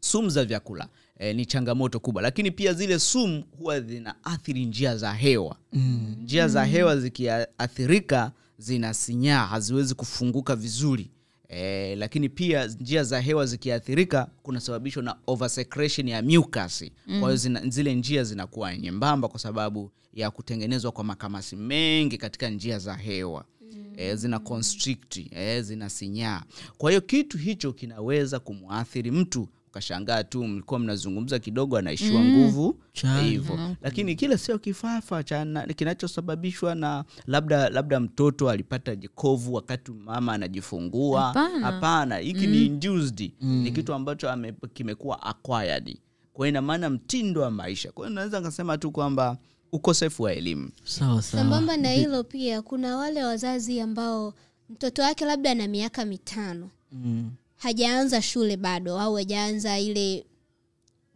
sumu 0.00 0.28
za 0.28 0.44
vyakula 0.44 0.88
eh, 1.18 1.36
ni 1.36 1.46
changamoto 1.46 2.00
kubwa. 2.00 2.22
Lakini 2.22 2.50
pia 2.50 2.72
zile 2.72 2.98
sumu 2.98 3.44
huwa 3.58 3.80
zinaathiri 3.80 4.64
njia 4.66 4.96
za 4.96 5.12
hewa. 5.12 5.56
Mm. 5.72 6.16
njia 6.22 6.48
za 6.48 6.64
hewa 6.64 6.96
zikiathirika 7.00 8.32
zinasinyaa 8.58 9.46
haziwezi 9.46 9.94
kufunguka 9.94 10.56
vizuri. 10.56 11.10
Eh, 11.48 11.98
lakini 11.98 12.28
pia 12.28 12.66
njia 12.66 13.04
za 13.04 13.20
hewa 13.20 13.46
zikiathirika 13.46 14.28
kunasababishwa 14.42 15.02
na 15.02 15.16
oversecretion 15.26 16.08
ya 16.08 16.22
mucus. 16.22 16.82
Mm. 16.82 17.20
kwa 17.20 17.28
hiyo 17.28 17.36
zina, 17.36 17.62
zile 17.68 17.94
njia 17.94 18.24
zinakuwa 18.24 18.76
nyembamba 18.76 19.28
kwa 19.28 19.40
sababu 19.40 19.90
ya 20.14 20.30
kutengenezwa 20.30 20.92
kwa 20.92 21.04
makamasi 21.04 21.56
mengi 21.56 22.18
katika 22.18 22.48
njia 22.50 22.78
za 22.78 22.94
hewa. 22.94 23.44
Mm. 23.72 23.84
eh, 23.96 24.16
zina 24.16 24.38
constrict 24.38 25.16
eh, 25.30 25.62
zinasinyaa. 25.62 26.42
Kwa 26.78 26.90
hiyo 26.90 27.00
kitu 27.00 27.38
hicho 27.38 27.72
kinaweza 27.72 28.38
kumwathiri 28.40 29.10
mtu 29.10 29.48
ukashangaa 29.80 30.24
tu 30.24 30.44
mlikuwa 30.44 30.80
mnazungumza 30.80 31.38
kidogo 31.38 31.76
anaishiwa 31.76 32.24
nguvu. 32.24 32.78
Chai. 32.92 33.30
hivyo. 33.30 33.76
Lakini 33.82 34.14
kile 34.14 34.38
sio 34.38 34.58
kifafa 34.58 35.22
kinachosababishwa 35.76 36.74
na 36.74 37.04
labda 37.26 37.68
labda 37.68 38.00
mtoto 38.00 38.50
alipata 38.50 38.96
jikovu 38.96 39.54
wakati 39.54 39.92
mama 39.92 40.32
anajifungua. 40.32 41.32
Hapana. 41.62 42.16
hiki 42.16 42.38
hiki 42.40 42.46
ni 42.50 42.66
induced. 42.66 43.32
Ni 43.40 43.72
kitu 43.72 43.94
ambacho 43.94 44.30
ame, 44.30 44.54
kimekuwa 44.74 45.22
acquired. 45.22 45.98
Kwa 46.32 46.48
ina 46.48 46.62
maana 46.62 46.90
mtindo 46.90 47.40
wa 47.40 47.50
maisha. 47.50 47.92
Kwa 47.92 48.06
hiyo 48.06 48.14
naweza 48.14 48.38
nikasema 48.38 48.78
tu 48.78 48.90
kwamba 48.90 49.36
ukosefu 49.72 50.22
wa 50.22 50.32
elimu. 50.32 50.70
Sawa 50.84 51.22
sawa. 51.22 51.42
Sambamba 51.42 51.76
na 51.76 51.90
hilo 51.90 52.24
pia 52.24 52.62
kuna 52.62 52.96
wale 52.96 53.24
wazazi 53.24 53.80
ambao 53.80 54.34
mtoto 54.70 55.02
wake 55.02 55.24
labda 55.24 55.50
ana 55.50 55.68
miaka 55.68 56.04
mitano. 56.04 56.70
Mm. 56.92 57.30
Hajaanza 57.56 58.22
shule 58.22 58.56
bado 58.56 59.00
au 59.00 59.14
hajaanza 59.14 59.78
ile 59.80 60.26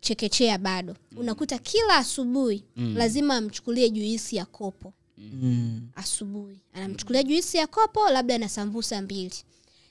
chekechea 0.01 0.59
bado. 0.59 0.97
Unakuta 1.17 1.59
kila 1.59 1.97
asubuhi 1.97 2.65
lazima 2.95 3.37
amchukulie 3.37 3.91
juisi 3.91 4.37
ya 4.37 4.45
kopo. 4.45 4.93
Mm. 5.19 5.89
asubuhi. 5.95 6.61
Anamchukulia 6.73 7.23
juisi 7.23 7.57
ya 7.57 7.67
kopo 7.67 8.09
labda 8.11 8.39
na 8.39 8.49
sambusa 8.49 9.03
mbili. 9.03 9.35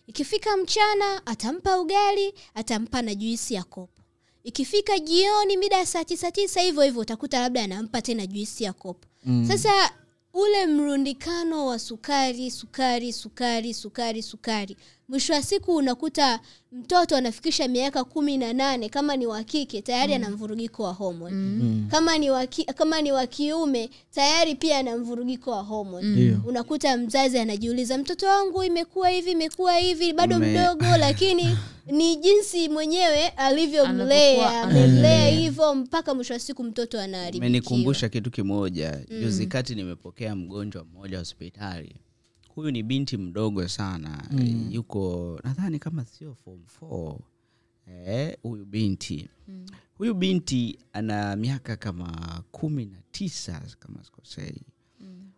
Ikifika 0.08 0.58
mchana 0.58 1.26
atampa 1.26 1.80
ugali 1.80 2.34
atampa 2.56 3.02
na 3.02 3.16
juisi 3.16 3.54
ya 3.54 3.64
kopo. 3.64 4.02
Ikifika 4.44 5.00
jioni 5.00 5.58
mida 5.58 5.78
ya 5.78 5.86
saa 5.86 6.04
tisa 6.04 6.32
tisa 6.32 6.62
hivyo 6.62 6.84
hivyo 6.84 7.02
utakuta 7.02 7.40
labda 7.42 7.64
anampa 7.64 8.02
tena 8.02 8.28
juisi 8.28 8.64
ya 8.64 8.74
kopo. 8.74 9.08
Mm. 9.26 9.48
sasa 9.48 9.92
ule 10.34 10.66
mrundikano 10.66 11.66
wa 11.66 11.80
sukari 11.80 12.52
sukari 12.52 13.14
sukari 13.14 13.74
sukari 13.74 14.24
sukari 14.24 14.78
mwisho 15.10 15.34
wa 15.34 15.44
siku 15.44 15.76
unakuta 15.76 16.40
mtoto 16.72 17.16
anafikisha 17.16 17.68
miaka 17.68 18.04
kumi 18.04 18.38
na 18.38 18.54
nane 18.54 18.90
kama 18.90 19.16
ni 19.16 19.28
wa 19.28 19.44
kike 19.44 19.82
tayari 19.82 20.14
ana 20.14 20.30
mvurugiko 20.30 20.84
wa 20.84 20.94
homoni 20.94 21.36
Mm. 21.36 21.88
kama 21.92 22.18
ni 22.18 22.30
waki, 22.32 22.64
kama 22.66 23.02
ni 23.02 23.12
wa 23.12 23.28
kiume 23.28 23.90
tayari 24.12 24.56
pia 24.56 24.78
ana 24.78 24.98
mvurugiko 24.98 25.52
wa 25.52 26.02
Ndio. 26.02 26.42
unakuta 26.48 26.98
mzazi 26.98 27.40
anajiuliza 27.40 27.98
mtoto 27.98 28.26
wangu 28.28 28.64
imekuwa 28.64 29.10
hivi 29.10 29.32
imekuwa 29.32 29.78
hivi 29.78 30.14
bado 30.14 30.36
Ume- 30.36 30.52
mdogo 30.52 30.98
lakini 31.06 31.58
ni 31.92 32.16
jinsi 32.16 32.70
mwenyewe 32.70 33.28
alivyomlea 33.28 34.62
amemlea 34.62 35.28
hivyo 35.30 35.76
mpaka 35.76 36.16
mwisho 36.16 36.34
wa 36.34 36.40
siku 36.40 36.64
mtoto 36.64 37.02
anaharibikiwa. 37.02 37.48
Umenikumbusha 37.48 38.10
kitu 38.10 38.32
kimoja. 38.32 39.00
Juzi 39.22 39.48
kati 39.48 39.76
nimepokea 39.76 40.36
mgonjwa 40.36 40.86
mmoja 40.86 41.18
hospitali 41.20 41.96
huyu 42.60 42.72
ni 42.72 42.84
binti 42.84 43.18
mdogo 43.18 43.68
sana 43.68 44.28
mm. 44.32 44.68
yuko 44.72 45.40
nadhani 45.44 45.80
kama 45.80 46.06
sio 46.06 46.34
form 46.36 46.60
four 46.66 47.20
eh, 47.88 48.38
huyu 48.44 48.66
binti 48.66 49.30
mm. 49.48 49.66
huyu 49.98 50.14
binti 50.14 50.80
ana 50.94 51.36
miaka 51.36 51.76
kama 51.78 52.42
kumi 52.52 52.86
na 52.86 52.98
tisa 53.12 53.62
kama 53.80 54.04
sikosei 54.04 54.62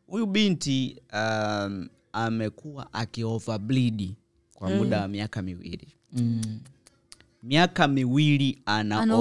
huyu 0.08 0.26
binti 0.26 1.02
um, 1.14 1.90
amekuwa 2.14 2.94
akioverbleed 2.94 4.14
kwa 4.54 4.70
muda 4.70 5.02
wa 5.02 5.08
miaka 5.08 5.42
miwili 5.42 5.88
Mm. 6.14 6.60
miaka 7.44 7.88
miwili 7.88 8.62
ana, 8.66 9.00
Ana. 9.00 9.18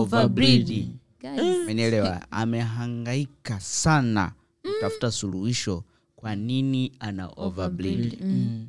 Umenielewa? 1.62 2.32
amehangaika 2.32 3.61
sana 3.61 4.32
kutafuta 4.62 5.11
suluhisho 5.11 5.84
kwa 6.21 6.37
nini 6.37 6.93
ana 7.01 7.27
overbleed. 7.37 8.18
Mm. 8.25 8.66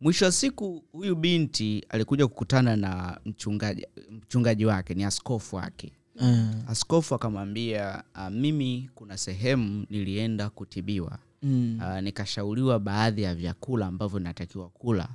mwisho 0.00 0.24
wa 0.24 0.32
siku 0.32 0.82
huyu 0.92 1.16
binti 1.16 1.84
alikuja 1.88 2.26
kukutana 2.26 2.76
na 2.76 3.20
mchungaji, 3.26 3.86
mchungaji 4.10 4.64
wake 4.66 4.94
ni 4.94 5.04
askofu 5.04 5.56
wake. 5.56 5.92
Mm. 6.20 6.52
askofu 6.68 7.14
akamwambia 7.14 8.02
uh, 8.14 8.28
mimi 8.28 8.90
kuna 8.94 9.16
sehemu 9.18 9.86
nilienda 9.90 10.50
kutibiwa. 10.50 11.18
Mm. 11.42 11.80
uh, 11.82 12.00
nikashauriwa 12.00 12.78
baadhi 12.78 13.22
ya 13.22 13.34
vyakula 13.34 13.86
ambavyo 13.86 14.18
natakiwa 14.18 14.68
kula. 14.68 15.08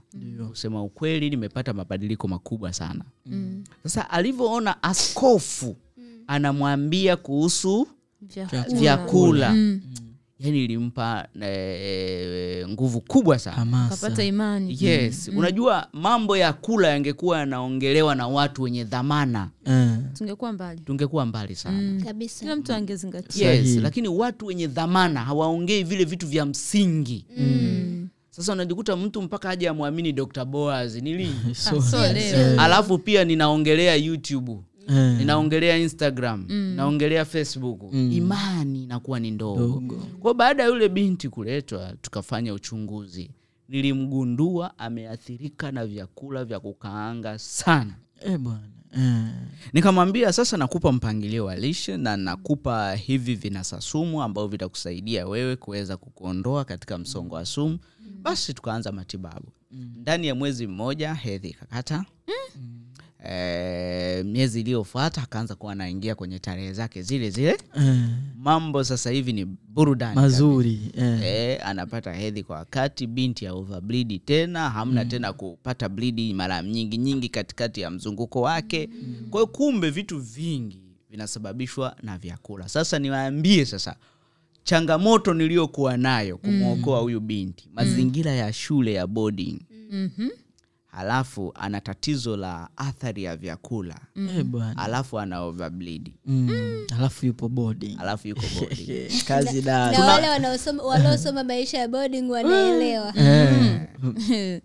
Kusema 0.50 0.84
ukweli 0.84 1.30
nimepata 1.30 1.74
mabadiliko 1.74 2.28
makubwa 2.28 2.74
sana. 2.74 3.06
Mm, 3.26 3.64
sasa 3.84 4.10
alivyoona 4.10 4.84
askofu 4.84 5.76
anamwambia 6.28 7.16
kuhusu 7.18 7.88
vyakula. 8.22 8.64
vyakula. 8.80 9.50
Mm, 9.54 9.82
yani 10.44 10.64
ilimpa 10.64 11.28
e, 11.42 12.66
nguvu 12.70 13.02
kubwa 13.02 13.40
sana. 13.40 13.88
Kapata 13.90 14.24
imani. 14.24 14.78
Yes. 14.80 15.32
Unajua 15.38 15.88
mambo 15.94 16.38
ya 16.38 16.54
kula 16.54 16.88
yangekuwa 16.88 17.40
yanaongelewa 17.40 18.16
na 18.16 18.28
watu 18.28 18.64
wenye 18.64 18.84
dhamana. 18.84 19.50
Mm. 19.66 20.04
tungekuwa 20.14 20.54
mbali. 20.54 20.82
Tungekuwa 20.82 21.26
mbali 21.26 21.56
sana. 21.56 21.78
Mm. 21.82 22.02
kabisa. 22.06 22.40
Kila 22.40 22.56
mtu 22.56 22.74
angezingatia. 22.74 23.54
Yes 23.54 23.78
lakini 23.82 24.08
watu 24.08 24.46
wenye 24.46 24.68
dhamana 24.68 25.24
hawaongei 25.24 25.84
vile 25.84 26.04
vitu 26.06 26.28
vya 26.28 26.46
msingi. 26.46 27.26
Mm. 27.38 28.08
sasa 28.30 28.54
unajikuta 28.54 28.96
mtu 28.96 29.22
mpaka 29.22 29.50
aje 29.50 29.70
amwamini 29.70 30.12
dr 30.14 30.46
boaz 30.46 30.96
nili 30.96 31.18
lini? 31.18 31.56
So- 31.56 31.78
Ah, 31.78 31.82
so 31.82 32.14
leo. 32.14 32.62
alafu 32.62 32.98
pia 32.98 33.24
ninaongelea 33.26 33.96
youtube 33.96 34.58
eh. 34.88 35.18
ninaongelea 35.18 35.78
instagram 35.78 36.46
naongelea 36.76 37.26
facebook. 37.26 37.94
Imani 37.94 38.84
inakuwa 38.84 39.20
ni 39.20 39.32
ndogo. 39.32 39.84
Kwao 40.20 40.34
baada 40.34 40.64
ya 40.64 40.70
yule 40.70 40.90
binti 40.90 41.30
kuletwa 41.30 41.94
tukafanya 42.02 42.54
uchunguzi. 42.54 43.32
Nilimgundua 43.70 44.80
ameathirika 44.80 45.72
na 45.72 45.86
vyakula 45.86 46.46
vya 46.46 46.60
kukaanga 46.60 47.40
sana. 47.40 47.94
E 48.26 48.38
bwana. 48.38 48.62
Mm. 48.96 49.32
nikamwambia 49.74 50.34
sasa 50.34 50.58
nakupa 50.58 50.92
mpangilio 50.92 51.46
wa 51.46 51.56
lishe 51.56 51.98
na 51.98 52.18
nakupa 52.18 52.96
hivi 52.96 53.36
vinasa 53.36 53.82
sumu 53.82 54.24
ambavyo 54.24 54.48
vitakusaidia 54.48 55.28
wewe 55.28 55.56
kuweza 55.56 55.98
kukuondoa 55.98 56.66
katika 56.66 56.98
msongo 56.98 57.36
wa 57.36 57.46
sumu. 57.46 57.80
Basi 58.22 58.54
tukaanza 58.54 58.92
matibabu. 58.92 59.48
Ndani 59.72 60.28
ya 60.28 60.36
mwezi 60.36 60.68
mmoja 60.68 61.14
hedhi 61.14 61.50
ikakata 61.50 62.06
e, 63.30 64.24
miezi 64.24 64.60
iliyofuata 64.60 65.22
akaanza 65.24 65.56
kuwa 65.56 65.72
anaingia 65.72 66.16
kwenye 66.16 66.40
tarehe 66.40 66.74
zake 66.74 67.02
zile 67.02 67.30
zile. 67.30 67.58
Eh. 67.76 67.96
mambo 68.38 68.84
sasa 68.84 69.10
hivi 69.12 69.34
ni 69.34 69.46
burudani 69.46 70.16
mazuri 70.16 70.80
eh. 70.98 71.20
E, 71.24 71.56
anapata 71.58 72.14
hedhi 72.14 72.44
kwa 72.44 72.56
wakati 72.58 73.08
binti 73.08 73.46
ya 73.46 73.54
overbleed 73.54 74.22
tena 74.26 74.70
hamna 74.70 75.06
tena 75.06 75.34
kupata 75.34 75.90
blidi 75.90 76.34
mara 76.34 76.62
nyingi 76.64 76.98
nyingi 76.98 77.30
katikati 77.30 77.82
ya 77.82 77.92
mzunguko 77.92 78.42
wake. 78.42 78.90
Kwa 79.30 79.40
hiyo 79.42 79.48
kumbe 79.48 79.90
vitu 79.90 80.20
vingi 80.20 80.82
vinasababishwa 81.10 81.96
na 82.04 82.18
vyakula. 82.18 82.70
Sasa 82.70 83.00
niwaambie 83.00 83.66
sasa 83.66 83.96
changamoto 84.64 85.34
niliyokuwa 85.34 85.98
nayo 85.98 86.38
kumwokoa 86.38 87.00
huyu 87.00 87.20
binti 87.20 87.70
mazingira 87.74 88.32
ya 88.32 88.54
shule 88.54 88.94
ya 88.94 89.08
boarding. 89.08 89.60
Mhm. 89.92 90.28
Halafu 90.92 91.52
ana 91.56 91.82
tatizo 91.82 92.38
la 92.38 92.70
athari 92.78 93.24
ya 93.24 93.36
vyakula. 93.38 94.00
Mm. 94.16 94.74
alafu 94.78 95.20
ana 95.20 95.42
overbleed. 95.42 96.12
Mm. 96.26 96.50
alafu 96.98 97.26
yupo 97.26 97.50
boarding. 97.50 97.96
Halafu 97.98 98.28
yuko 98.28 98.42
boarding. 98.60 98.90
Eh, 98.92 99.24
kazi 99.28 99.62
na 99.62 99.62
dada. 99.62 100.06
wale 100.06 100.30
wanaosoma 100.30 100.84
waliosoma 100.84 101.44
maisha 101.44 101.78
ya 101.78 101.88
boarding 101.88 102.30
wanaelewa. 102.30 103.14
Eh. 104.32 104.62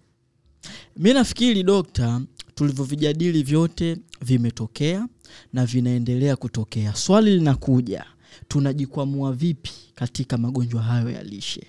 mi 0.97 1.12
nafikiri 1.14 1.62
dokta 1.62 2.20
tulivyovijadili 2.55 3.43
vyote 3.43 3.97
vimetokea 4.22 5.09
na 5.53 5.66
vinaendelea 5.66 6.37
kutokea. 6.37 6.95
Swali 6.95 7.31
linakuja 7.39 8.05
tunajikwamua 8.49 9.33
vipi 9.33 9.70
katika 9.95 10.39
magonjwa 10.39 10.83
hayo 10.83 11.11
ya 11.11 11.22
lishe 11.22 11.66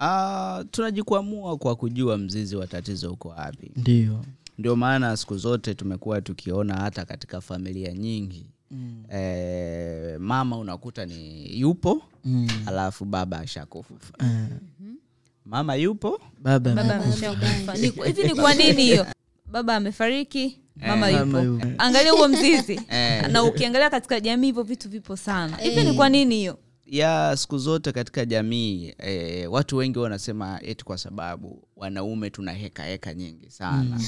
Ah, 0.00 0.64
tunajikwamua 0.70 1.56
kwa 1.56 1.76
kujua 1.76 2.18
mzizi 2.18 2.56
wa 2.56 2.66
tatizo 2.66 3.12
uko 3.12 3.28
wapi. 3.28 3.70
Ndio. 3.76 4.24
Ndio 4.58 4.76
maana 4.76 5.16
siku 5.16 5.36
zote 5.38 5.74
tumekuwa 5.74 6.20
tukiona 6.20 6.74
hata 6.76 7.04
katika 7.04 7.40
familia 7.40 7.92
nyingi. 7.92 8.46
Mm. 8.70 9.04
e, 9.14 10.18
mama 10.18 10.58
unakuta 10.58 11.06
ni 11.06 11.46
yupo 11.60 12.02
mm. 12.24 12.48
alafu 12.66 13.04
baba 13.04 13.38
ashakufa. 13.38 13.94
Eh. 14.20 14.46
mama 15.46 15.74
yupo 15.74 16.20
baba 16.42 17.02
hivi 18.06 18.22
ni 18.22 18.34
kwa 18.34 18.54
nini 18.54 18.82
hiyo? 18.82 19.06
Baba 19.52 19.76
amefariki 19.76 20.58
mama 20.86 21.10
eh, 21.10 21.20
yupo. 21.20 21.40
yupo. 21.40 21.66
angalia 21.78 22.12
huo 22.12 22.28
mzizi. 22.28 22.80
Eh. 22.90 23.30
na 23.30 23.42
ukiangalia 23.44 23.90
katika 23.90 24.20
jamii 24.20 24.46
hivyo 24.46 24.62
vitu 24.62 24.88
vipo 24.88 25.16
sana. 25.16 25.56
Hivi 25.56 25.84
ni 25.84 25.92
kwa 25.92 26.08
nini 26.08 26.34
hiyo 26.34 26.58
ya 26.86 27.36
siku 27.36 27.58
zote 27.58 27.92
katika 27.92 28.24
jamii 28.24 28.94
eh, 28.98 29.52
watu 29.52 29.76
wengi 29.76 29.98
wanasema 29.98 30.58
eti 30.62 30.84
kwa 30.84 30.98
sababu 30.98 31.68
wanaume 31.76 32.30
tuna 32.30 32.52
heka 32.52 32.82
heka 32.84 33.14
nyingi 33.14 33.50
sana. 33.50 34.00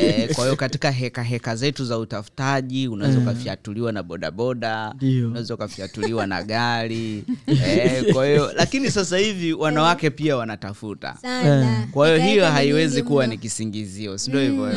Eh, 0.00 0.34
kwa 0.34 0.44
hiyo 0.44 0.56
katika 0.56 0.90
heka 0.90 1.22
heka 1.22 1.56
zetu 1.56 1.84
za 1.84 1.98
utafutaji 1.98 2.88
unaweza 2.88 3.18
ukafyatuliwa 3.18 3.92
na 3.92 4.02
bodaboda 4.02 4.94
unaweza 5.02 5.54
ukafyatuliwa 5.54 6.26
na 6.26 6.42
gari 6.52 7.24
eh, 7.46 8.12
kwa 8.12 8.26
hiyo 8.26 8.52
lakini 8.56 8.90
sasa 8.90 9.18
hivi 9.18 9.52
wanawake 9.52 10.10
pia 10.10 10.36
wanatafuta. 10.36 11.14
Sana. 11.22 11.88
Kwa 11.92 12.08
hiyo 12.08 12.28
hiyo 12.28 12.46
haiwezi 12.46 13.02
kuwa 13.02 13.26
ni 13.26 13.38
kisingizio 13.38 14.18
sindo 14.18 14.40
hivyo? 14.40 14.70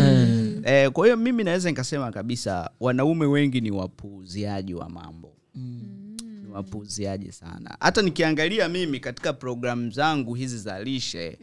Eh, 0.64 0.92
kwa 0.92 1.06
hiyo 1.06 1.18
mimi 1.18 1.44
naweza 1.44 1.70
nikasema 1.70 2.12
kabisa 2.12 2.70
wanaume 2.80 3.26
wengi 3.26 3.62
ni 3.62 3.72
wapuuziaji 3.72 4.74
wa 4.74 4.90
mambo 4.90 5.34
ni 6.54 7.32
sana. 7.32 7.78
Hata 7.80 8.02
nikiangalia 8.02 8.70
mimi 8.70 8.99
katika 8.99 9.34
programu 9.34 9.91
zangu 9.91 10.34
hizi 10.34 10.58
za 10.58 10.84
lishe 10.84 11.38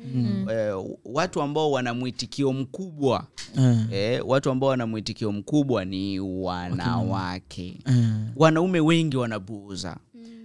eh, 0.50 0.84
watu 1.04 1.42
ambao 1.42 1.70
wana 1.70 1.94
mwitikio 1.94 2.52
mkubwa 2.52 3.26
mm. 3.56 3.88
eh, 3.92 4.22
watu 4.28 4.50
ambao 4.50 4.70
wana 4.70 4.86
mwitikio 4.86 5.32
mkubwa 5.32 5.84
ni 5.84 6.20
wanawake. 6.20 7.78
Mm. 7.86 8.28
wanaume 8.36 8.80
wengi 8.80 9.16
wanapuuza. 9.16 9.96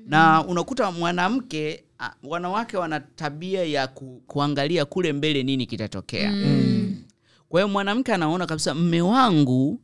Na 0.07 0.45
unakuta 0.45 0.91
mwanamke 0.91 1.83
wanawake 2.23 2.77
wana 2.77 2.99
tabia 2.99 3.63
ya 3.63 3.87
ku, 3.87 4.21
kuangalia 4.27 4.85
kule 4.85 5.13
mbele 5.13 5.43
nini 5.43 5.65
kitatokea. 5.65 6.33
Kwa 7.49 7.59
hiyo 7.61 7.67
mwanamke 7.67 8.13
anaona 8.13 8.45
kabisa 8.45 8.73
mme 8.75 9.01
wangu 9.01 9.79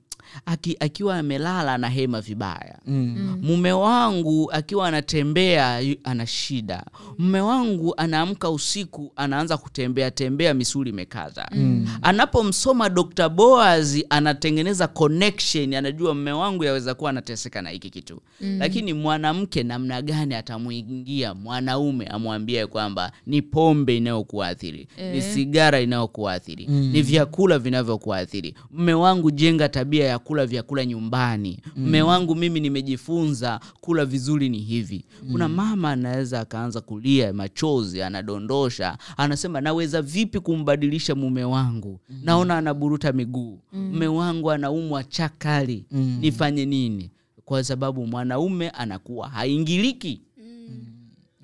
aki, 0.46 0.78
akiwa 0.80 1.18
amelala 1.18 1.78
na 1.78 1.90
hema 1.90 2.22
vibaya. 2.22 2.80
Mm, 2.86 3.40
mume 3.42 3.72
wangu 3.72 4.52
akiwa 4.52 4.88
anatembea 4.88 5.82
ana 6.04 6.28
shida. 6.28 6.84
Mume 7.18 7.42
wangu 7.42 7.94
anaamka 7.98 8.50
usiku 8.50 9.12
anaanza 9.16 9.58
kutembea 9.58 10.12
tembea 10.12 10.54
misuli 10.54 10.90
imekaza. 10.90 11.50
Anapomsoma 12.02 12.90
dr 12.90 13.30
boaz 13.30 13.98
anatengeneza 14.10 14.88
connection 14.88 15.74
anajua 15.74 16.14
mume 16.14 16.32
wangu 16.32 16.64
yaweza 16.64 16.94
kuwa 16.94 17.10
anateseka 17.10 17.62
na 17.62 17.70
hiki 17.70 17.90
kitu. 17.90 18.22
Lakini 18.42 18.94
mwanamke 18.94 19.64
namna 19.64 20.02
gani 20.02 20.36
atamwingia 20.36 21.34
mwanaume 21.34 22.06
amwambie 22.08 22.68
kwamba 22.68 23.12
ni 23.26 23.42
pombe 23.42 23.98
inayokuathiri 23.98 24.88
ni 25.14 25.22
sigara 25.22 25.82
inayokuathiri 25.82 26.66
ni 26.68 27.02
vyakula 27.02 27.60
vinavyokuathiri. 27.60 28.56
Mme 28.72 28.94
wangu 28.94 29.32
jenga 29.32 29.70
tabia 29.70 30.06
ya 30.06 30.19
kula 30.20 30.46
vyakula 30.46 30.86
nyumbani. 30.86 31.60
Mme 31.76 32.02
wangu 32.02 32.36
mimi 32.36 32.60
nimejifunza 32.60 33.60
kula 33.82 34.06
vizuri 34.06 34.50
ni 34.50 34.58
hivi. 34.60 35.06
Kuna 35.32 35.50
mama 35.50 35.92
anaweza 35.92 36.40
akaanza 36.40 36.82
kulia 36.82 37.34
machozi 37.34 38.02
anadondosha. 38.02 38.98
Anasema 39.18 39.62
naweza 39.62 40.02
vipi 40.02 40.40
kumbadilisha 40.40 41.16
mume 41.16 41.44
wangu? 41.44 42.00
Naona 42.24 42.58
anaburuta 42.58 43.12
miguu. 43.14 43.60
Mme 43.74 44.08
wangu 44.08 44.52
anaumwa 44.52 45.04
chakali 45.04 45.86
nifanye 46.20 46.66
nini? 46.66 47.12
Kwa 47.46 47.64
sababu 47.64 48.08
mwanaume 48.08 48.70
anakuwa 48.70 49.30
haingiliki. 49.30 50.22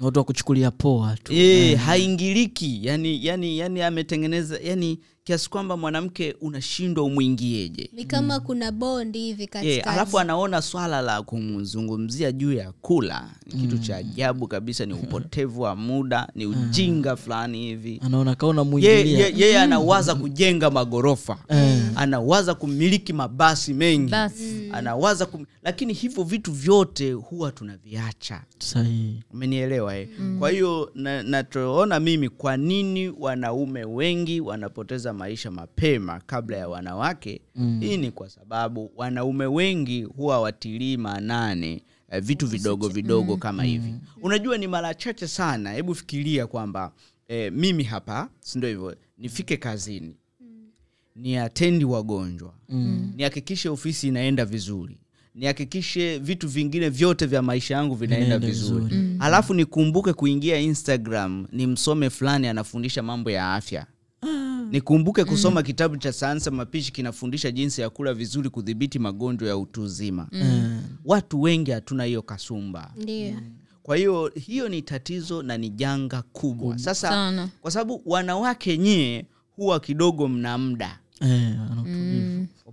Watu 0.02 0.20
wa 0.20 0.26
kuchukulia 0.26 0.72
poa 0.72 1.18
tu. 1.24 1.34
E, 1.34 1.76
haingiliki. 1.76 2.80
Yani, 2.86 3.26
yani, 3.26 3.58
yani 3.58 3.82
ametengeneza 3.82 4.60
yani 4.64 5.00
kiasi 5.26 5.50
kwamba 5.50 5.78
mwanamke 5.78 6.36
unashindwa 6.42 7.04
umwingieje 7.04 7.90
ni 7.94 8.06
kama 8.06 8.40
kuna 8.40 8.72
bondi 8.72 9.20
hivi 9.20 9.50
e, 9.62 9.68
yeah, 9.68 9.88
alafu 9.88 10.20
anaona 10.20 10.62
swala 10.62 11.02
la 11.02 11.22
kumzungumzia 11.22 12.32
juu 12.32 12.54
ya 12.54 12.72
kula 12.72 13.30
ni 13.46 13.62
kitu 13.62 13.78
cha 13.78 13.98
ajabu 13.98 14.48
kabisa 14.48 14.86
ni 14.86 14.94
upotevu 15.04 15.62
wa 15.62 15.76
muda 15.76 16.28
ni 16.36 16.46
ujinga 16.46 17.16
fulani 17.16 17.58
hivi. 17.58 18.02
Anaona 18.06 18.36
kaona 18.36 18.62
Ye- 18.62 18.68
mwingilia 18.68 19.28
ye- 19.28 19.34
yeye 19.38 19.60
anawaza 19.60 20.16
kujenga 20.16 20.70
magorofa. 20.72 21.38
Anawaza 21.96 22.54
kumiliki 22.56 23.14
mabasi 23.14 23.74
mengi. 23.74 24.12
Basi. 24.12 24.70
anawaza 24.74 25.26
kum... 25.26 25.46
lakini 25.64 25.94
hivyo 25.94 26.24
vitu 26.24 26.52
vyote 26.52 27.12
huwa 27.14 27.52
tunaviacha. 27.52 28.42
Sahihi. 28.60 29.24
Umenielewa 29.34 29.98
eh? 29.98 30.08
kwa 30.40 30.50
hiyo 30.50 30.92
na- 30.96 31.24
nachoona 31.24 32.00
mimi 32.00 32.30
kwa 32.30 32.58
nini 32.58 33.10
wanaume 33.20 33.86
wengi 33.86 34.42
wanapoteza 34.42 35.14
maisha 35.16 35.52
mapema 35.52 36.20
kabla 36.26 36.58
ya 36.58 36.68
wanawake. 36.68 37.42
Hii 37.80 37.98
ni 37.98 38.12
kwa 38.12 38.30
sababu 38.30 38.92
wanaume 38.96 39.46
wengi 39.46 40.04
huwa 40.04 40.42
watilii 40.42 40.98
maanane 40.98 41.82
eh, 42.12 42.22
vitu 42.22 42.48
vidogo 42.48 42.88
vidogo 42.88 43.38
kama 43.38 43.64
hivi. 43.64 43.94
Unajua 44.22 44.58
ni 44.58 44.68
mara 44.68 44.94
chache 44.94 45.28
sana 45.28 45.72
hebu 45.74 45.96
fikiria 45.96 46.48
kwamba 46.48 46.92
eh, 47.28 47.52
mimi 47.54 47.84
hapa 47.84 48.30
sindio 48.40 48.70
hivyo? 48.70 48.96
Nifike 49.18 49.58
kazini. 49.58 50.16
Ni 51.16 51.38
atendi 51.38 51.86
wagonjwa. 51.86 52.54
Nihakikishe 53.16 53.70
ofisi 53.70 54.08
inaenda 54.08 54.46
vizuri. 54.46 54.98
Nihakikishe 55.36 56.18
vitu 56.20 56.48
vingine 56.48 56.90
vyote 56.90 57.26
vya 57.26 57.42
maisha 57.42 57.74
yangu 57.76 57.96
vinaenda 57.96 58.26
Vinaenda 58.40 58.48
vizuri, 58.48 58.96
Mm. 58.96 59.18
alafu 59.20 59.54
nikumbuke 59.54 60.14
kuingia 60.14 60.60
instagram 60.60 61.48
ni 61.52 61.68
msome 61.68 62.10
fulani 62.10 62.48
anafundisha 62.48 63.04
mambo 63.04 63.32
ya 63.32 63.54
afya 63.54 63.86
nikumbuke 64.72 65.24
kusoma 65.26 65.64
kitabu 65.64 65.98
cha 65.98 66.14
sayansi 66.14 66.52
mapishi 66.52 66.92
kinafundisha 66.92 67.52
jinsi 67.52 67.82
ya 67.82 67.90
kula 67.90 68.14
vizuri 68.14 68.50
kudhibiti 68.50 69.00
magonjwa 69.00 69.48
ya 69.50 69.58
utu 69.58 69.82
uzima. 69.84 70.28
Watu 71.06 71.42
wengi 71.42 71.72
hatuna 71.72 72.04
hiyo 72.04 72.22
kasumba. 72.22 72.92
Ndio 72.98 73.34
kwa 73.84 73.98
hiyo 73.98 74.32
hiyo 74.36 74.70
ni 74.70 74.82
tatizo 74.82 75.44
na 75.44 75.58
ni 75.58 75.70
janga 75.70 76.22
kubwa. 76.22 76.78
Sasa 76.80 77.10
Sana. 77.10 77.50
kwa 77.62 77.72
sababu 77.72 78.02
wanawake 78.06 78.78
nyie 78.78 79.26
huwa 79.56 79.80
kidogo 79.80 80.28
mna 80.28 80.58
muda. 80.58 81.00
Eh, 81.22 81.56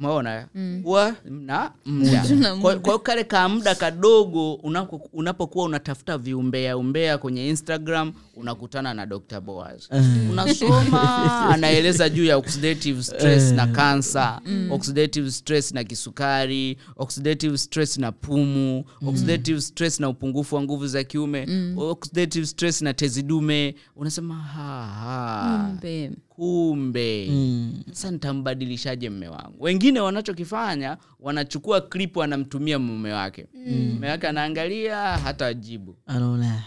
umeona? 0.07 0.49
Huwa 0.85 1.15
mm. 1.27 1.43
na 1.47 1.71
muda. 1.87 2.25
kwa 2.61 2.75
hiyo 2.85 2.99
kale 2.99 3.25
ka 3.25 3.49
muda 3.49 3.75
kadogo 3.75 4.55
unapo- 4.55 5.09
unapokuwa 5.13 5.65
unatafuta 5.65 6.19
viumbea 6.19 6.77
umbea 6.77 7.19
kwenye 7.19 7.49
instagram 7.49 8.13
unakutana 8.37 8.95
na 8.95 9.07
dr 9.07 9.41
boaz. 9.41 9.83
Unasoma 10.31 11.45
anaeleza 11.55 12.09
juu 12.09 12.25
ya 12.25 12.37
oxidative 12.37 13.03
stress 13.03 13.53
na 13.53 13.67
kansa 13.67 14.41
oxidative 14.71 15.31
stress 15.31 15.73
na 15.73 15.85
kisukari 15.85 16.77
oxidative 16.97 17.59
stress 17.59 17.99
na 17.99 18.13
pumu 18.13 18.85
oxidative 19.07 19.61
stress 19.61 20.01
na 20.01 20.09
upungufu 20.09 20.55
wa 20.55 20.63
nguvu 20.63 20.87
za 20.87 21.05
kiume 21.05 21.47
oxidative 21.77 22.47
stress 22.47 22.83
na 22.83 22.95
tezidume 22.95 23.75
unasema 23.97 24.35
ha, 24.35 24.87
ha. 24.87 25.69
Kumbe. 25.71 26.11
kumbe. 26.29 27.27
Mm. 27.31 27.83
sasa 27.93 28.11
nitambadilishaje 28.11 29.11
mme 29.11 29.29
wangu? 29.29 29.57
Wengine 29.65 29.92
wanachokifanya 30.01 30.97
wanachukua 31.21 31.81
clip 31.81 32.17
wanamtumia 32.17 32.79
mume 32.79 33.13
wake. 33.13 33.47
Mume 33.67 34.09
wake 34.11 34.29
anaangalia 34.29 34.97
hata 35.19 35.47
ajibu. 35.47 35.97
Anaona. 36.07 36.63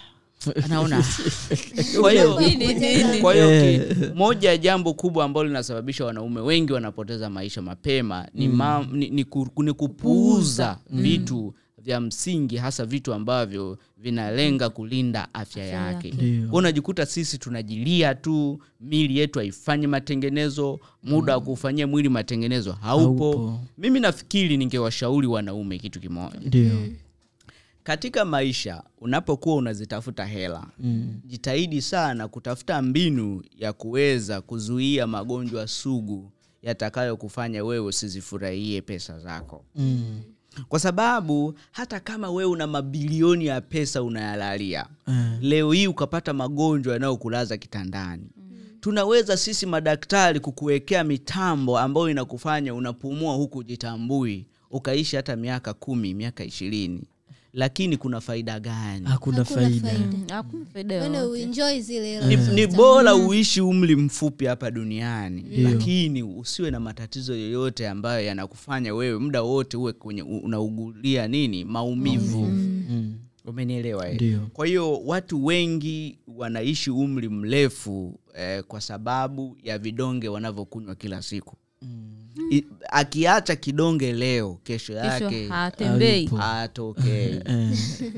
Anaona. 0.65 1.03
Kwa 2.01 2.11
hiyo 2.11 2.37
hiyo 2.37 3.81
moja 4.15 4.49
ya 4.49 4.57
jambo 4.57 4.93
kubwa 4.93 5.25
ambalo 5.25 5.47
linasababisha 5.47 6.05
wanaume 6.05 6.41
wengi 6.41 6.73
wanapoteza 6.73 7.29
maisha 7.29 7.61
mapema 7.61 8.27
ni, 8.33 8.47
ma, 8.47 8.87
ni, 8.91 9.09
ni, 9.09 9.23
ku, 9.23 9.47
ni 9.63 9.73
kupuuza 9.73 10.77
vitu 10.89 11.53
vya 11.85 12.01
msingi 12.01 12.57
hasa 12.57 12.85
vitu 12.85 13.13
ambavyo 13.13 13.77
vinalenga 13.97 14.69
kulinda 14.69 15.33
afya 15.33 15.65
yake. 15.65 16.11
kwao 16.11 16.57
unajikuta 16.59 17.05
sisi 17.05 17.37
tunajilia 17.37 18.15
tu 18.15 18.59
mili 18.79 19.17
yetu 19.17 19.39
haifanyi 19.39 19.87
matengenezo 19.87 20.79
muda 21.03 21.33
wa 21.37 21.41
kufanyia 21.41 21.87
mwili 21.87 22.09
matengenezo 22.09 22.71
haupo, 22.71 23.31
Haupo. 23.31 23.59
mimi 23.77 23.99
nafikiri 23.99 24.57
ningewashauri 24.57 25.27
wanaume 25.27 25.77
kitu 25.79 25.99
kimoja. 25.99 26.39
Ndio. 26.45 26.71
Katika 27.83 28.25
maisha 28.25 28.83
unapokuwa 28.97 29.55
unazitafuta 29.55 30.25
hela 30.25 30.67
Mm. 30.79 31.19
jitahidi 31.25 31.81
sana 31.81 32.27
kutafuta 32.27 32.81
mbinu 32.81 33.43
ya 33.57 33.73
kuweza 33.73 34.41
kuzuia 34.41 35.07
magonjwa 35.07 35.67
sugu 35.67 36.31
yatakayokufanya 36.61 37.63
wewe 37.63 37.85
usizifurahie 37.85 38.81
pesa 38.81 39.19
zako. 39.19 39.65
Mm. 39.75 40.21
Kwa 40.69 40.79
sababu 40.79 41.53
hata 41.71 41.99
kama 41.99 42.29
wewe 42.31 42.51
una 42.51 42.67
mabilioni 42.67 43.45
ya 43.45 43.61
pesa 43.61 44.03
unayalalia 44.03 44.85
mm. 45.07 45.37
leo 45.41 45.71
hii 45.71 45.87
ukapata 45.87 46.33
magonjwa 46.33 46.93
yanayokulaza 46.93 47.57
kitandani. 47.57 48.23
Tunaweza 48.79 49.37
sisi 49.37 49.65
madaktari 49.65 50.39
kukuwekea 50.39 51.03
mitambo 51.03 51.79
ambayo 51.79 52.09
inakufanya 52.09 52.73
unapumua 52.73 53.35
huku 53.35 53.63
jitambui 53.63 54.47
ukaishi 54.71 55.15
hata 55.15 55.35
miaka 55.35 55.73
kumi 55.73 56.13
miaka 56.13 56.43
ishirini 56.43 57.03
lakini 57.55 57.97
kuna 57.97 58.21
faida 58.21 58.59
gani? 58.59 59.05
Hakuna 59.05 59.37
Hakuna 59.37 59.45
faida. 59.45 59.89
faida. 59.89 60.05
Mm, 60.05 60.23
hakuna 60.29 60.65
faida 60.65 60.95
Wewe 60.95 61.81
zile 61.81 62.25
ni, 62.27 62.35
ni 62.53 62.67
bora 62.67 63.15
uishi 63.15 63.61
umri 63.61 63.95
mfupi 63.95 64.45
hapa 64.45 64.71
duniani. 64.71 65.41
Ndio. 65.41 65.69
lakini 65.69 66.23
usiwe 66.23 66.71
na 66.71 66.79
matatizo 66.79 67.35
yoyote 67.35 67.87
ambayo 67.89 68.25
yanakufanya 68.25 68.93
wewe 68.93 69.19
muda 69.19 69.41
wote 69.41 69.77
uwe 69.77 69.93
kwenye 69.93 70.21
unaugulia 70.23 71.27
nini? 71.27 71.65
Maumivu. 71.65 72.45
Mm. 72.45 73.15
umenielewa 73.45 74.09
eh? 74.09 74.39
Kwa 74.53 74.67
hiyo 74.67 74.97
watu 75.05 75.45
wengi 75.45 76.17
wanaishi 76.27 76.91
umri 76.91 77.29
mrefu 77.29 78.19
eh, 78.37 78.63
kwa 78.63 78.81
sababu 78.81 79.57
ya 79.63 79.77
vidonge 79.77 80.27
wanavyokunywa 80.27 80.95
kila 80.95 81.21
siku 81.21 81.55
I, 82.51 82.63
akiacha 82.89 83.55
kidonge 83.55 84.13
leo 84.13 84.59
kesho 84.63 84.93
yake 84.93 85.47
hatembei. 85.47 86.29
atokee 86.41 87.41
Eh, 87.45 87.71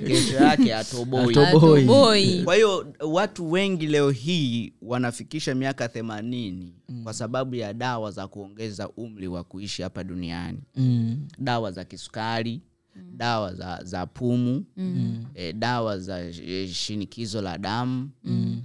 kesho 0.08 0.36
yake 0.36 0.76
atoboi 0.76 1.20
Atoboi. 1.40 1.82
Atoboi. 1.82 2.42
kwa 2.44 2.56
hiyo 2.56 2.94
watu 3.00 3.52
wengi 3.52 3.88
leo 3.88 4.10
hii 4.10 4.74
wanafikisha 4.82 5.56
miaka 5.56 5.90
themanini 5.90 6.74
kwa 7.04 7.14
sababu 7.14 7.56
ya 7.56 7.74
dawa 7.74 8.12
za 8.12 8.28
kuongeza 8.28 8.90
umri 8.90 9.28
wa 9.28 9.44
kuishi 9.44 9.82
hapa 9.82 10.04
duniani. 10.04 10.60
Mm. 10.76 11.28
dawa 11.40 11.72
za 11.72 11.86
kisukari 11.86 12.62
dawa 13.18 13.54
za, 13.54 13.80
za 13.84 14.06
pumu 14.06 14.66
e, 15.36 15.54
dawa 15.54 16.00
za 16.00 16.20
e, 16.26 16.68
shinikizo 16.68 17.42
la 17.42 17.58
damu. 17.58 18.10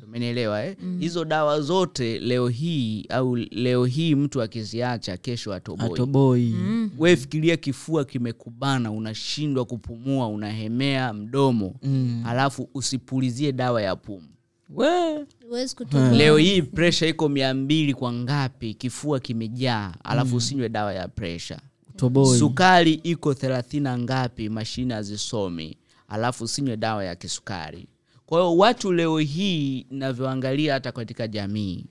Umenielewa 0.04 0.64
eh? 0.64 0.76
hizo 1.00 1.24
dawa 1.24 1.60
zote 1.60 2.18
leo 2.18 2.48
hii 2.48 3.06
au 3.08 3.36
leo 3.36 3.84
hii 3.84 4.14
mtu 4.14 4.42
akiziacha 4.42 5.16
kesho 5.16 5.52
atoboi 5.54 5.92
atoboi 5.92 6.54
we 6.98 7.16
fikiria 7.16 7.56
kifua 7.56 8.04
kimekubana 8.04 8.90
unashindwa 8.90 9.64
kupumua 9.64 10.28
unahemea 10.28 11.12
mdomo. 11.12 11.74
Mm. 11.82 12.22
alafu 12.26 12.68
usipulizie 12.74 13.52
dawa 13.52 13.82
ya 13.82 13.96
pumu. 13.96 14.28
We. 14.70 15.26
Huwezi 15.48 15.76
leo 16.12 16.36
hii 16.36 16.62
presha 16.62 17.06
iko 17.06 17.28
mia 17.28 17.54
mbili 17.54 17.94
kwa 17.94 18.12
ngapi? 18.12 18.74
Kifua 18.74 19.20
kimejaa 19.20 19.92
alafu 20.04 20.36
usinywe 20.36 20.68
dawa 20.68 20.94
ya 20.94 21.08
presha 21.08 21.60
toboi. 21.96 22.38
Sukari 22.38 22.92
iko 22.94 23.34
thelathini 23.34 23.82
na 23.84 23.98
ngapi? 23.98 24.48
Mashine 24.48 24.94
hazisomi. 24.94 25.76
Alafu 26.08 26.48
sinywe 26.48 26.76
dawa 26.76 27.04
ya 27.04 27.16
kisukari. 27.16 27.86
Kwa 28.26 28.38
hiyo 28.40 28.56
watu 28.56 28.92
leo 28.92 29.18
hii 29.18 29.86
navyoangalia 29.90 30.72
hata 30.72 30.92
katika 30.92 31.28
jamii 31.28 31.86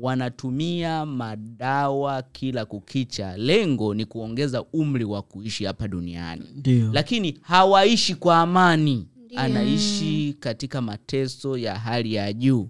wanatumia 0.00 1.06
madawa 1.06 2.22
kila 2.22 2.64
kukicha. 2.64 3.36
Lengo 3.36 3.94
ni 3.94 4.04
kuongeza 4.04 4.64
umri 4.64 5.04
wa 5.04 5.22
kuishi 5.22 5.64
hapa 5.64 5.88
duniani. 5.88 6.44
Dio. 6.54 6.90
lakini 6.92 7.38
hawaishi 7.42 8.14
kwa 8.14 8.38
amani. 8.40 9.08
Anaishi 9.36 10.36
katika 10.40 10.80
mateso 10.82 11.58
ya 11.58 11.74
hali 11.78 12.14
ya 12.14 12.32
juu 12.32 12.68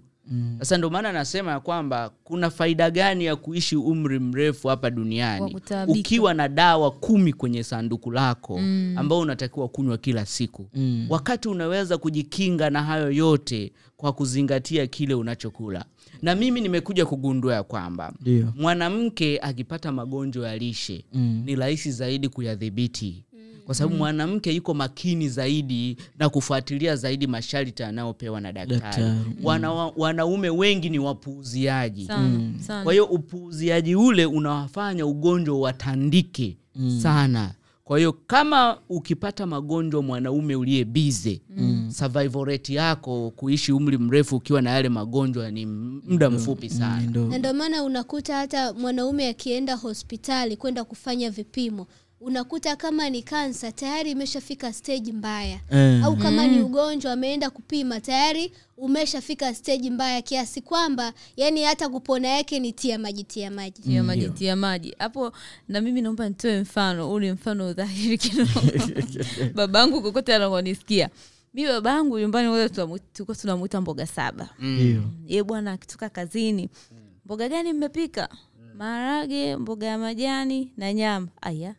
sasa 0.59 0.77
ndio 0.77 0.89
maana 0.89 1.09
anasema 1.09 1.51
ya 1.51 1.59
kwamba 1.59 2.11
kuna 2.23 2.49
faida 2.49 2.91
gani 2.91 3.25
ya 3.25 3.35
kuishi 3.35 3.75
umri 3.75 4.19
mrefu 4.19 4.67
hapa 4.67 4.89
duniani 4.89 5.55
ukiwa 5.99 6.33
na 6.33 6.47
dawa 6.47 6.91
kumi 6.91 7.33
kwenye 7.33 7.63
sanduku 7.63 8.11
lako 8.11 8.59
ambao 8.95 9.19
unatakiwa 9.19 9.67
kunywa 9.67 9.97
kila 9.97 10.25
siku. 10.25 10.69
Mm. 10.73 11.05
wakati 11.09 11.47
unaweza 11.49 11.97
kujikinga 11.97 12.69
na 12.69 12.83
hayo 12.83 13.11
yote 13.11 13.71
kwa 13.97 14.13
kuzingatia 14.13 14.87
kile 14.87 15.13
unachokula. 15.13 15.85
Na 16.21 16.35
mimi 16.35 16.61
nimekuja 16.61 17.05
kugundua 17.05 17.53
ya 17.53 17.63
kwamba 17.63 18.13
mwanamke 18.55 19.39
akipata 19.39 19.91
magonjwa 19.91 20.47
ya 20.49 20.57
lishe 20.57 21.05
Mm. 21.13 21.41
ni 21.45 21.55
rahisi 21.55 21.91
zaidi 21.91 22.29
kuyadhibiti 22.29 23.23
kwa 23.67 23.75
sababu 23.75 23.95
mwanamke 23.95 24.51
yuko 24.51 24.73
makini 24.73 25.29
zaidi 25.29 25.97
na 26.19 26.29
kufuatilia 26.29 26.95
zaidi 26.95 27.27
masharti 27.27 27.83
anayopewa 27.83 28.41
na 28.41 28.53
daktari, 28.53 28.81
Daktari, 28.81 29.19
Wana, 29.43 29.71
wanaume 29.73 30.49
wengi 30.49 30.89
ni 30.89 30.99
wapuuziaji. 30.99 32.05
Sana 32.05 32.53
sana. 32.59 32.83
Kwa 32.83 32.93
hiyo 32.93 33.05
upuuziaji 33.05 33.95
ule 33.95 34.25
unawafanya 34.25 35.05
ugonjwa 35.05 35.59
watandike 35.59 36.57
sana. 37.01 37.53
Kwa 37.83 37.97
hiyo 37.97 38.13
kama 38.13 38.77
ukipata 38.89 39.45
magonjwa 39.45 40.01
mwanaume 40.03 40.55
uliye 40.55 40.85
bize 40.85 41.41
mm. 41.57 41.91
survival 41.91 42.45
rate 42.45 42.73
yako 42.73 43.31
kuishi 43.35 43.71
umri 43.71 43.97
mrefu 43.97 44.35
ukiwa 44.35 44.61
na 44.61 44.69
yale 44.69 44.89
magonjwa 44.89 45.51
ni 45.51 45.65
muda 45.65 46.29
mfupi 46.29 46.69
sana. 46.69 47.01
Ndo 47.01 47.27
na 47.27 47.37
ndio 47.37 47.53
maana 47.53 47.83
unakuta 47.83 48.35
hata 48.35 48.73
mwanaume 48.73 49.27
akienda 49.29 49.75
hospitali 49.75 50.57
kwenda 50.57 50.83
kufanya 50.83 51.29
vipimo 51.29 51.87
unakuta 52.21 52.75
kama 52.75 53.09
ni 53.09 53.23
kansa 53.23 53.71
tayari 53.71 54.11
imeshafika 54.11 54.73
stage 54.73 55.11
mbaya. 55.11 55.59
Mm. 55.71 56.01
au 56.03 56.15
kama 56.17 56.47
ni 56.47 56.59
ugonjwa 56.61 57.11
ameenda 57.13 57.49
kupima 57.49 57.99
tayari 58.01 58.51
umeshafika 58.77 59.53
stage 59.55 59.89
mbaya 59.89 60.21
kiasi 60.21 60.61
kwamba 60.61 61.13
yani 61.37 61.63
hata 61.63 61.89
kupona 61.89 62.27
yake 62.27 62.59
ni 62.59 62.71
tia 62.73 62.99
maji 62.99 63.23
tia 63.23 63.51
maji. 63.51 63.81
Tia 63.81 64.03
maji 64.03 64.29
tia 64.29 64.55
maji. 64.55 64.95
Hapo 64.99 65.31
na 65.67 65.81
mimi 65.81 66.01
naomba 66.01 66.29
nitoe 66.29 66.61
mfano 66.61 67.07
huu 67.07 67.19
ni 67.19 67.31
mfano 67.31 67.73
dhahiri 67.73 68.17
kidogo. 68.23 68.61
Babangu 69.55 70.01
kokote 70.01 70.35
anakonisikia 70.35 71.09
mi 71.53 71.65
babangu 71.67 72.19
nyumbani 72.19 72.47
wote 72.47 72.69
tulikuwa 73.13 73.35
tunamwita 73.37 73.81
mboga 73.81 74.07
saba. 74.07 74.49
Mm. 74.59 75.03
ye 75.27 75.43
bwana 75.43 75.71
akitoka 75.71 76.09
kazini. 76.09 76.69
Mboga 77.25 77.49
gani 77.49 77.73
mmepika? 77.73 78.29
Maharage 78.77 79.55
mboga 79.55 79.87
ya 79.87 79.97
majani 79.97 80.71
na 80.77 80.93
nyama. 80.93 81.27
Aya 81.41 81.75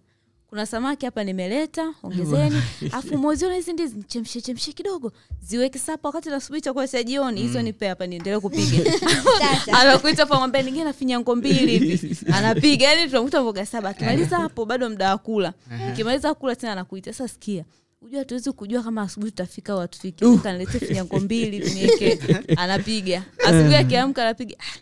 kuna 0.49 0.67
samaki 0.67 1.07
hapa 1.07 1.25
nimeleta 1.25 1.95
ongezeni. 2.03 2.63
Afu 2.93 3.19
moziona 3.19 3.55
hizi 3.55 3.73
ndizi 3.73 4.03
chemshe 4.03 4.41
chemshe 4.41 4.73
kidogo. 4.73 5.13
Ziweke 5.41 5.79
sapa 5.79 6.09
wakati 6.09 6.29
nasubiri 6.29 6.61
chakula 6.63 6.89
cha 6.89 7.03
jioni. 7.03 7.41
Hizo 7.43 7.63
nipe 7.63 7.89
hapa 7.89 8.07
niendelee 8.07 8.39
kupiga. 8.41 8.93
Anakuita 9.81 10.27
pamwambia 10.27 10.63
ningie 10.63 10.85
na 10.85 10.93
finyango 10.93 11.37
mbili 11.37 11.79
hivi. 11.79 12.19
Anapiga 12.33 12.87
yani 12.89 13.11
tunakuta 13.11 13.41
mboga 13.43 13.67
saba. 13.67 13.89
Akimaliza 13.89 14.37
hapo 14.37 14.65
bado 14.65 14.91
mda 14.91 15.11
wa 15.11 15.19
kula. 15.19 15.53
Akimaliza 15.89 16.35
kula 16.35 16.57
tena 16.57 16.73
anakuita 16.73 17.13
sasa 17.13 17.29
sikia 17.29 17.65
ujua 18.03 18.25
tuwezi 18.25 18.53
kujua 18.53 18.83
kama 18.83 19.03
asubuhi 19.03 19.33
tutafika 19.33 19.73
au 19.73 19.79
hatufiki 19.79 20.39
kanilete 20.39 20.81
finyango 20.81 21.21
mbili 21.21 21.61
tunieke 21.61 22.19
anapiga. 22.57 23.23
Asubuhi 23.47 23.75
akiamka 23.75 24.23
anapiga 24.23 24.57
"Ah, 24.59 24.79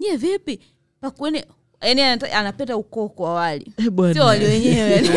nyie 0.00 0.16
vipi? 0.16 0.60
Pakueni 1.00 1.44
yani 1.84 2.02
anapenda 2.32 2.76
ukoko 2.76 3.22
wa 3.22 3.34
wali 3.34 3.72
Eh, 3.76 4.12
sio 4.12 4.24
wali 4.24 4.44
wenyewe 4.44 5.08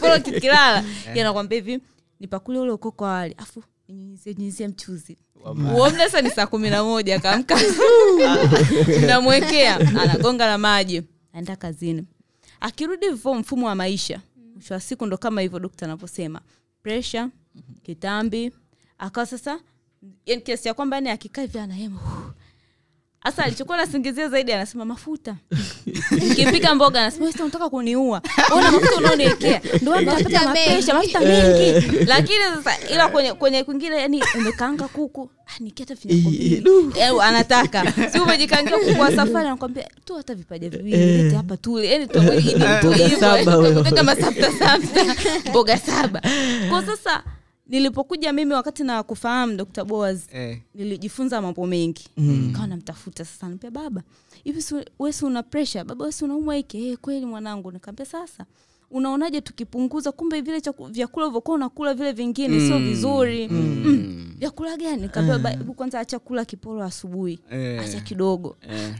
kolo 0.00 0.18
kikilala 0.20 0.84
anakwambia 1.12 1.58
hivi 1.58 1.80
nipakule 2.20 2.58
ule 2.58 2.70
ukoo 2.70 2.90
kwa 2.90 3.08
wali 3.08 3.34
afu 3.38 3.62
nyunyizie 3.88 4.34
nyunyizie 4.34 4.68
mchuzi. 4.68 5.16
Uomna 5.74 6.08
sa 6.10 6.22
ni 6.22 6.30
saa 6.30 6.46
kumi 6.46 6.70
na 6.70 6.84
moja 6.84 7.20
kaamka 7.20 7.56
namwekea 9.06 9.76
anagonga 9.80 10.46
na 10.46 10.58
maji 10.58 11.02
aenda 11.32 11.56
kazini. 11.56 12.04
Akirudi 12.60 13.08
vo 13.08 13.34
mfumo 13.34 13.66
wa 13.66 13.74
maisha 13.74 14.20
mwisho 14.54 14.74
wa 14.74 14.80
siku 14.80 15.06
ndo 15.06 15.16
kama 15.18 15.40
hivyo 15.40 15.58
dokta 15.58 15.86
anavyosema. 15.86 16.40
Presha 16.82 17.28
kitambi. 17.82 18.52
Akawa 18.98 19.26
sasa 19.26 19.60
kiasi 20.44 20.68
ya 20.68 20.74
kwamba 20.74 20.96
yani 20.96 21.10
akikaa 21.10 21.42
hivi 21.42 21.58
anahema 21.58 22.00
hasa 23.24 23.44
alichokuwa 23.44 23.76
nasingizia 23.76 24.28
zaidi 24.28 24.52
anasema 24.52 24.84
mafuta. 24.84 25.36
Ukipika 26.30 26.74
mboga 26.74 27.00
anasema 27.00 27.24
"Wewe 27.26 27.36
unataka 27.40 27.68
kuniua. 27.70 28.22
Ona 28.52 28.72
mafuta 28.72 28.96
unaoniekea 28.96 29.60
ndo 29.82 29.90
Mafuta 29.90 30.16
nitapata 30.18 30.52
mengi. 30.52 30.92
mafuta 30.92 31.20
mengi. 31.20 31.96
Lakini 32.06 32.38
sasa 32.54 32.88
ila 32.92 33.08
kwenye 33.08 33.32
kwenye 33.32 33.64
kwingine 33.64 33.96
yani 34.00 34.22
umekaanga 34.34 34.88
kuku. 34.88 35.30
Ah, 35.46 35.52
nikiata 35.60 35.94
Eh, 36.96 37.12
anataka. 37.22 37.92
Si 38.12 38.18
umejikangia 38.18 38.78
kuku 38.78 39.04
safari 39.16 39.46
anakwambia 39.46 39.88
tu 40.04 40.14
hata 40.16 40.34
vipaja 40.34 40.68
viwili 40.68 41.22
lete 41.22 41.36
hapa 41.36 41.56
yani 41.84 42.06
tu- 42.06 42.18
eh, 42.18 42.42
masafta 44.02 44.52
safta 44.52 45.14
mboga 45.50 45.76
saba. 45.78 46.22
Kwa 46.70 46.86
sasa 46.86 47.22
nilipokuja 47.66 48.32
mimi 48.32 48.52
wakati 48.54 48.84
na 48.84 49.02
kufahamu 49.02 49.56
dr 49.56 49.84
boas 49.84 50.26
eh. 50.32 50.58
nilijifunza 50.74 51.42
mambo 51.42 51.66
mengi. 51.66 52.08
Mm. 52.16 52.52
kawa 52.54 52.66
namtafuta 52.66 53.24
sasa 53.24 53.48
nampia 53.48 53.70
baba 53.70 54.02
hivi 54.44 54.64
wesi 54.98 55.24
una 55.24 55.42
presha 55.42 55.84
baba 55.84 56.04
wesi 56.04 56.24
unaumwa 56.24 56.54
hiki? 56.54 56.78
Hey, 56.78 56.96
kweli 56.96 57.26
mwanangu. 57.26 57.72
Nikaambia 57.72 58.06
sasa 58.06 58.44
unaonaje 58.90 59.40
tukipunguza 59.40 60.12
kumbe 60.12 60.40
vile 60.40 60.58
chaku- 60.60 60.92
vyakula 60.92 61.26
uvyokuwa 61.26 61.54
unakula 61.56 61.94
vile 61.94 62.12
vingine 62.12 62.60
sio 62.68 62.78
vizuri? 62.78 63.48
Mm. 63.48 64.34
vyakula 64.38 64.76
gani? 64.76 65.02
Nikaambia 65.02 65.34
baba 65.38 65.50
hebu 65.50 65.74
kwanza 65.74 66.00
acha 66.00 66.18
kula 66.18 66.44
kiporo 66.44 66.82
asubuhi. 66.84 67.38
Eh. 67.50 67.80
acha 67.80 68.00
kidogo. 68.00 68.56
Eh. 68.70 68.94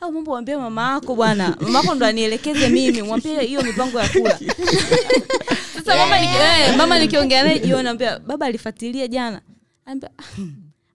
au 0.00 0.12
mambo 0.12 0.32
wambie 0.32 0.56
mama 0.56 0.90
yako 0.92 1.14
bwana. 1.14 1.56
Mama 1.60 1.78
yako 1.78 1.94
ndo 1.94 2.06
anielekeze 2.06 2.68
mimi. 2.68 3.02
Mwambie 3.02 3.40
hiyo 3.40 3.62
mipango 3.62 4.00
ya 4.00 4.08
kula 4.08 4.38
sasa 5.84 5.96
mama 5.96 6.20
eh, 6.20 6.76
mama 6.76 6.98
nikiongea 6.98 7.42
naye 7.44 7.58
jioni 7.58 7.88
ambia 7.88 8.18
baba 8.18 8.46
alifuatilia 8.46 9.08
jana. 9.08 9.40
Ambia 9.86 10.10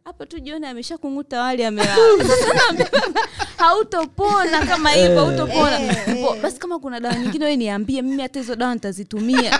hapo 0.07 0.25
tu 0.25 0.39
jioni 0.39 0.65
amesha 0.67 0.97
kunguta 0.97 1.41
wali 1.41 1.63
amelala. 1.63 1.97
Hautopona 3.57 4.65
kama 4.65 4.91
hivyo 4.91 5.25
hautopona. 5.25 5.79
Basi 6.41 6.59
kama 6.59 6.79
kuna 6.79 6.99
dawa 6.99 7.15
nyingine 7.15 7.45
we 7.45 7.55
niambie 7.55 8.01
mimi 8.01 8.21
hata 8.21 8.39
hizo 8.39 8.55
dawa 8.55 8.73
nitazitumia. 8.73 9.59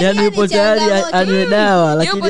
Yani 0.00 0.24
yupo 0.24 0.46
tayari 0.46 1.04
anywe 1.12 1.46
dawa 1.46 1.94
lakini 1.94 2.28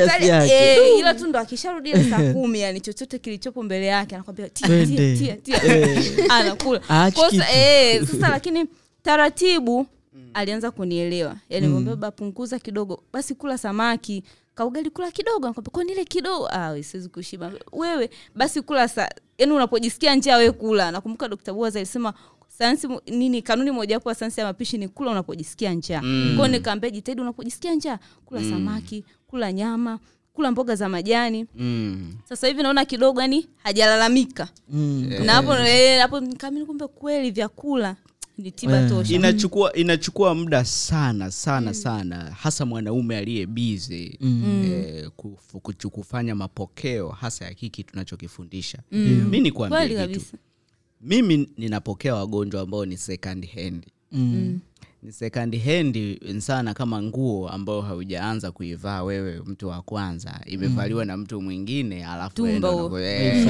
eh, 0.52 0.98
ila 0.98 1.14
tu 1.14 1.26
ndo 1.26 1.38
akisharudia 1.38 2.04
saa 2.10 2.32
kumi 2.32 2.60
yani 2.60 2.80
chochote 2.80 3.18
kilichopo 3.18 3.62
mbele 3.62 3.86
yake 3.86 4.14
anakwambia 4.14 4.48
tia, 4.48 4.86
tia, 4.86 5.16
tia, 5.16 5.36
tia. 5.36 5.64
Eh. 5.76 6.14
anakula. 6.28 6.80
Eh, 7.54 8.06
sasa 8.06 8.28
lakini 8.28 8.64
taratibu 9.02 9.86
alianza 10.36 10.70
kunielewa 10.70 11.36
yani 11.50 11.66
mm. 11.68 11.84
baba 11.84 12.10
punguza 12.10 12.58
kidogo 12.58 13.02
basi 13.12 13.34
kula 13.34 13.58
samaki 13.58 14.22
kaugali 14.54 14.90
kula 14.90 15.10
kidogo 15.10 15.46
nakwambia 15.48 15.70
kwa 15.70 15.84
nile 15.84 16.04
kidogo 16.04 16.48
ah, 16.48 16.82
siwezi 16.82 17.08
kushiba 17.08 17.52
wewe 17.72 18.10
basi 18.34 18.62
kula 18.62 18.88
sa 18.88 19.10
yani 19.38 19.52
unapojisikia 19.52 20.14
njaa 20.14 20.36
wewe 20.36 20.52
kula 20.52 20.90
nakumbuka 20.90 21.28
dr 21.28 21.52
boaz 21.52 21.76
alisema 21.76 22.14
sayansi 22.48 22.88
nini 23.06 23.42
kanuni 23.42 23.70
mojawapo 23.70 24.08
ya 24.08 24.14
sayansi 24.14 24.40
ya 24.40 24.46
mapishi 24.46 24.78
ni 24.78 24.88
kula 24.88 25.10
unapojisikia 25.10 25.72
njaa 25.74 26.02
mm. 26.02 26.32
kwao 26.36 26.48
nikaambia 26.48 26.90
jitahidi 26.90 27.22
unapojisikia 27.22 27.74
njaa 27.74 27.98
kula 28.24 28.40
mm. 28.40 28.50
samaki 28.50 29.04
kula 29.26 29.52
nyama 29.52 29.98
kula 30.32 30.50
mboga 30.50 30.74
za 30.76 30.88
majani 30.88 31.46
mm. 31.54 32.14
sasa 32.28 32.46
hivi 32.46 32.62
naona 32.62 32.84
kidogo 32.84 33.20
yani 33.20 33.46
hajalalamika 33.62 34.48
Mm. 34.68 35.12
na 35.24 35.32
hapo 35.32 35.54
yeah. 35.54 36.02
hapo 36.02 36.20
nikamini 36.20 36.66
kumbe 36.66 36.86
kweli 36.86 37.30
vyakula 37.30 37.96
ni 38.38 38.50
tiba 38.50 38.80
Eh. 38.82 38.88
tosha 38.88 39.14
inachukua 39.14 39.72
inachukua 39.72 40.34
muda 40.34 40.64
sana 40.64 41.30
sana 41.30 41.74
sana 41.74 42.16
hasa 42.30 42.66
mwanaume 42.66 43.16
aliye 43.16 43.46
bize 43.46 44.18
eh, 44.64 45.10
kufu- 45.16 45.60
kuchu- 45.60 45.90
kufanya 45.90 46.34
mapokeo 46.34 47.08
hasa 47.08 47.44
ya 47.44 47.50
hiki 47.50 47.84
tunachokifundisha. 47.84 48.78
Mi 48.90 49.40
nikuambia 49.40 49.78
kitu 50.08 50.36
mimi 51.00 51.48
ninapokea 51.56 52.14
wagonjwa 52.14 52.60
ambao 52.62 52.86
ni 52.86 52.96
second 52.96 53.48
hand. 53.54 53.86
Mm. 54.12 54.60
Ni 55.06 55.12
second 55.12 55.56
hand 55.64 56.18
sana 56.40 56.74
kama 56.74 57.02
nguo 57.02 57.48
ambayo 57.48 57.80
haujaanza 57.80 58.52
kuivaa 58.52 59.02
wewe 59.02 59.42
mtu 59.46 59.68
wa 59.68 59.82
kwanza. 59.82 60.40
Imevaliwa 60.46 61.04
na 61.04 61.16
mtu 61.16 61.42
mwingine 61.42 62.06
alafu 62.06 62.42
unaku- 62.42 62.98
eh, 63.02 63.46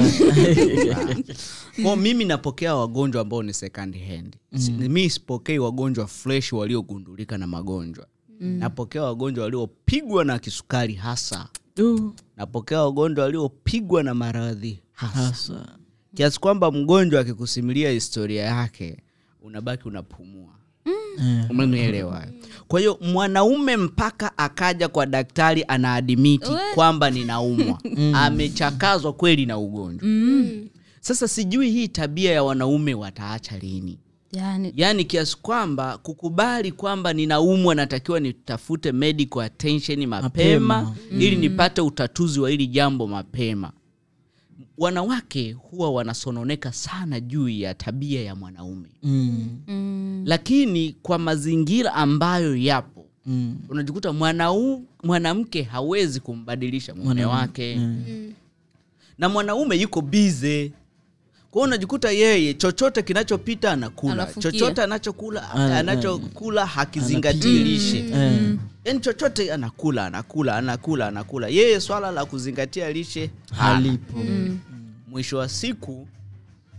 mimi 2.03 2.25
napokea 2.25 2.75
wagonjwa 2.75 3.21
ambao 3.21 3.43
ni 3.43 3.53
second 3.53 4.07
hand. 4.07 4.35
Mm. 4.51 4.87
mi 4.89 5.09
sipokei 5.09 5.59
wagonjwa 5.59 6.07
fresh 6.07 6.53
waliogundulika 6.53 7.37
na 7.37 7.47
magonjwa. 7.47 8.07
Napokea 8.39 9.03
wagonjwa 9.03 9.43
waliopigwa 9.43 10.25
na 10.25 10.39
kisukari 10.39 10.93
hasa. 10.93 11.47
Uh. 11.79 12.11
napokea 12.35 12.81
wagonjwa 12.81 13.23
waliopigwa 13.25 14.03
na 14.03 14.13
maradhi 14.13 14.79
hasa. 14.91 15.19
Hasa. 15.21 15.77
Kiasi 16.15 16.39
kwamba 16.39 16.71
mgonjwa 16.71 17.21
akikusimulia 17.21 17.91
historia 17.91 18.43
yake 18.43 18.97
unabaki 19.41 19.87
unapumua. 19.87 20.56
Umenielewa? 21.49 22.23
Kwa 22.67 22.79
hiyo 22.79 22.97
mwanaume 23.01 23.77
mpaka 23.77 24.37
akaja 24.37 24.87
kwa 24.87 25.05
daktari 25.05 25.65
anaadimiti 25.67 26.51
kwamba 26.75 27.09
ninaumwa. 27.11 27.79
Amechakazwa 28.23 29.13
kweli 29.13 29.45
na 29.45 29.57
ugonjwa. 29.57 30.09
Sasa 31.01 31.27
sijui 31.27 31.71
hii 31.71 31.87
tabia 31.87 32.31
ya 32.31 32.43
wanaume 32.43 32.93
wataacha 32.93 33.57
lini? 33.57 33.99
Yani. 34.31 34.73
Yaani 34.75 35.05
kiasi 35.05 35.37
kwamba 35.41 35.97
kukubali 35.97 36.71
kwamba 36.71 37.13
ninaumwa 37.13 37.75
natakiwa 37.75 38.19
nitafute 38.19 38.91
medical 38.91 39.39
attention 39.41 40.05
mapema, 40.05 40.81
Mapema. 40.81 40.95
ili 41.19 41.35
nipate 41.35 41.81
utatuzi 41.81 42.39
wa 42.39 42.49
hili 42.49 42.67
jambo 42.67 43.07
mapema 43.07 43.71
wanawake 44.77 45.51
huwa 45.51 45.91
wanasononeka 45.91 46.71
sana 46.73 47.19
juu 47.19 47.49
ya 47.49 47.73
tabia 47.73 48.21
ya 48.23 48.35
mwanaume 48.35 48.89
Mm. 49.03 49.49
mm, 49.67 50.23
lakini 50.25 50.95
kwa 51.01 51.17
mazingira 51.19 51.93
ambayo 51.93 52.55
yapo 52.55 53.05
Mm. 53.25 53.55
unajikuta 53.69 54.13
mwanau 54.13 54.83
mwanamke 55.03 55.61
hawezi 55.63 56.19
kumbadilisha 56.19 56.95
mume 56.95 57.25
wake 57.25 57.75
Mm. 57.75 58.33
na 59.17 59.29
mwanaume 59.29 59.75
yuko 59.75 60.01
bize 60.01 60.71
kwao 61.57 61.63
unajikuta 61.67 62.11
yeye 62.11 62.53
chochote 62.53 63.01
kinachopita 63.01 63.71
anakula. 63.71 64.13
Anafukia. 64.13 64.51
chochote 64.51 64.81
anachokula 64.81 65.51
anachokula 65.51 66.65
hakizingatii 66.65 67.59
lishe 67.63 67.97
Eh. 67.99 68.55
yaani 68.85 68.99
chochote 68.99 69.53
anakula 69.53 70.05
anakula 70.05 70.55
anakula 70.57 71.07
anakula. 71.07 71.47
Yeye 71.47 71.79
swala 71.81 72.11
la 72.11 72.25
kuzingatia 72.25 72.91
lishe 72.91 73.29
halipo. 73.57 74.19
Mwisho 75.07 75.37
wa 75.37 75.49
siku 75.49 76.07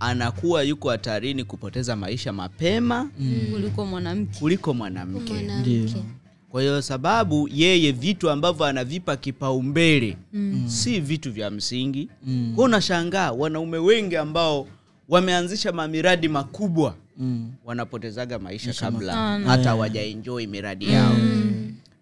anakuwa 0.00 0.62
yuko 0.62 0.90
hatarini 0.90 1.44
kupoteza 1.44 1.96
maisha 1.96 2.32
mapema. 2.32 3.10
Kuliko 3.52 3.86
mwanamke. 3.86 4.38
Kuliko 4.40 4.74
mwanamke. 4.74 5.32
Mwanamke 5.32 5.94
kwa 6.50 6.60
hiyo 6.62 6.82
sababu 6.82 7.48
yeye 7.52 7.92
vitu 7.92 8.30
ambavyo 8.30 8.66
anavipa 8.66 9.16
kipaumbele 9.16 10.16
si 10.66 11.00
vitu 11.00 11.32
vya 11.32 11.50
msingi. 11.50 12.08
Mm. 12.26 12.52
kwa 12.56 12.64
unashangaa 12.64 13.32
wanaume 13.32 13.78
wengi 13.78 14.16
ambao 14.16 14.66
wameanzisha 15.08 15.72
mamiradi 15.72 16.28
makubwa 16.28 16.94
Mm. 17.20 17.52
wanapotezaga 17.64 18.38
maisha 18.38 18.72
kabla 18.72 19.12
Sana. 19.12 19.48
hata 19.50 19.74
wajaenjoi 19.74 20.46
miradi 20.46 20.92
yao. 20.92 21.16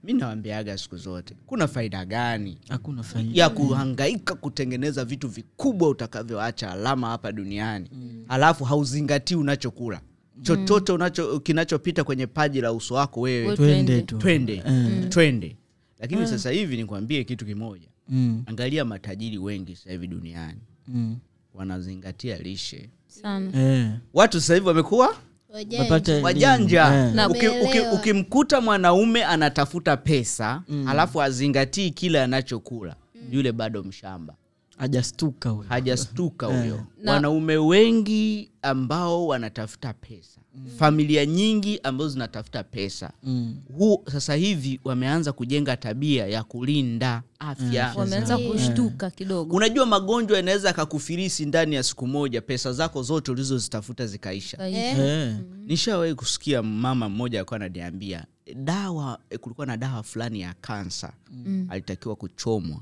Mi 0.05 0.13
nawambiaga 0.13 0.79
siku 0.79 0.97
zote 0.97 1.35
kuna 1.47 1.69
faida 1.69 2.05
gani 2.05 2.59
hakuna 2.69 3.03
faida. 3.03 3.31
ya 3.43 3.49
kuhangaika 3.51 4.35
kutengeneza 4.35 5.05
vitu 5.05 5.29
vikubwa 5.29 5.89
utakavyoacha 5.89 6.71
alama 6.73 7.09
hapa 7.09 7.33
duniani 7.33 7.91
alafu 8.29 8.65
hauzingatii 8.65 9.35
unachokula 9.35 10.01
chochote 10.43 10.93
unacho 10.93 11.41
kinachopita 11.41 12.05
kwenye 12.05 12.27
paji 12.27 12.61
la 12.61 12.73
uso 12.73 12.95
wako 12.95 13.21
wewe 13.21 13.57
twende 13.57 14.03
Twende. 14.03 14.63
tu. 15.03 15.09
twende. 15.09 15.57
Lakini 15.99 16.21
mm. 16.21 16.27
sasa 16.27 16.51
hivi 16.51 16.77
nikwambie 16.77 17.25
kitu 17.25 17.47
kimoja. 17.47 17.89
Mm. 18.09 18.43
angalia 18.47 18.85
matajiri 18.85 19.39
wengi 19.39 19.77
sasa 19.77 19.91
hivi 19.91 20.07
duniani. 20.07 20.61
Mm. 20.89 21.17
wanazingatia 21.55 22.39
lishe. 22.39 22.89
Sana. 23.07 23.63
Eh. 23.63 23.91
watu 24.15 24.41
sasa 24.41 24.55
hivi 24.55 24.67
wamekuwa 24.67 25.17
Wajanja. 25.49 25.83
Wapate 25.83 26.21
wajanja. 26.23 27.13
Eh. 27.17 27.31
Uki- 27.31 27.49
uki- 27.49 27.95
ukimkuta 27.95 28.61
mwanaume 28.61 29.25
anatafuta 29.25 29.97
pesa 29.97 30.63
alafu 30.87 31.23
azingatii 31.23 31.91
kile 31.91 32.23
anachokula 32.23 32.97
yule 33.31 33.53
bado 33.53 33.83
mshamba 33.83 34.35
hajastuka 34.77 35.51
huyo. 35.51 35.69
Hajastuka 35.69 36.47
huyo. 36.61 36.87
Na- 37.03 37.13
wanaume 37.13 37.57
wengi 37.57 38.51
ambao 38.63 39.27
wanatafuta 39.27 39.93
pesa. 39.93 40.41
Familia 40.79 41.27
nyingi 41.27 41.81
ambazo 41.83 42.09
zinatafuta 42.11 42.65
pesa. 42.65 43.13
Mm. 43.23 43.57
huu 43.79 44.05
sasa 44.13 44.35
hivi 44.35 44.81
wameanza 44.85 45.33
kujenga 45.33 45.77
tabia 45.77 46.27
ya 46.27 46.45
kulinda 46.45 47.23
afya. 47.39 47.93
Wameanza 47.97 48.39
kushtuka 48.39 49.11
kidogo. 49.11 49.57
Unajua 49.57 49.87
magonjwa 49.87 50.37
yanaweza 50.37 50.71
akakufirisi 50.71 51.47
ndani 51.47 51.75
ya 51.75 51.83
siku 51.83 52.07
moja 52.07 52.41
pesa 52.41 52.73
zako 52.73 53.03
zote 53.03 53.31
ulizozitafuta 53.31 54.07
zikaisha. 54.07 54.57
Kaisha. 54.57 54.79
Eh. 55.07 55.37
nishawahi 55.67 56.15
kusikia 56.15 56.63
mama 56.63 57.09
mmoja 57.09 57.39
alikuwa 57.39 57.57
ananiambia 57.57 58.25
dawa 58.55 59.19
eh, 59.31 59.39
kulikuwa 59.39 59.67
na 59.67 59.77
dawa 59.77 60.03
fulani 60.03 60.41
ya 60.41 60.55
kansa. 60.61 61.13
Mm. 61.31 61.67
alitakiwa 61.71 62.17
kuchomwa 62.17 62.81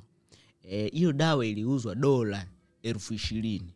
Eh, 0.70 0.92
hiyo 0.92 1.12
dawa 1.12 1.46
iliuzwa 1.46 1.94
dola 1.94 2.46
elfu 2.82 3.14
ishirini. 3.14 3.74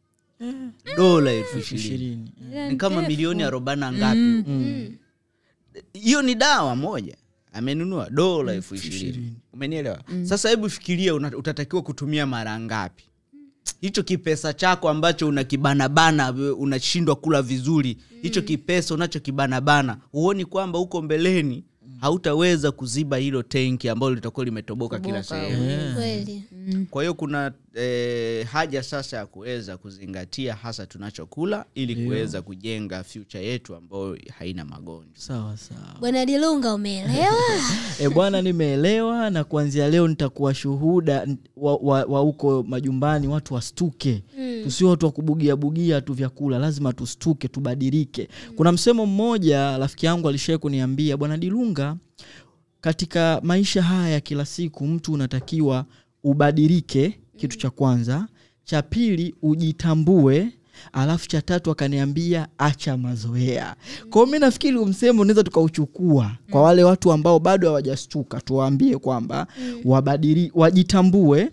Dola 0.97 1.31
elfu 1.33 1.59
ishirini. 1.59 2.33
Mm. 2.41 2.69
ni 2.71 2.77
kama 2.77 3.03
milioni 3.03 3.43
arobaini 3.43 3.81
na 3.81 3.93
ngapi? 3.93 4.45
Hiyo 5.93 6.23
ni 6.23 6.35
dawa 6.35 6.77
moja. 6.77 7.17
Amenunua 7.53 8.11
dola 8.11 8.53
elfu 8.53 8.75
ishirini. 8.75 9.35
umenielewa? 9.53 10.03
Sasa 10.23 10.49
hebu 10.51 10.71
fikiria 10.71 11.15
una- 11.15 11.37
utatakiwa 11.37 11.83
kutumia 11.83 12.27
mara 12.27 12.61
ngapi? 12.61 13.05
Hicho 13.81 14.03
kipesa 14.03 14.53
chako 14.53 14.89
ambacho 14.89 15.29
unakibanabana 15.29 16.33
unashindwa 16.33 17.17
kula 17.17 17.43
vizuri 17.43 17.97
hicho 18.23 18.43
kipesa 18.43 18.95
unachokibanabana 18.95 19.99
huoni 20.13 20.45
kwamba 20.45 20.79
huko 20.79 21.03
mbeleni 21.03 21.65
hautaweza 22.01 22.73
kuziba 22.73 23.17
hilo 23.17 23.43
tenki 23.43 23.89
ambalo 23.89 24.15
litakuwa 24.15 24.45
limetoboka 24.45 24.99
kila 24.99 25.23
sehemu. 25.23 25.65
Yeah. 25.65 26.85
kwa 26.91 27.03
hiyo 27.03 27.15
kuna 27.15 27.53
eh, 27.75 28.47
haja 28.47 28.83
sasa 28.83 29.17
ya 29.17 29.27
kuweza 29.27 29.77
kuzingatia 29.77 30.55
hasa 30.55 30.87
tunachokula 30.87 31.65
ili 31.75 31.97
kuweza 32.07 32.43
kujenga 32.43 33.05
fyucha 33.05 33.39
yetu 33.39 33.75
ambayo 33.75 34.19
haina 34.39 34.65
magonjwa. 34.65 35.09
Sawa 35.15 35.57
sawa. 35.57 35.97
Bwana 36.01 36.27
dilunga 36.27 36.75
umeelewa? 36.75 37.35
E 38.01 38.09
bwana 38.09 38.43
nimeelewa 38.43 39.31
na 39.31 39.45
kuanzia 39.45 39.89
leo 39.89 40.09
nitakuwa 40.09 40.55
shuhuda 40.55 41.23
n- 41.27 41.37
wa 41.57 41.77
wa- 41.77 42.05
wa 42.05 42.21
huko 42.21 42.63
majumbani 42.69 43.29
watu 43.29 43.55
wastuke 43.55 44.23
mm. 44.39 44.61
tusio 44.65 44.89
watu 44.89 45.07
wa 45.07 45.13
kubugia 45.13 45.57
bugia 45.57 46.01
tu 46.01 46.13
vyakula 46.15 46.59
lazima 46.59 46.93
tustuke 46.93 47.49
tubadilike 47.49 48.29
mm. 48.49 48.55
kuna 48.57 48.73
msemo 48.73 49.07
mmoja 49.07 49.79
rafiki 49.79 50.07
yangu 50.07 50.29
alishai 50.29 50.59
kuniambia 50.59 51.17
bwana 51.17 51.37
dilunga 51.37 51.88
katika 52.81 53.41
maisha 53.43 53.83
haya 53.83 54.09
ya 54.09 54.21
kila 54.21 54.47
siku 54.47 54.87
mtu 54.87 55.13
unatakiwa 55.13 55.85
ubadilike 56.25 57.21
kitu 57.37 57.59
cha 57.59 57.71
kwanza. 57.71 58.27
Cha 58.65 58.83
pili 58.83 59.35
ujitambue. 59.43 60.49
Alafu 60.93 61.29
cha 61.29 61.43
tatu 61.43 61.71
akaniambia 61.71 62.49
acha 62.59 62.97
mazoea. 62.97 63.77
Kwao 64.11 64.27
mi 64.27 64.39
nafikiri 64.39 64.77
huu 64.77 64.87
msemo 64.87 65.23
unaweza 65.23 65.43
tukauchukua 65.45 66.31
kwa 66.51 66.63
wale 66.63 66.85
watu 66.85 67.13
ambao 67.13 67.39
bado 67.39 67.69
hawajastuka 67.69 68.41
tuwaambie 68.41 68.99
kwamba 68.99 69.47
wabadili 69.85 70.53
wajitambue 70.55 71.51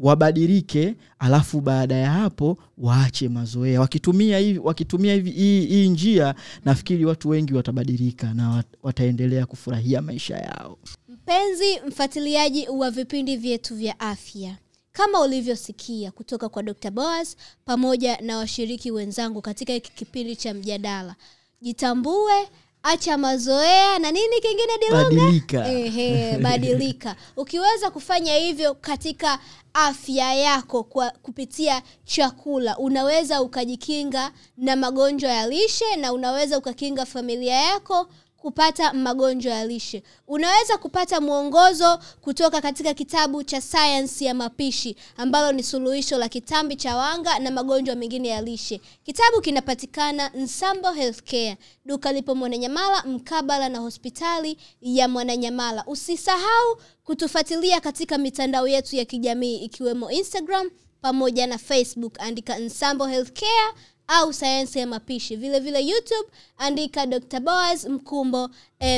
wabadilike 0.00 0.94
alafu 1.18 1.60
baada 1.60 1.94
ya 1.94 2.10
hapo 2.10 2.58
waache 2.78 3.28
mazoea. 3.28 3.80
Wakitumia 3.80 4.38
hivi 4.38 4.58
wakitumia 4.58 5.14
hivi 5.14 5.30
hii, 5.30 5.66
hii 5.66 5.88
njia 5.88 6.34
nafikiri 6.64 7.04
watu 7.04 7.28
wengi 7.28 7.54
watabadilika 7.54 8.34
na 8.34 8.48
wat- 8.50 8.76
wataendelea 8.82 9.46
kufurahia 9.46 10.02
maisha 10.02 10.36
yao. 10.36 10.78
Mpenzi 11.08 11.80
mfuatiliaji 11.88 12.68
wa 12.68 12.90
vipindi 12.90 13.36
vyetu 13.36 13.74
vya 13.76 14.00
afya 14.00 14.56
kama 14.92 15.20
ulivyosikia 15.20 16.10
kutoka 16.10 16.48
kwa 16.48 16.62
dr 16.62 16.90
boas 16.90 17.36
pamoja 17.64 18.16
na 18.20 18.36
washiriki 18.36 18.90
wenzangu 18.90 19.42
katika 19.42 19.72
hiki 19.72 19.92
kipindi 19.92 20.36
cha 20.36 20.54
mjadala 20.54 21.16
jitambue 21.62 22.48
acha 22.82 23.18
mazoea 23.18 23.98
na 23.98 24.10
nini 24.12 24.40
kingine 24.40 24.78
dilonga 24.80 25.04
badilika. 25.04 26.38
Badilika. 26.42 27.16
Ukiweza 27.36 27.90
kufanya 27.90 28.34
hivyo 28.36 28.74
katika 28.74 29.38
afya 29.74 30.34
yako 30.34 30.82
kwa 30.84 31.10
kupitia 31.10 31.82
chakula 32.04 32.78
unaweza 32.78 33.42
ukajikinga 33.42 34.32
na 34.56 34.76
magonjwa 34.76 35.30
ya 35.30 35.46
lishe 35.46 35.96
na 35.96 36.12
unaweza 36.12 36.58
ukakinga 36.58 37.06
familia 37.06 37.54
yako 37.54 38.08
kupata 38.40 38.92
magonjwa 38.92 39.52
ya 39.54 39.66
lishe. 39.66 40.02
Unaweza 40.28 40.78
kupata 40.78 41.20
mwongozo 41.20 41.98
kutoka 42.20 42.60
katika 42.60 42.94
kitabu 42.94 43.42
cha 43.42 43.60
sayansi 43.60 44.24
ya 44.24 44.34
mapishi 44.34 44.96
ambalo 45.16 45.52
ni 45.52 45.62
suluhisho 45.62 46.18
la 46.18 46.28
kitambi 46.28 46.76
cha 46.76 46.96
wanga 46.96 47.38
na 47.38 47.50
magonjwa 47.50 47.94
mengine 47.96 48.28
ya 48.28 48.42
lishe. 48.42 48.80
Kitabu 49.04 49.40
kinapatikana 49.40 50.28
nsambo 50.34 50.92
healthcare 50.92 51.56
duka 51.84 52.12
lipo 52.12 52.34
mwananyamala 52.34 53.02
mkabala 53.02 53.68
na 53.68 53.78
hospitali 53.78 54.58
ya 54.82 55.08
mwananyamala. 55.08 55.84
Usisahau 55.86 56.76
kutufuatilia 57.04 57.80
katika 57.80 58.18
mitandao 58.18 58.68
yetu 58.68 58.96
ya 58.96 59.04
kijamii 59.04 59.56
ikiwemo 59.56 60.10
instagram 60.10 60.70
pamoja 61.00 61.46
na 61.46 61.58
facebook. 61.58 62.20
Andika 62.20 62.58
nsambo 62.58 63.06
healthcare 63.06 63.74
au 64.12 64.32
sayansi 64.32 64.78
ya 64.78 64.86
mapishi. 64.86 65.36
Vile 65.36 65.60
vile 65.60 65.86
youtube 65.86 66.28
andika 66.58 67.06
dr 67.06 67.40
boas 67.40 67.84
mkumbo 67.84 68.50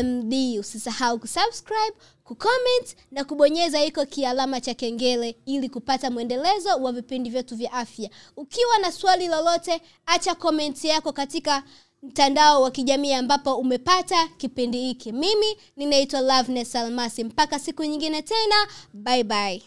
md 0.04 0.58
usisahau 0.60 1.18
kusubscribe 1.18 1.96
kucomment 2.24 2.96
na 3.10 3.24
kubonyeza 3.24 3.84
iko 3.84 4.06
kialama 4.06 4.60
cha 4.60 4.74
kengele 4.74 5.36
ili 5.46 5.68
kupata 5.68 6.10
mwendelezo 6.10 6.68
wa 6.68 6.92
vipindi 6.92 7.30
vyetu 7.30 7.56
vya 7.56 7.72
afya. 7.72 8.10
Ukiwa 8.36 8.78
na 8.78 8.92
swali 8.92 9.28
lolote 9.28 9.80
acha 10.06 10.34
komenti 10.34 10.88
yako 10.88 11.12
katika 11.12 11.62
mtandao 12.02 12.62
wa 12.62 12.70
kijamii 12.70 13.12
ambapo 13.12 13.54
umepata 13.56 14.28
kipindi 14.28 14.78
hiki. 14.80 15.12
Mimi 15.12 15.46
ninaitwa 15.76 16.20
loveness 16.20 16.76
almasi. 16.76 17.24
Mpaka 17.24 17.58
siku 17.58 17.84
nyingine 17.84 18.22
tena. 18.22 18.54
Bye 18.92 19.24
bye 19.24 19.62